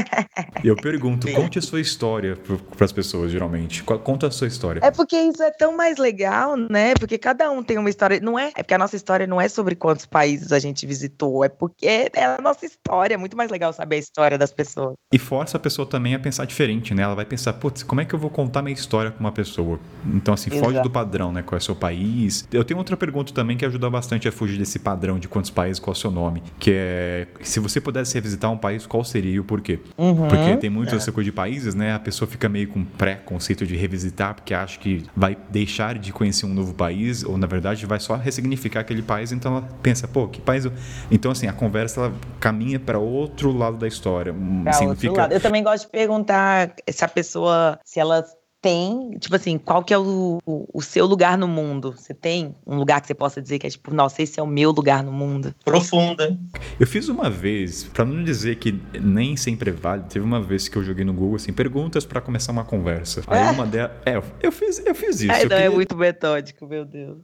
[0.63, 2.37] E eu pergunto, conte a sua história
[2.75, 3.83] para as pessoas, geralmente.
[3.83, 4.79] Conta a sua história.
[4.83, 6.93] É porque isso é tão mais legal, né?
[6.95, 8.19] Porque cada um tem uma história.
[8.19, 11.43] Não é, é porque a nossa história não é sobre quantos países a gente visitou,
[11.43, 13.15] é porque é a nossa história.
[13.15, 14.95] É muito mais legal saber a história das pessoas.
[15.11, 17.03] E força a pessoa também a pensar diferente, né?
[17.03, 19.79] Ela vai pensar, putz, como é que eu vou contar minha história com uma pessoa?
[20.05, 20.65] Então, assim, Exato.
[20.65, 21.41] foge do padrão, né?
[21.41, 22.47] Qual é o seu país?
[22.51, 25.79] Eu tenho outra pergunta também que ajuda bastante a fugir desse padrão de quantos países,
[25.79, 26.43] qual é o seu nome.
[26.59, 29.79] Que é, se você pudesse revisitar um país, qual seria e o porquê?
[29.97, 30.27] Uhum.
[30.27, 30.97] Porque tem muito é.
[30.97, 31.93] essa coisa de países, né?
[31.93, 36.45] A pessoa fica meio com pré-conceito de revisitar, porque acha que vai deixar de conhecer
[36.45, 40.27] um novo país, ou na verdade vai só ressignificar aquele país, então ela pensa, pô,
[40.27, 40.65] que país.
[40.65, 40.73] Eu...
[41.09, 44.33] Então, assim, a conversa ela caminha para outro lado da história.
[44.33, 45.21] Pra assim, outro fica...
[45.21, 45.31] lado.
[45.31, 48.25] Eu também gosto de perguntar se a pessoa, se ela
[48.65, 51.93] tem, tipo assim, qual que é o, o seu lugar no mundo?
[51.95, 54.47] Você tem um lugar que você possa dizer que é tipo, nossa, esse é o
[54.47, 55.53] meu lugar no mundo?
[55.63, 56.35] Profunda.
[56.79, 60.67] Eu fiz uma vez, para não dizer que nem sempre é válido, teve uma vez
[60.67, 63.21] que eu joguei no Google assim, perguntas para começar uma conversa.
[63.27, 63.51] Aí é.
[63.51, 65.31] uma delas, é, eu fiz, eu fiz isso.
[65.31, 65.65] É, não, queria...
[65.65, 67.19] é muito metódico, meu Deus.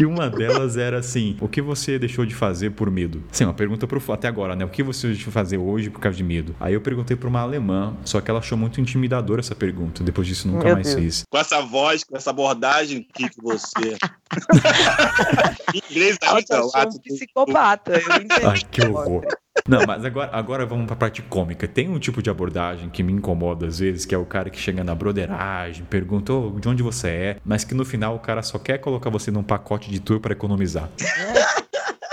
[0.00, 3.22] E uma delas era assim: o que você deixou de fazer por medo?
[3.30, 4.64] Sim, uma pergunta pro até agora, né?
[4.64, 6.56] O que você deixou de fazer hoje por causa de medo?
[6.58, 10.02] Aí eu perguntei para uma alemã, só que ela achou muito intimidadora essa pergunta.
[10.02, 11.00] Depois disso, nunca Meu mais Deus.
[11.00, 11.24] fiz.
[11.30, 13.98] Com essa voz, com essa abordagem que, que você.
[15.90, 17.92] inglês é muito um psicopata.
[17.92, 18.48] Eu entendo.
[18.48, 19.26] Ai, que horror.
[19.70, 21.68] Não, mas agora, agora vamos pra parte cômica.
[21.68, 24.58] Tem um tipo de abordagem que me incomoda às vezes, que é o cara que
[24.58, 28.42] chega na broderagem, pergunta oh, de onde você é, mas que no final o cara
[28.42, 30.90] só quer colocar você num pacote de tour para economizar.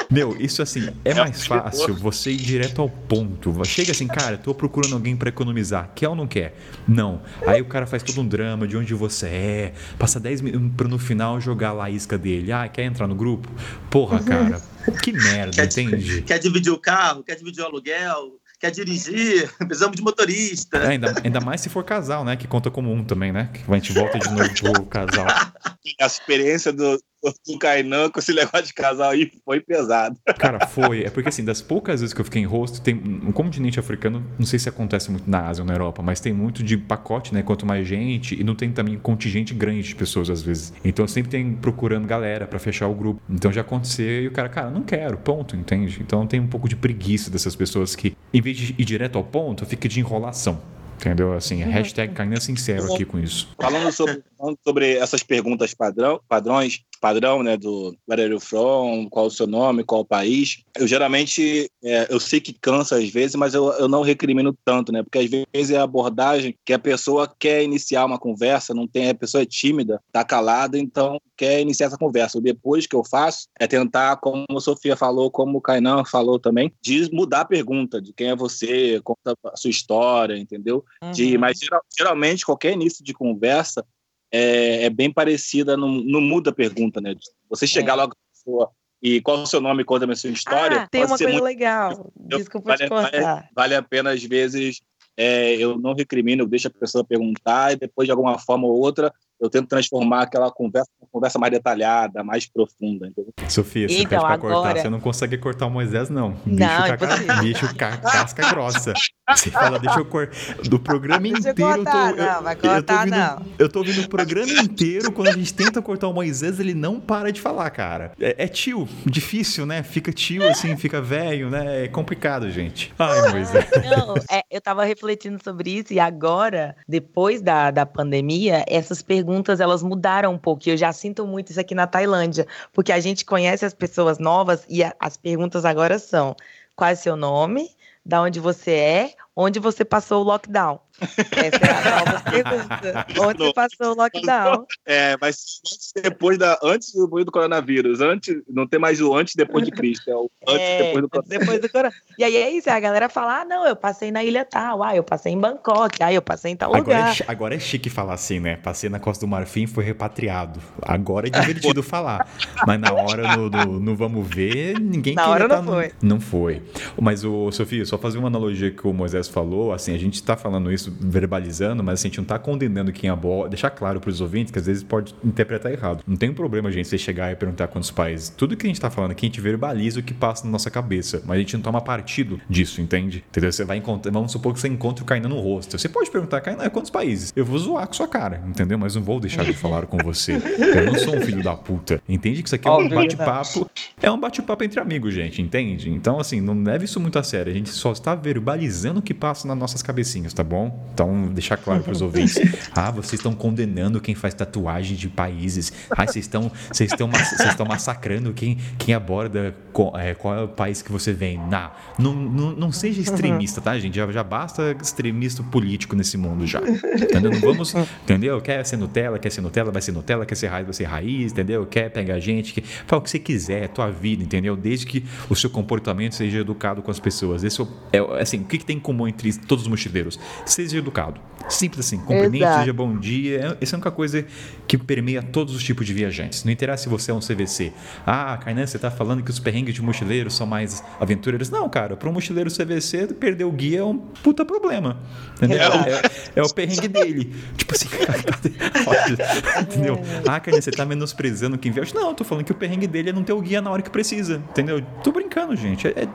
[0.09, 3.65] Meu, isso assim, é, é mais fácil você ir direto ao ponto.
[3.65, 5.89] Chega assim, cara, tô procurando alguém para economizar.
[5.95, 6.55] Quer ou não quer?
[6.87, 7.21] Não.
[7.45, 10.87] Aí o cara faz todo um drama de onde você é, passa 10 minutos pra
[10.87, 12.51] no final jogar lá a isca dele.
[12.51, 13.49] Ah, quer entrar no grupo?
[13.89, 14.61] Porra, cara.
[15.01, 16.21] Que merda, quer, entende?
[16.21, 20.77] Quer dividir o carro, quer dividir o aluguel, quer dirigir, precisamos de motorista.
[20.77, 22.35] É, ainda, ainda mais se for casal, né?
[22.35, 23.49] Que conta como um também, né?
[23.53, 25.27] Que a gente volta de novo pro casal.
[26.01, 27.01] A experiência do,
[27.45, 30.17] do Kainan com esse negócio de casal aí foi pesado.
[30.37, 31.03] Cara, foi.
[31.03, 34.25] É porque assim, das poucas vezes que eu fiquei em rosto, tem um continente africano,
[34.37, 37.33] não sei se acontece muito na Ásia ou na Europa, mas tem muito de pacote,
[37.33, 37.41] né?
[37.41, 40.73] Quanto mais gente, e não tem também contingente grande de pessoas às vezes.
[40.83, 43.21] Então sempre tem procurando galera para fechar o grupo.
[43.29, 45.99] Então já aconteceu e o cara, cara, não quero, ponto, entende?
[46.01, 49.23] Então tem um pouco de preguiça dessas pessoas que, em vez de ir direto ao
[49.23, 50.61] ponto, fica de enrolação.
[50.97, 51.33] Entendeu?
[51.33, 51.71] Assim, uhum.
[51.71, 53.47] hashtag Cainha Sincero aqui com isso.
[53.61, 59.07] Falando sobre, falando sobre essas perguntas padrão, padrões, padrão, né, do where are you from,
[59.09, 60.63] qual o seu nome, qual o país.
[60.75, 64.91] Eu geralmente, é, eu sei que cansa às vezes, mas eu, eu não recrimino tanto,
[64.91, 68.87] né, porque às vezes é a abordagem que a pessoa quer iniciar uma conversa, não
[68.87, 72.41] tem, a pessoa é tímida, tá calada, então quer iniciar essa conversa.
[72.41, 76.73] Depois que eu faço é tentar, como a Sofia falou, como o Kainan falou também,
[76.81, 80.83] de mudar a pergunta, de quem é você, conta a sua história, entendeu?
[81.01, 81.11] Uhum.
[81.11, 81.59] De, mas
[81.97, 83.85] geralmente qualquer início de conversa
[84.31, 87.15] é, é bem parecida, não, não, muda a pergunta, né?
[87.49, 87.95] Você chegar é.
[87.97, 90.81] logo a pessoa e qual é o seu nome, conta a sua história.
[90.81, 91.43] Ah, tem uma coisa muito...
[91.43, 92.11] legal.
[92.15, 93.21] Desculpa vale, te cortar.
[93.21, 94.81] Vale, vale a pena, às vezes,
[95.15, 98.79] é, eu não recrimino, eu deixo a pessoa perguntar e depois, de alguma forma ou
[98.79, 103.07] outra, eu tento transformar aquela conversa uma conversa mais detalhada, mais profunda.
[103.07, 103.33] Entendeu?
[103.49, 104.53] Sofia, você então, pede pra agora...
[104.53, 106.31] cortar, você não consegue cortar o Moisés, não.
[106.31, 107.41] Bicho, não, caca...
[107.41, 107.97] bicho ca...
[107.97, 108.93] casca grossa.
[109.29, 110.55] Você fala, deixa eu cortar.
[110.63, 111.71] Do programa deixa inteiro.
[111.71, 112.23] Eu, cortar, eu tô...
[112.23, 113.45] não, vai cortar, eu tô ouvindo, não.
[113.59, 115.11] Eu tô ouvindo o programa inteiro.
[115.11, 118.11] Quando a gente tenta cortar o Moisés, ele não para de falar, cara.
[118.19, 119.83] É, é tio, difícil, né?
[119.83, 121.85] Fica tio assim, fica velho, né?
[121.85, 122.93] É complicado, gente.
[122.97, 123.65] Ai, Moisés.
[123.87, 129.27] Não, é, eu tava refletindo sobre isso e agora, depois da, da pandemia, essas perguntas
[129.27, 130.63] perguntas elas mudaram um pouco.
[130.67, 134.19] E eu já sinto muito isso aqui na Tailândia, porque a gente conhece as pessoas
[134.19, 136.35] novas e a, as perguntas agora são:
[136.75, 137.69] qual é seu nome?
[138.07, 139.15] Da onde você é?
[139.35, 140.79] Onde você passou o lockdown?
[140.99, 143.05] Essa é a nova pergunta.
[143.19, 144.65] Onde você passou o lockdown?
[144.85, 149.33] É, mas antes depois da antes depois do coronavírus, antes não tem mais o antes
[149.33, 151.39] e depois de Cristo, é o antes É, depois do coronavírus.
[151.45, 151.93] depois do corona.
[152.17, 154.95] E aí é isso, a galera fala: ah, não, eu passei na ilha tal, ah,
[154.95, 157.15] eu passei em Bangkok, ah, eu passei em tal Agora é, lugar.
[157.15, 158.55] chi- agora é chique falar assim, né?
[158.57, 160.59] Passei na Costa do Marfim e foi repatriado.
[160.81, 162.27] Agora é divertido falar.
[162.65, 165.91] Mas na hora no, no- no vamos ver, ninguém Na hora tá não no- foi.
[166.01, 166.63] Não foi.
[166.99, 170.35] Mas, o Sofia, só fazer uma analogia que o Moisés falou, assim, a gente tá
[170.35, 173.49] falando isso verbalizando, mas assim, a gente não tá condenando quem aborda.
[173.49, 176.03] Deixar claro pros ouvintes que às vezes pode interpretar errado.
[176.07, 178.29] Não tem problema, gente, você chegar e perguntar quantos países.
[178.29, 180.69] Tudo que a gente tá falando aqui, a gente verbaliza o que passa na nossa
[180.69, 181.21] cabeça.
[181.25, 183.23] Mas a gente não toma partido disso, entende?
[183.29, 183.51] Entendeu?
[183.51, 184.11] Você vai encontrar.
[184.11, 185.77] Vamos supor que você encontra o Kainan no rosto.
[185.77, 187.31] Você pode perguntar, Kainan, quantos países?
[187.35, 188.77] Eu vou zoar com sua cara, entendeu?
[188.77, 190.33] Mas não vou deixar de falar com você.
[190.33, 192.01] Eu não sou um filho da puta.
[192.07, 193.69] Entende que isso aqui é um bate-papo.
[194.01, 195.89] É um bate-papo entre amigos, gente, entende?
[195.89, 197.51] Então, assim, não leve isso muito a sério.
[197.51, 200.76] A gente só está verbalizando o que passa nas nossas cabecinhas, tá bom?
[200.93, 202.37] Então, deixar claro para os ouvintes.
[202.73, 205.71] Ah, vocês estão condenando quem faz tatuagem de países.
[205.91, 210.43] Ah, vocês estão vocês estão vocês estão massacrando quem, quem aborda co- é, qual é
[210.43, 211.37] o país que você vem.
[211.37, 213.95] Não, não, não, não seja extremista, tá, gente?
[213.95, 216.59] Já, já basta extremista político nesse mundo já.
[216.61, 217.29] Entendeu?
[217.31, 218.41] Não vamos, entendeu?
[218.41, 221.31] Quer ser Nutella, quer ser Nutella, vai ser Nutella, quer ser raiz, vai ser raiz,
[221.31, 221.65] entendeu?
[221.67, 224.55] Quer pegar gente, que, fala o que você quiser, é tua vida, entendeu?
[224.55, 227.43] Desde que o seu comportamento seja educado com as pessoas.
[227.43, 227.61] Esse
[227.93, 230.19] é, é assim, o que, que tem em comum entre todos os mochileiros?
[230.67, 231.19] Seja educado.
[231.49, 232.59] Simples assim, cumprimente, Exato.
[232.59, 233.57] seja bom dia.
[233.61, 234.25] Essa é a única coisa
[234.67, 236.43] que permeia todos os tipos de viajantes.
[236.43, 237.71] Não interessa se você é um CVC.
[238.05, 241.49] Ah, Kainan, você tá falando que os perrengues de mochileiros são mais aventureiros.
[241.49, 244.97] Não, cara, para um mochileiro CVC, perder o guia é um puta problema.
[245.37, 245.57] Entendeu?
[245.57, 245.89] Exato.
[245.89, 246.01] É,
[246.35, 247.33] é o perrengue dele.
[247.55, 247.87] Tipo assim,
[248.85, 250.01] olha, entendeu?
[250.27, 251.93] Ah, Kainan, você tá menosprezando quem viaja.
[251.95, 253.81] Não, eu tô falando que o perrengue dele é não ter o guia na hora
[253.81, 254.43] que precisa.
[254.49, 254.81] Entendeu?
[255.01, 255.87] Tô brincando, gente.
[255.87, 256.07] É- é-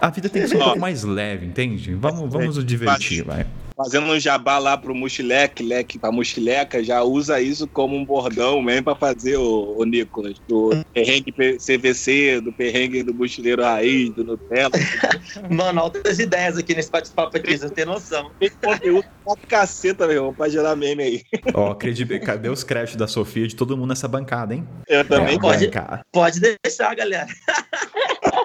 [0.00, 1.92] a vida tem que ser um pouco mais leve, entende?
[1.94, 3.44] Vamos, vamos nos divertir, vai.
[3.76, 8.62] Fazendo um jabá lá pro mochileque, leque pra mochileca, já usa isso como um bordão
[8.62, 10.36] mesmo pra fazer o, o Nicolas.
[10.48, 14.70] Do perrengue CVC, do perrengue do mochileiro raiz, do Nutella.
[15.50, 18.30] Mano, altas ideias aqui nesse bate-papo aqui, você não tem noção.
[18.38, 21.22] Tem conteúdo pra caceta, meu irmão, pra gerar meme aí.
[21.52, 24.64] Ó, credi- cadê os créditos da Sofia de todo mundo nessa bancada, hein?
[24.88, 25.70] Eu também É, pode.
[26.12, 27.26] Pode deixar, galera.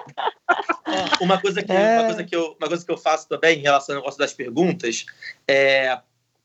[1.20, 1.94] Ó, uma, coisa que, É.
[1.98, 4.32] uma, coisa que eu, uma coisa que eu faço também em relação ao negócio das
[4.32, 5.06] perguntas
[5.48, 5.98] é.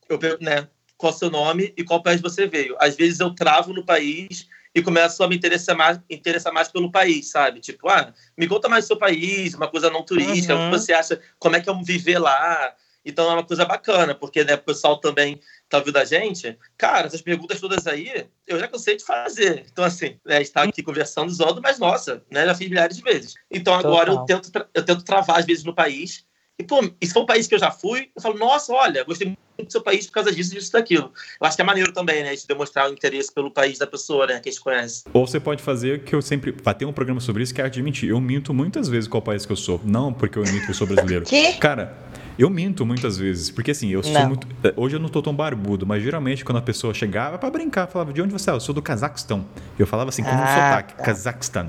[0.08, 0.68] Eu pergunto, né?
[0.96, 2.76] Qual o seu nome e qual país você veio?
[2.78, 6.90] Às vezes eu travo no país e começo a me interessar mais, interessar mais pelo
[6.90, 7.60] país, sabe?
[7.60, 10.68] Tipo, ah, me conta mais do seu país, uma coisa não turística, Uhum.
[10.68, 12.74] o que você acha, como é que é viver lá?
[13.06, 16.58] Então é uma coisa bacana, porque né, o pessoal também tá ouvindo a gente.
[16.76, 19.64] Cara, essas perguntas todas aí, eu já cansei de fazer.
[19.70, 22.96] Então, assim, né, a gente tá aqui conversando, zoando, mas nossa, né, já fiz milhares
[22.96, 23.34] de vezes.
[23.48, 26.26] Então agora eu tento, eu tento travar às vezes no país.
[26.58, 29.04] E, pô, e se for um país que eu já fui, eu falo, nossa, olha,
[29.04, 31.12] gostei muito do seu país por causa disso, disso, daquilo.
[31.38, 34.26] Eu acho que é maneiro também, né, de demonstrar o interesse pelo país da pessoa,
[34.26, 35.04] né, que a gente conhece.
[35.12, 36.52] Ou você pode fazer que eu sempre.
[36.62, 38.08] Vai ter um programa sobre isso que é mentir.
[38.08, 39.80] Eu minto muitas vezes qual país que eu sou.
[39.84, 41.26] Não porque eu minto que eu sou brasileiro.
[41.28, 41.52] Quê?
[41.60, 41.94] Cara,
[42.38, 43.50] eu minto muitas vezes.
[43.50, 44.46] Porque assim, eu sou muito.
[44.76, 48.12] Hoje eu não tô tão barbudo, mas geralmente quando a pessoa chegava pra brincar, falava,
[48.12, 48.52] de onde você é?
[48.52, 49.44] Eu sou do Cazaquistão.
[49.78, 51.02] Eu falava assim, com um Ah, sotaque, tá.
[51.02, 51.68] Cazaquistão.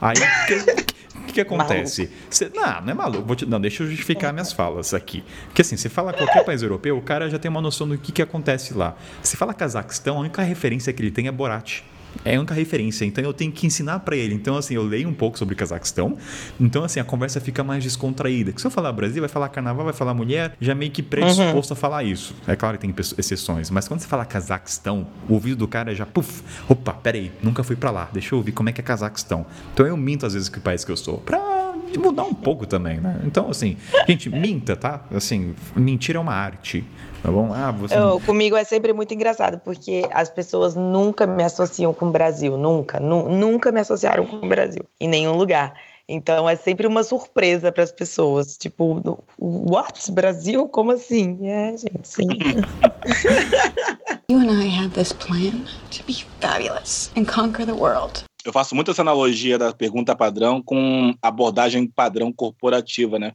[0.00, 2.10] Aí, o que, que, acontece?
[2.28, 3.34] Você- não, não é maluco.
[3.36, 5.24] Te- não, deixa eu justificar minhas falas aqui.
[5.46, 8.12] Porque assim, você fala qualquer país europeu, o cara já tem uma noção do que,
[8.12, 8.94] que acontece lá.
[9.22, 11.80] Você fala Cazaquistão, a única referência que ele tem é Borat.
[12.24, 14.34] É a única referência, então eu tenho que ensinar pra ele.
[14.34, 16.16] Então, assim, eu leio um pouco sobre Cazaquistão.
[16.60, 18.52] Então, assim, a conversa fica mais descontraída.
[18.56, 21.76] Se eu falar Brasil, vai falar carnaval, vai falar mulher, já meio que predisposto a
[21.76, 22.34] falar isso.
[22.46, 26.06] É claro que tem exceções, mas quando você fala Cazaquistão, o ouvido do cara já,
[26.06, 29.46] puf, opa, peraí, nunca fui pra lá, deixa eu ouvir como é que é Cazaquistão.
[29.72, 32.98] Então eu minto às vezes que país que eu sou, pra mudar um pouco também,
[33.00, 33.20] né?
[33.24, 35.04] Então, assim, gente, minta, tá?
[35.14, 36.84] Assim, mentira é uma arte.
[37.22, 37.52] Tá bom?
[37.54, 37.96] Ah, você.
[37.96, 42.56] Eu- comigo é sempre muito engraçado, porque as pessoas nunca me associam com o Brasil,
[42.58, 45.72] nunca, nu- nunca me associaram com o Brasil, em nenhum lugar.
[46.08, 49.00] Então é sempre uma surpresa para as pessoas, tipo,
[49.38, 50.10] what?
[50.10, 50.66] Brasil?
[50.68, 51.38] Como assim?
[51.48, 52.26] É, gente, sim.
[54.28, 58.24] You and I had this plan to be fabulous and conquer the world.
[58.44, 63.32] Eu faço muito essa analogia da pergunta padrão com abordagem padrão corporativa, né?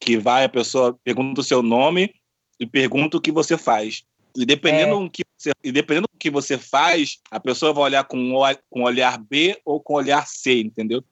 [0.00, 2.12] Que vai a pessoa pergunta o seu nome
[2.58, 4.02] e pergunta o que você faz.
[4.36, 8.04] E dependendo, do, que você, e dependendo do que você faz, a pessoa vai olhar
[8.04, 8.32] com,
[8.68, 11.02] com olhar B ou com olhar C, entendeu?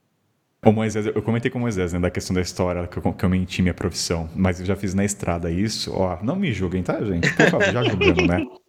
[0.65, 3.25] Ô Moisés, eu comentei com o Moisés, né, da questão da história, que eu, que
[3.25, 6.83] eu menti minha profissão, mas eu já fiz na estrada isso, ó, não me julguem,
[6.83, 7.33] tá, gente?
[7.35, 8.45] Por favor, já julgando, né?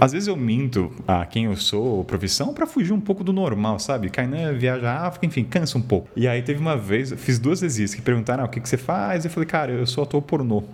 [0.00, 3.78] Às vezes eu minto a quem eu sou, profissão, pra fugir um pouco do normal,
[3.78, 4.10] sabe?
[4.10, 6.08] Kainan viaja à África, enfim, cansa um pouco.
[6.16, 8.68] E aí teve uma vez, fiz duas vezes isso, que perguntaram ah, o que, que
[8.68, 10.64] você faz, eu falei, cara, eu sou ator pornô.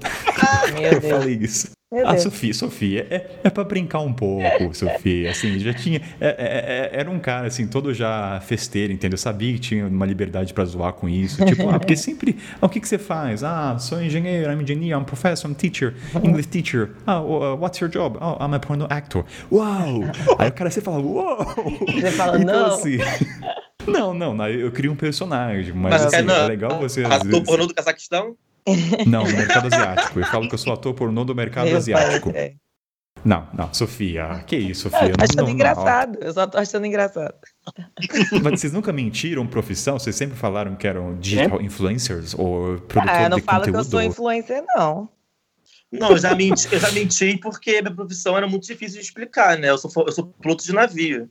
[0.72, 1.12] Meu Eu Deus.
[1.12, 1.70] falei isso.
[1.92, 2.22] Meu Ah, Deus.
[2.22, 5.28] Sofia, Sofia, é, é pra brincar um pouco, Sofia.
[5.30, 6.00] Assim, já tinha.
[6.20, 9.18] é- é- é- era um cara, assim, todo já festeiro, entendeu?
[9.18, 11.42] Sabia que tinha uma liberdade pra zoar com isso.
[11.50, 12.38] Tipo, ah, porque sempre.
[12.62, 13.42] Ah, o que, que você faz?
[13.42, 16.90] Ah, sou engenheiro, I'm engineer, I'm professor, I'm teacher, English teacher.
[17.04, 18.16] Ah, uh, what's your job?
[18.20, 19.24] Oh, I'm a porno actor.
[19.50, 20.02] Uau!
[20.38, 21.44] Aí o cara você fala, uau!
[21.92, 22.74] Você fala, Então, não.
[22.74, 22.98] assim.
[23.86, 27.24] Não, não, não, eu crio um personagem, mas, Mas, assim, Kainan, é legal você Ator
[27.24, 27.40] vezes...
[27.40, 28.36] pornô do Cazaquistão?
[29.06, 30.18] Não, no mercado asiático.
[30.20, 32.32] Eu falo que eu sou ator pornô do mercado Meu asiático.
[32.32, 32.54] pai, é.
[33.24, 35.12] Não, não, Sofia, que isso, Eu Sofia?
[35.12, 36.18] tô achando não, não, engraçado.
[36.22, 37.34] Eu só tô achando engraçado.
[38.32, 38.40] não.
[38.42, 39.98] Mas vocês nunca mentiram profissão?
[39.98, 43.70] Vocês sempre falaram que eram digital influencers ou produtor Ah, eu não de falo que
[43.70, 43.90] eu conteúdo?
[43.90, 45.08] sou influencer, não.
[45.92, 49.58] Não, eu já menti, eu já menti porque minha profissão era muito difícil de explicar,
[49.58, 49.68] né?
[49.70, 51.28] Eu sou, eu sou piloto de navio.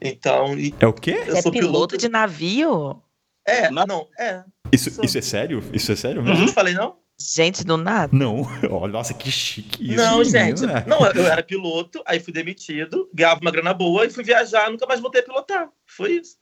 [0.00, 1.22] Então, e- É o quê?
[1.26, 3.00] eu é sou piloto, de navio?
[3.46, 4.42] É, Na- não, é.
[4.72, 5.62] Isso, isso é sério?
[5.72, 6.40] Isso é sério Eu mesmo?
[6.40, 6.96] não te falei, não?
[7.20, 8.10] Gente, do nada.
[8.16, 8.42] Não.
[8.70, 9.96] Oh, nossa, que chique isso.
[9.96, 10.62] não, gente.
[10.86, 14.86] Não, eu era piloto, aí fui demitido, ganhava uma grana boa e fui viajar, nunca
[14.86, 15.68] mais voltei a pilotar.
[15.86, 16.36] Foi isso.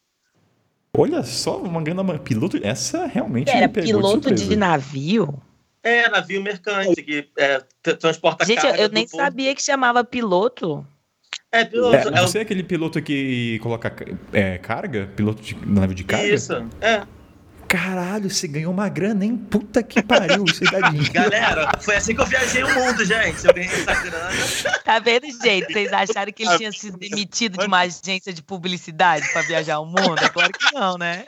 [0.97, 2.59] Olha só, uma grana piloto.
[2.62, 5.40] Essa realmente Era me pegou piloto de, de navio?
[5.82, 7.60] É, navio mercante, que é,
[7.94, 9.22] transporta Gente, eu, eu nem porto.
[9.22, 10.86] sabia que chamava piloto.
[11.52, 11.97] É, piloto.
[11.97, 13.93] É, é você é aquele piloto que coloca
[14.32, 15.10] é, carga?
[15.16, 16.27] Piloto de navio de carga?
[16.27, 17.02] Isso, é.
[17.66, 19.36] Caralho, você ganhou uma grana, hein?
[19.36, 21.10] Puta que pariu, dá dinheiro.
[21.14, 23.47] Galera, foi assim que eu viajei o mundo, gente.
[23.47, 24.81] Eu ganhei essa grana.
[24.85, 25.72] Tá vendo, gente?
[25.72, 29.86] Vocês acharam que ele tinha sido demitido de uma agência de publicidade pra viajar o
[29.86, 30.18] mundo?
[30.20, 31.27] É claro que não, né?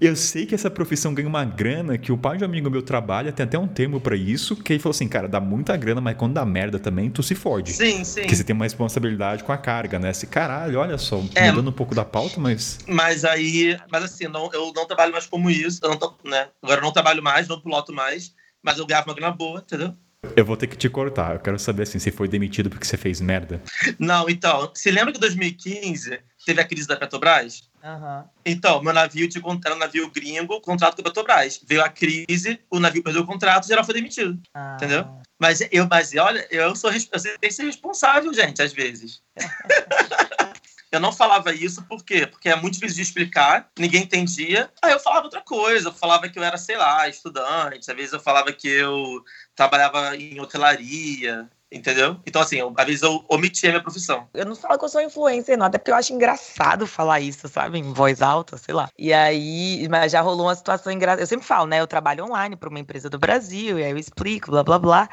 [0.00, 2.82] Eu sei que essa profissão ganha uma grana, que o pai de um amigo meu
[2.82, 6.00] trabalha, tem até um termo pra isso, que ele falou assim, cara, dá muita grana,
[6.00, 7.72] mas quando dá merda também, tu se fode.
[7.72, 8.20] Sim, sim.
[8.20, 10.10] Porque você tem uma responsabilidade com a carga, né?
[10.10, 11.50] Esse caralho, olha só, É.
[11.50, 12.78] mudando um pouco da pauta, mas.
[12.86, 15.80] Mas aí, mas assim, não, eu não trabalho mais como isso.
[15.82, 16.48] Eu não tô, né?
[16.62, 19.94] Agora eu não trabalho mais, não piloto mais, mas eu ganhava uma grana boa, entendeu?
[20.36, 21.34] Eu vou ter que te cortar.
[21.34, 23.62] Eu quero saber assim, se foi demitido porque você fez merda.
[23.98, 27.67] Não, então, se lembra que em 2015 teve a crise da Petrobras?
[27.82, 28.28] Aham.
[28.44, 31.60] Então, meu navio con- era um navio gringo, contrato com a Petrobras.
[31.66, 34.40] Veio a crise, o navio perdeu o contrato e geral foi demitido.
[34.54, 34.74] Ah.
[34.76, 35.06] Entendeu?
[35.38, 39.22] Mas eu, mas olha, eu sou eu tenho que ser responsável, gente, às vezes.
[40.90, 42.26] eu não falava isso por quê?
[42.26, 44.70] Porque é muito difícil de explicar, ninguém entendia.
[44.82, 48.12] Aí eu falava outra coisa, eu falava que eu era, sei lá, estudante, às vezes
[48.12, 49.22] eu falava que eu
[49.54, 52.16] trabalhava em hotelaria, entendeu?
[52.26, 54.26] Então, assim, eu, às vezes eu omitia a minha profissão.
[54.32, 57.48] Eu não falo que eu sou influencer, não, até porque eu acho engraçado falar isso,
[57.48, 57.78] sabe?
[57.78, 58.88] Em voz alta, sei lá.
[58.98, 61.22] E aí, mas já rolou uma situação engraçada.
[61.22, 61.80] Eu sempre falo, né?
[61.80, 65.08] Eu trabalho online para uma empresa do Brasil, e aí eu explico, blá, blá, blá.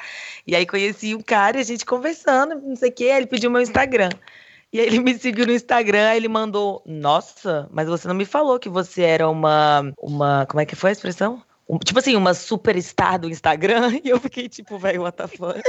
[0.47, 3.51] E aí conheci um cara a gente conversando, não sei o quê, aí ele pediu
[3.51, 4.09] meu Instagram.
[4.73, 8.25] E aí ele me seguiu no Instagram, aí ele mandou, nossa, mas você não me
[8.25, 11.41] falou que você era uma, uma, como é que foi a expressão?
[11.67, 13.99] Um- tipo assim, uma superstar do Instagram.
[14.03, 15.61] E eu fiquei tipo, velho, what the fuck?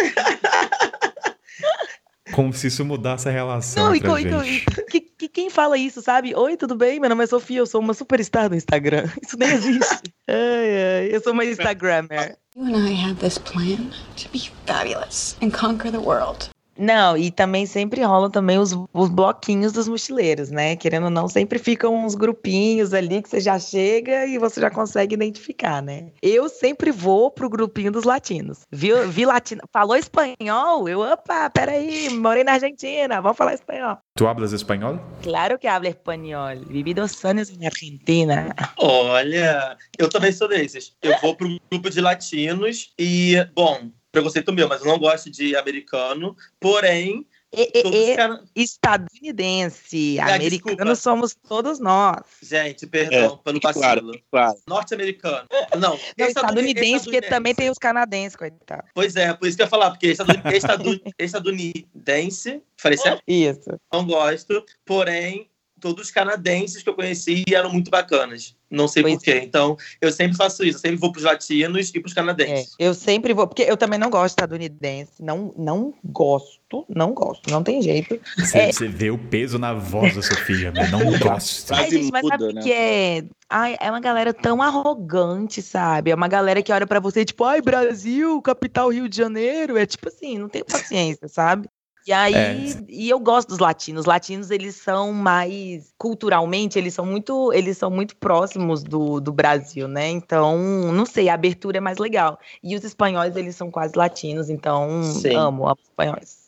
[2.32, 4.66] Como se isso mudasse a relação Não, e, entre a co- e co- gente.
[4.81, 6.35] e que, que- quem fala isso, sabe?
[6.35, 6.98] Oi, tudo bem?
[6.98, 9.09] Meu nome é Sofia, eu sou uma superstar do Instagram.
[9.23, 10.03] Isso nem existe.
[10.28, 12.36] ai, ai, eu sou uma Instagrammer.
[12.57, 16.51] You and I have this plan to be fabulous and conquer the world.
[16.78, 20.77] Não, e também sempre rolam também os, os bloquinhos dos mochileiros, né?
[20.77, 24.70] Querendo ou não, sempre ficam uns grupinhos ali que você já chega e você já
[24.70, 26.11] consegue identificar, né?
[26.23, 28.61] Eu sempre vou pro grupinho dos latinos.
[28.70, 29.09] Viu?
[29.09, 29.62] Vi latino.
[29.73, 30.89] Falou espanhol?
[30.89, 33.98] Eu, opa, peraí, morei na Argentina, vamos falar espanhol.
[34.16, 34.98] Tu hablas espanhol?
[35.23, 36.57] Claro que hablo espanhol.
[36.66, 38.55] Vivi dos anos na Argentina.
[38.78, 40.97] Olha, eu também sou desses.
[41.03, 45.31] Eu vou para um grupo de latinos e, bom, preconceito meu, mas eu não gosto
[45.31, 46.35] de americano.
[46.59, 48.41] Porém, E, e- e- os caras.
[48.57, 50.95] estadunidense, Ah, americano desculpa.
[50.97, 52.23] somos todos nós.
[52.43, 53.83] Gente, perdão pelo vacilo.
[53.85, 54.59] Claro, claro.
[54.69, 55.47] Norte-americano.
[55.75, 58.85] Não, Não, estaduni- estadunidense, porque também tem os canadenses, coitado.
[58.95, 63.23] Pois é, por isso que eu ia falar, porque estaduni- estadu- estadunidense, falei certo?
[63.29, 63.79] Isso.
[63.93, 65.49] Não gosto, porém,
[65.81, 68.55] todos os canadenses que eu conheci eram muito bacanas.
[68.69, 69.40] Não sei Pois porquê.
[69.44, 70.78] Então, eu sempre faço isso.
[70.78, 72.74] Eu sempre vou pros latinos e pros É, canadenses.
[72.78, 77.48] eu sempre vou, porque eu também não gosto de estadunidense, não, não gosto, não gosto,
[77.51, 78.19] não tem jeito.
[78.36, 78.73] Você, É.
[78.73, 80.89] você vê o peso na voz da Sofia, né?
[80.89, 81.73] Não gosto.
[81.74, 82.62] Ai, gente, mas sabe o né?
[82.62, 83.24] que é?
[83.48, 86.11] Ai, é uma galera tão arrogante, sabe?
[86.11, 89.77] É uma galera que olha pra você, tipo, ai, Brasil, capital Rio de Janeiro.
[89.77, 91.69] É tipo assim, não tenho paciência, sabe?
[92.07, 92.85] E aí, É.
[92.89, 94.01] e eu gosto dos latinos.
[94.03, 99.33] Os latinos, eles são mais, culturalmente, eles são muito, eles são muito próximos do, do
[99.33, 100.09] Brasil, né?
[100.09, 100.57] Então,
[100.93, 102.39] não sei, a abertura é mais legal.
[102.62, 105.35] E os espanhóis, eles são quase latinos, então, Sim.
[105.35, 106.45] amo, amo espanhóis.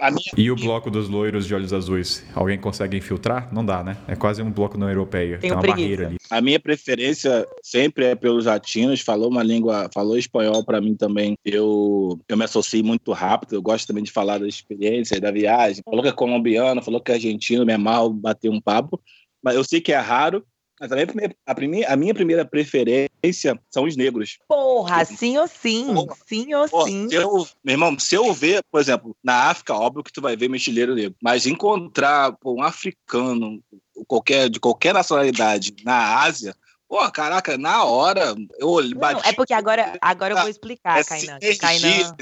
[0.00, 2.24] A minha, E o bloco dos loiros de olhos azuis?
[2.34, 3.52] Alguém consegue infiltrar?
[3.52, 3.96] Não dá, né?
[4.08, 5.32] É quase um bloco não europeia.
[5.38, 5.82] Tem Tenho uma preguiça.
[5.82, 6.16] barreira ali.
[6.30, 9.00] a minha preferência sempre é pelos latinos.
[9.02, 11.36] Falou uma língua, falou espanhol para mim também.
[11.44, 13.54] Eu, eu me associei muito rápido.
[13.54, 15.82] Eu gosto também de falar da experiência, da viagem.
[15.84, 19.00] Falou que é colombiano, falou que é argentino, me amarro bater um papo.
[19.42, 20.44] Mas eu sei que é raro.
[20.80, 24.38] Mas a minha, primeira- a, prime- a minha primeira preferência são os negros.
[24.48, 25.86] Porra, sim ou sim.
[25.94, 26.16] Porra.
[26.26, 27.06] Sim ou Pô, sim.
[27.10, 30.48] eu, meu irmão, se eu ver, por exemplo, na África, óbvio que tu vai ver
[30.48, 33.62] mochileiro negro, mas encontrar pô, um africano
[34.06, 36.56] qualquer, de qualquer nacionalidade na Ásia,
[36.88, 39.28] pô, caraca, na hora eu olhei, Não, bati.
[39.28, 41.38] é porque agora, agora eu vou explicar, é Kainan.
[41.40, 42.16] sinergia, Kainan.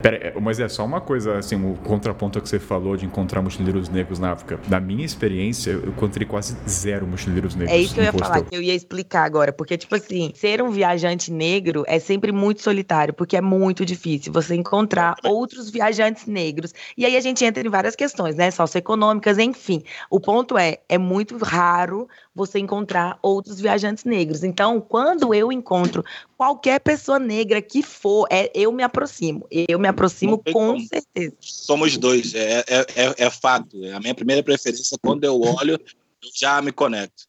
[0.00, 3.90] Pera, mas é só uma coisa, assim, o contraponto que você falou de encontrar mochileiros
[3.90, 4.58] negros na África.
[4.66, 7.76] Da minha experiência, eu encontrei quase zero mochileiros negros.
[7.76, 9.52] É isso que eu ia falar, que eu ia explicar agora.
[9.52, 14.32] Porque, tipo assim, ser um viajante negro é sempre muito solitário, porque é muito difícil
[14.32, 16.72] você encontrar outros viajantes negros.
[16.96, 18.50] E aí a gente entra em várias questões, né?
[18.50, 19.82] Socioeconômicas, enfim.
[20.08, 24.42] O ponto é, é muito raro você encontrar outros viajantes negros.
[24.44, 26.02] Então, quando eu encontro
[26.38, 29.46] qualquer pessoa negra que for, é, eu me aproximo.
[29.50, 30.80] Eu me aproximo com como.
[30.80, 31.34] certeza.
[31.40, 33.76] Somos dois, é, é, é, é fato.
[33.94, 37.24] A minha primeira preferência, quando eu olho, eu já me conecto.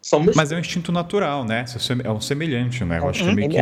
[0.00, 1.64] Somos Mas é um instinto natural, né?
[2.04, 2.98] É um semelhante, né?
[2.98, 3.56] Eu acho que Uhum, meio que.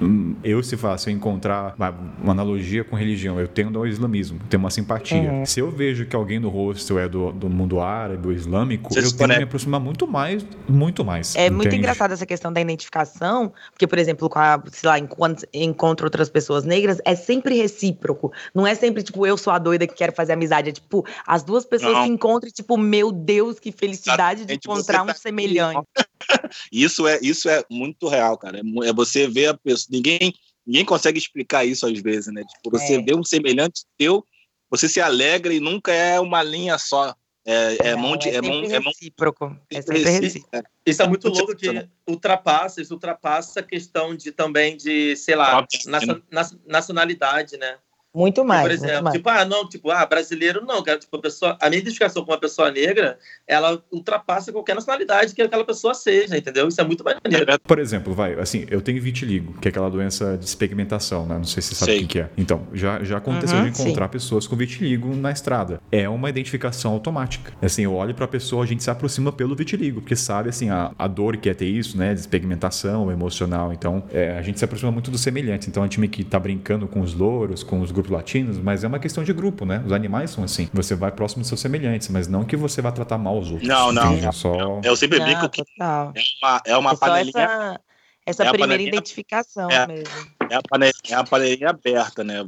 [0.00, 1.90] Hum, Eu, se faço, se eu encontrar uma,
[2.22, 5.30] uma analogia com religião, eu tenho do islamismo, tenho uma simpatia.
[5.30, 5.46] Uhum.
[5.46, 9.00] Se eu vejo que alguém no hostel é do, do mundo árabe ou islâmico, Você
[9.00, 11.34] eu se tento me aproximar muito mais, muito mais.
[11.36, 11.78] É muito entende?
[11.78, 16.28] engraçado essa questão da identificação, porque, por exemplo, com a, sei lá, enquanto encontro outras
[16.28, 18.32] pessoas negras, é sempre recíproco.
[18.54, 20.68] Não é sempre, tipo, eu sou a doida que quero fazer amizade.
[20.70, 22.04] É tipo, as duas pessoas Não.
[22.04, 25.20] se encontram e, tipo, meu Deus, que felicidade de Exatamente, encontrar você um tá aqui,
[25.20, 25.80] semelhante.
[26.72, 28.58] Isso é, isso é muito real, cara.
[28.58, 29.88] É, é você ver a pessoa.
[29.90, 30.32] Ninguém,
[30.66, 32.42] ninguém consegue explicar isso às vezes, né?
[32.44, 33.02] Tipo, você É.
[33.02, 34.24] vê um semelhante teu,
[34.70, 37.14] você se alegra e nunca é uma linha só.
[37.46, 39.56] É, é, Não, monte, é, sempre mon- é mon- recíproco.
[39.70, 40.48] É sempre recíproco.
[40.56, 40.62] é.
[40.84, 45.34] Isso é muito Muito louco que ultrapassa, isso ultrapassa a questão de também de, sei
[45.34, 46.22] lá, nacio-
[46.66, 47.78] nacionalidade, né?
[48.18, 48.62] Muito mais.
[48.62, 49.16] por exemplo, mais.
[49.16, 52.32] tipo, ah, não, tipo, ah, brasileiro não, cara, tipo, a pessoa, a minha identificação com
[52.32, 53.16] uma pessoa negra,
[53.46, 56.66] ela ultrapassa qualquer nacionalidade que aquela pessoa seja, entendeu?
[56.66, 57.46] Isso é muito maneiro.
[57.62, 61.36] Por exemplo, vai, assim, eu tenho vitiligo, que é aquela doença de despigmentação, né?
[61.36, 62.28] Não sei se você sabe o que que é.
[62.36, 65.80] Então, já, já aconteceu Uhum, de encontrar pessoas com vitiligo na estrada.
[65.92, 67.52] É uma identificação automática.
[67.62, 70.92] Assim, eu olho pra pessoa, a gente se aproxima pelo vitiligo, porque sabe, assim, a,
[70.98, 72.14] a dor que é ter isso, né?
[72.14, 73.72] Despigmentação emocional.
[73.72, 75.68] Então, é, a gente se aproxima muito dos semelhantes.
[75.68, 78.84] Então, a gente meio que tá brincando com os louros, com os grupos latinos, mas
[78.84, 79.82] é uma questão de grupo, né?
[79.86, 80.68] Os animais são assim.
[80.72, 83.68] Você vai próximo dos seus semelhantes, mas não que você vai tratar mal os outros.
[83.68, 84.12] Não, não.
[84.12, 84.26] entende?
[84.26, 84.80] É só...
[84.82, 86.12] Eu sempre Não, brinco que total.
[86.14, 87.80] é uma, é uma É só panelinha, essa,
[88.26, 89.86] essa é primeira panelinha- identificação é.
[89.86, 90.14] mesmo.
[90.50, 92.44] é a panelinha, é a panelinha aberta, né?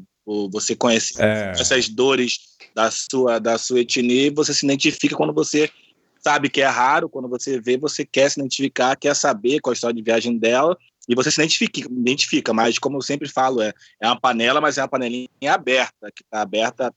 [0.53, 1.53] Você conhece É.
[1.59, 2.39] essas dores
[2.75, 5.69] da sua, da sua etnia e você se identifica quando você
[6.23, 9.75] sabe que é raro, quando você vê, você quer se identificar, quer saber qual a
[9.75, 10.77] história de viagem dela
[11.09, 14.79] e você se identifica, identifica mas como eu sempre falo, é, é uma panela, mas
[14.79, 16.95] é uma panelinha aberta, que está aberta.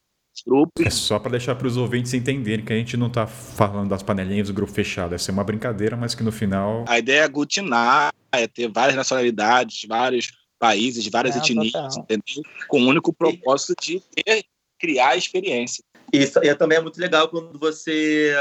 [0.84, 4.48] É só pra deixar pros ouvintes entenderem que a gente não tá falando das panelinhas
[4.48, 5.14] do grupo fechado.
[5.14, 6.86] Essa é uma brincadeira, mas que no final.
[6.88, 12.44] A ideia é aglutinar, é ter várias nacionalidades, vários países, várias Não, etnias, entendeu?
[12.68, 14.44] Com o único propósito de ter,
[14.80, 15.84] criar a experiência.
[16.12, 18.34] Isso e também é muito legal quando você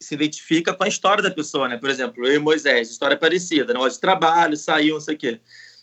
[0.00, 1.76] se identifica com a história da pessoa, né?
[1.76, 5.40] Por exemplo, eu e Moisés, história parecida, negócio de trabalho, saiu, não sei o quê.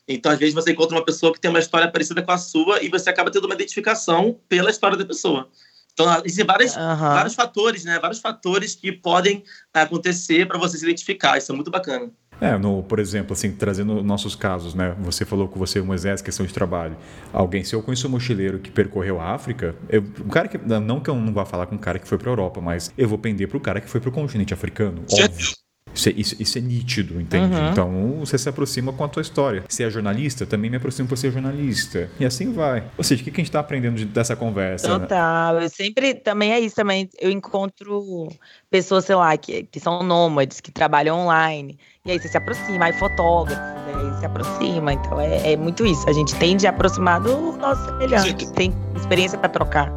[0.07, 2.83] Então, às vezes, você encontra uma pessoa que tem uma história parecida com a sua
[2.83, 5.49] e você acaba tendo uma identificação pela história da pessoa.
[5.93, 7.13] Então, existem várias, Aham.
[7.13, 7.99] vários fatores, né?
[7.99, 11.37] Vários fatores que podem acontecer para você se identificar.
[11.37, 12.11] Isso é muito bacana.
[12.43, 14.95] É, no, por exemplo, assim, trazendo nossos casos, né?
[14.99, 16.97] Você falou com você, Moisés, questão de trabalho.
[17.31, 20.57] Alguém, se eu conheço um mochileiro que percorreu a África, eu, um cara que.
[20.57, 23.07] Não que eu não vá falar com um cara que foi pra Europa, mas eu
[23.07, 25.03] vou pender pro cara que foi pro continente africano.
[25.11, 25.53] Óbvio.
[25.95, 27.55] Isso é, isso, isso é nítido, entende?
[27.55, 27.69] Uhum.
[27.69, 29.63] Então você se aproxima com a tua história.
[29.69, 32.09] Se é jornalista, também me aproximo por ser jornalista.
[32.19, 32.83] E assim vai.
[32.97, 34.87] Ou seja, o que que a gente tá aprendendo de- dessa conversa?
[34.87, 34.99] né?
[34.99, 35.61] Total.
[35.61, 37.09] Eu sempre, também é isso também.
[37.19, 38.27] Eu encontro
[38.71, 41.77] pessoas, sei lá, que, que são nômades, que trabalham online.
[42.05, 44.91] E aí você se aproxima, aí fotógrafo, aí se aproxima.
[44.91, 46.09] Então é, é muito isso.
[46.09, 48.51] A gente tende a aproximar do nosso semelhante.
[48.51, 49.89] Tem experiência para trocar.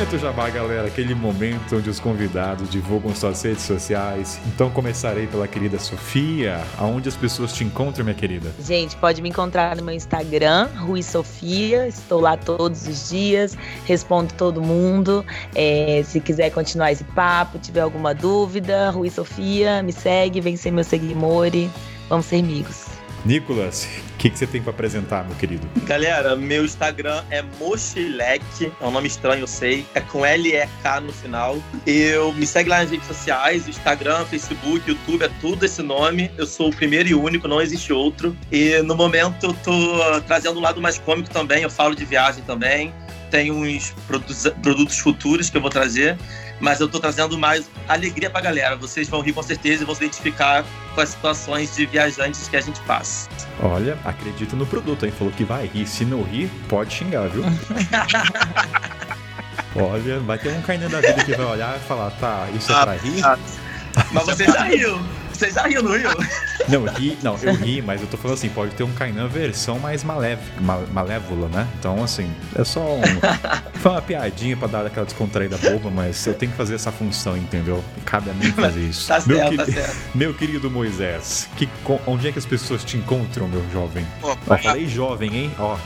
[0.00, 4.40] Momento Jabá, galera, aquele momento onde os convidados divulgam suas redes sociais.
[4.46, 8.50] Então começarei pela querida Sofia, aonde as pessoas te encontram, minha querida.
[8.64, 11.86] Gente, pode me encontrar no meu Instagram, Rui Sofia.
[11.86, 13.54] Estou lá todos os dias,
[13.84, 15.22] respondo todo mundo.
[15.54, 20.70] É, se quiser continuar esse papo, tiver alguma dúvida, Rui Sofia, me segue, vem ser
[20.70, 21.70] meu seguimore.
[22.08, 22.89] Vamos ser amigos.
[23.24, 25.66] Nicolas, o que, que, você tem para apresentar, meu querido?
[25.84, 31.12] Galera, meu Instagram é Mochilek, é um nome estranho, eu sei, é com L-E-K no
[31.12, 31.58] final.
[31.86, 36.30] Eu me segue lá nas redes sociais, Instagram, Facebook, YouTube, é tudo esse nome.
[36.38, 38.36] Eu sou o primeiro e único, não existe outro.
[38.50, 42.42] E no momento eu tô trazendo um lado mais cômico também, eu falo de viagem
[42.44, 42.92] também.
[43.30, 43.94] Tem uns
[44.60, 46.18] produtos futuros que eu vou trazer
[46.60, 48.76] mas eu tô trazendo mais alegria pra galera.
[48.76, 50.64] Vocês vão rir com certeza e vão se identificar
[50.94, 53.28] com as situações de viajantes que a gente passa.
[53.62, 55.12] Olha, acredito no produto, hein?
[55.12, 55.86] Falou que vai rir.
[55.86, 57.42] Se não rir, pode xingar, viu?
[59.74, 62.80] Olha, vai ter um Kainan da vida que vai olhar e falar, tá, isso é
[62.80, 63.22] pra rir?
[64.12, 65.00] Mas você já riu.
[65.40, 66.10] Você já riu, não riu?
[66.68, 69.78] Não, ri, não, eu ri, mas eu tô falando assim, pode ter um Kainan versão
[69.80, 71.66] mais maléfica, mal, malévola, né?
[71.78, 73.00] Então, assim, é só um.
[73.80, 77.36] Foi uma piadinha pra dar aquela descontraída boba, mas eu tenho que fazer essa função,
[77.36, 77.82] entendeu?
[78.04, 79.08] Cabe a mim fazer isso.
[79.08, 79.96] tá meu, certo, tá certo.
[80.14, 81.68] meu querido Moisés, que,
[82.06, 84.06] onde é que as pessoas te encontram, meu jovem?
[84.20, 85.54] Pô, Ó, falei jovem, hein?
[85.58, 85.76] Ó,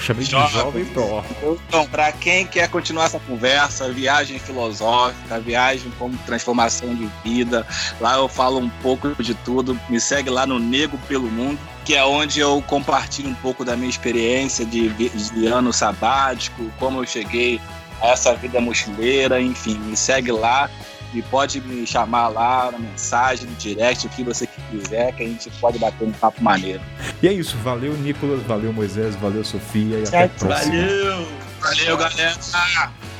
[0.00, 0.50] chamei de Jovem.
[0.60, 1.22] jovem, ó.
[1.68, 7.64] Então, para quem quer continuar essa conversa, viagem filosófica, viagem como transformação de vida,
[8.00, 9.78] lá eu falo um pouco de tudo.
[9.88, 13.76] Me segue lá no Nego pelo Mundo, que é onde eu compartilho um pouco da
[13.76, 17.60] minha experiência de, de ano sabático, como eu cheguei
[18.00, 20.68] a essa vida mochileira, enfim, me segue lá
[21.14, 25.26] e pode me chamar lá na mensagem, no direct, o que você quiser, que a
[25.26, 26.80] gente pode bater um papo maneiro.
[27.22, 30.38] E é isso, valeu Nicolas, valeu Moisés, valeu Sofia e até a Certo.
[30.46, 30.72] próxima.
[30.74, 31.28] Valeu!
[31.60, 32.38] Valeu, galera!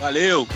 [0.00, 0.48] Valeu!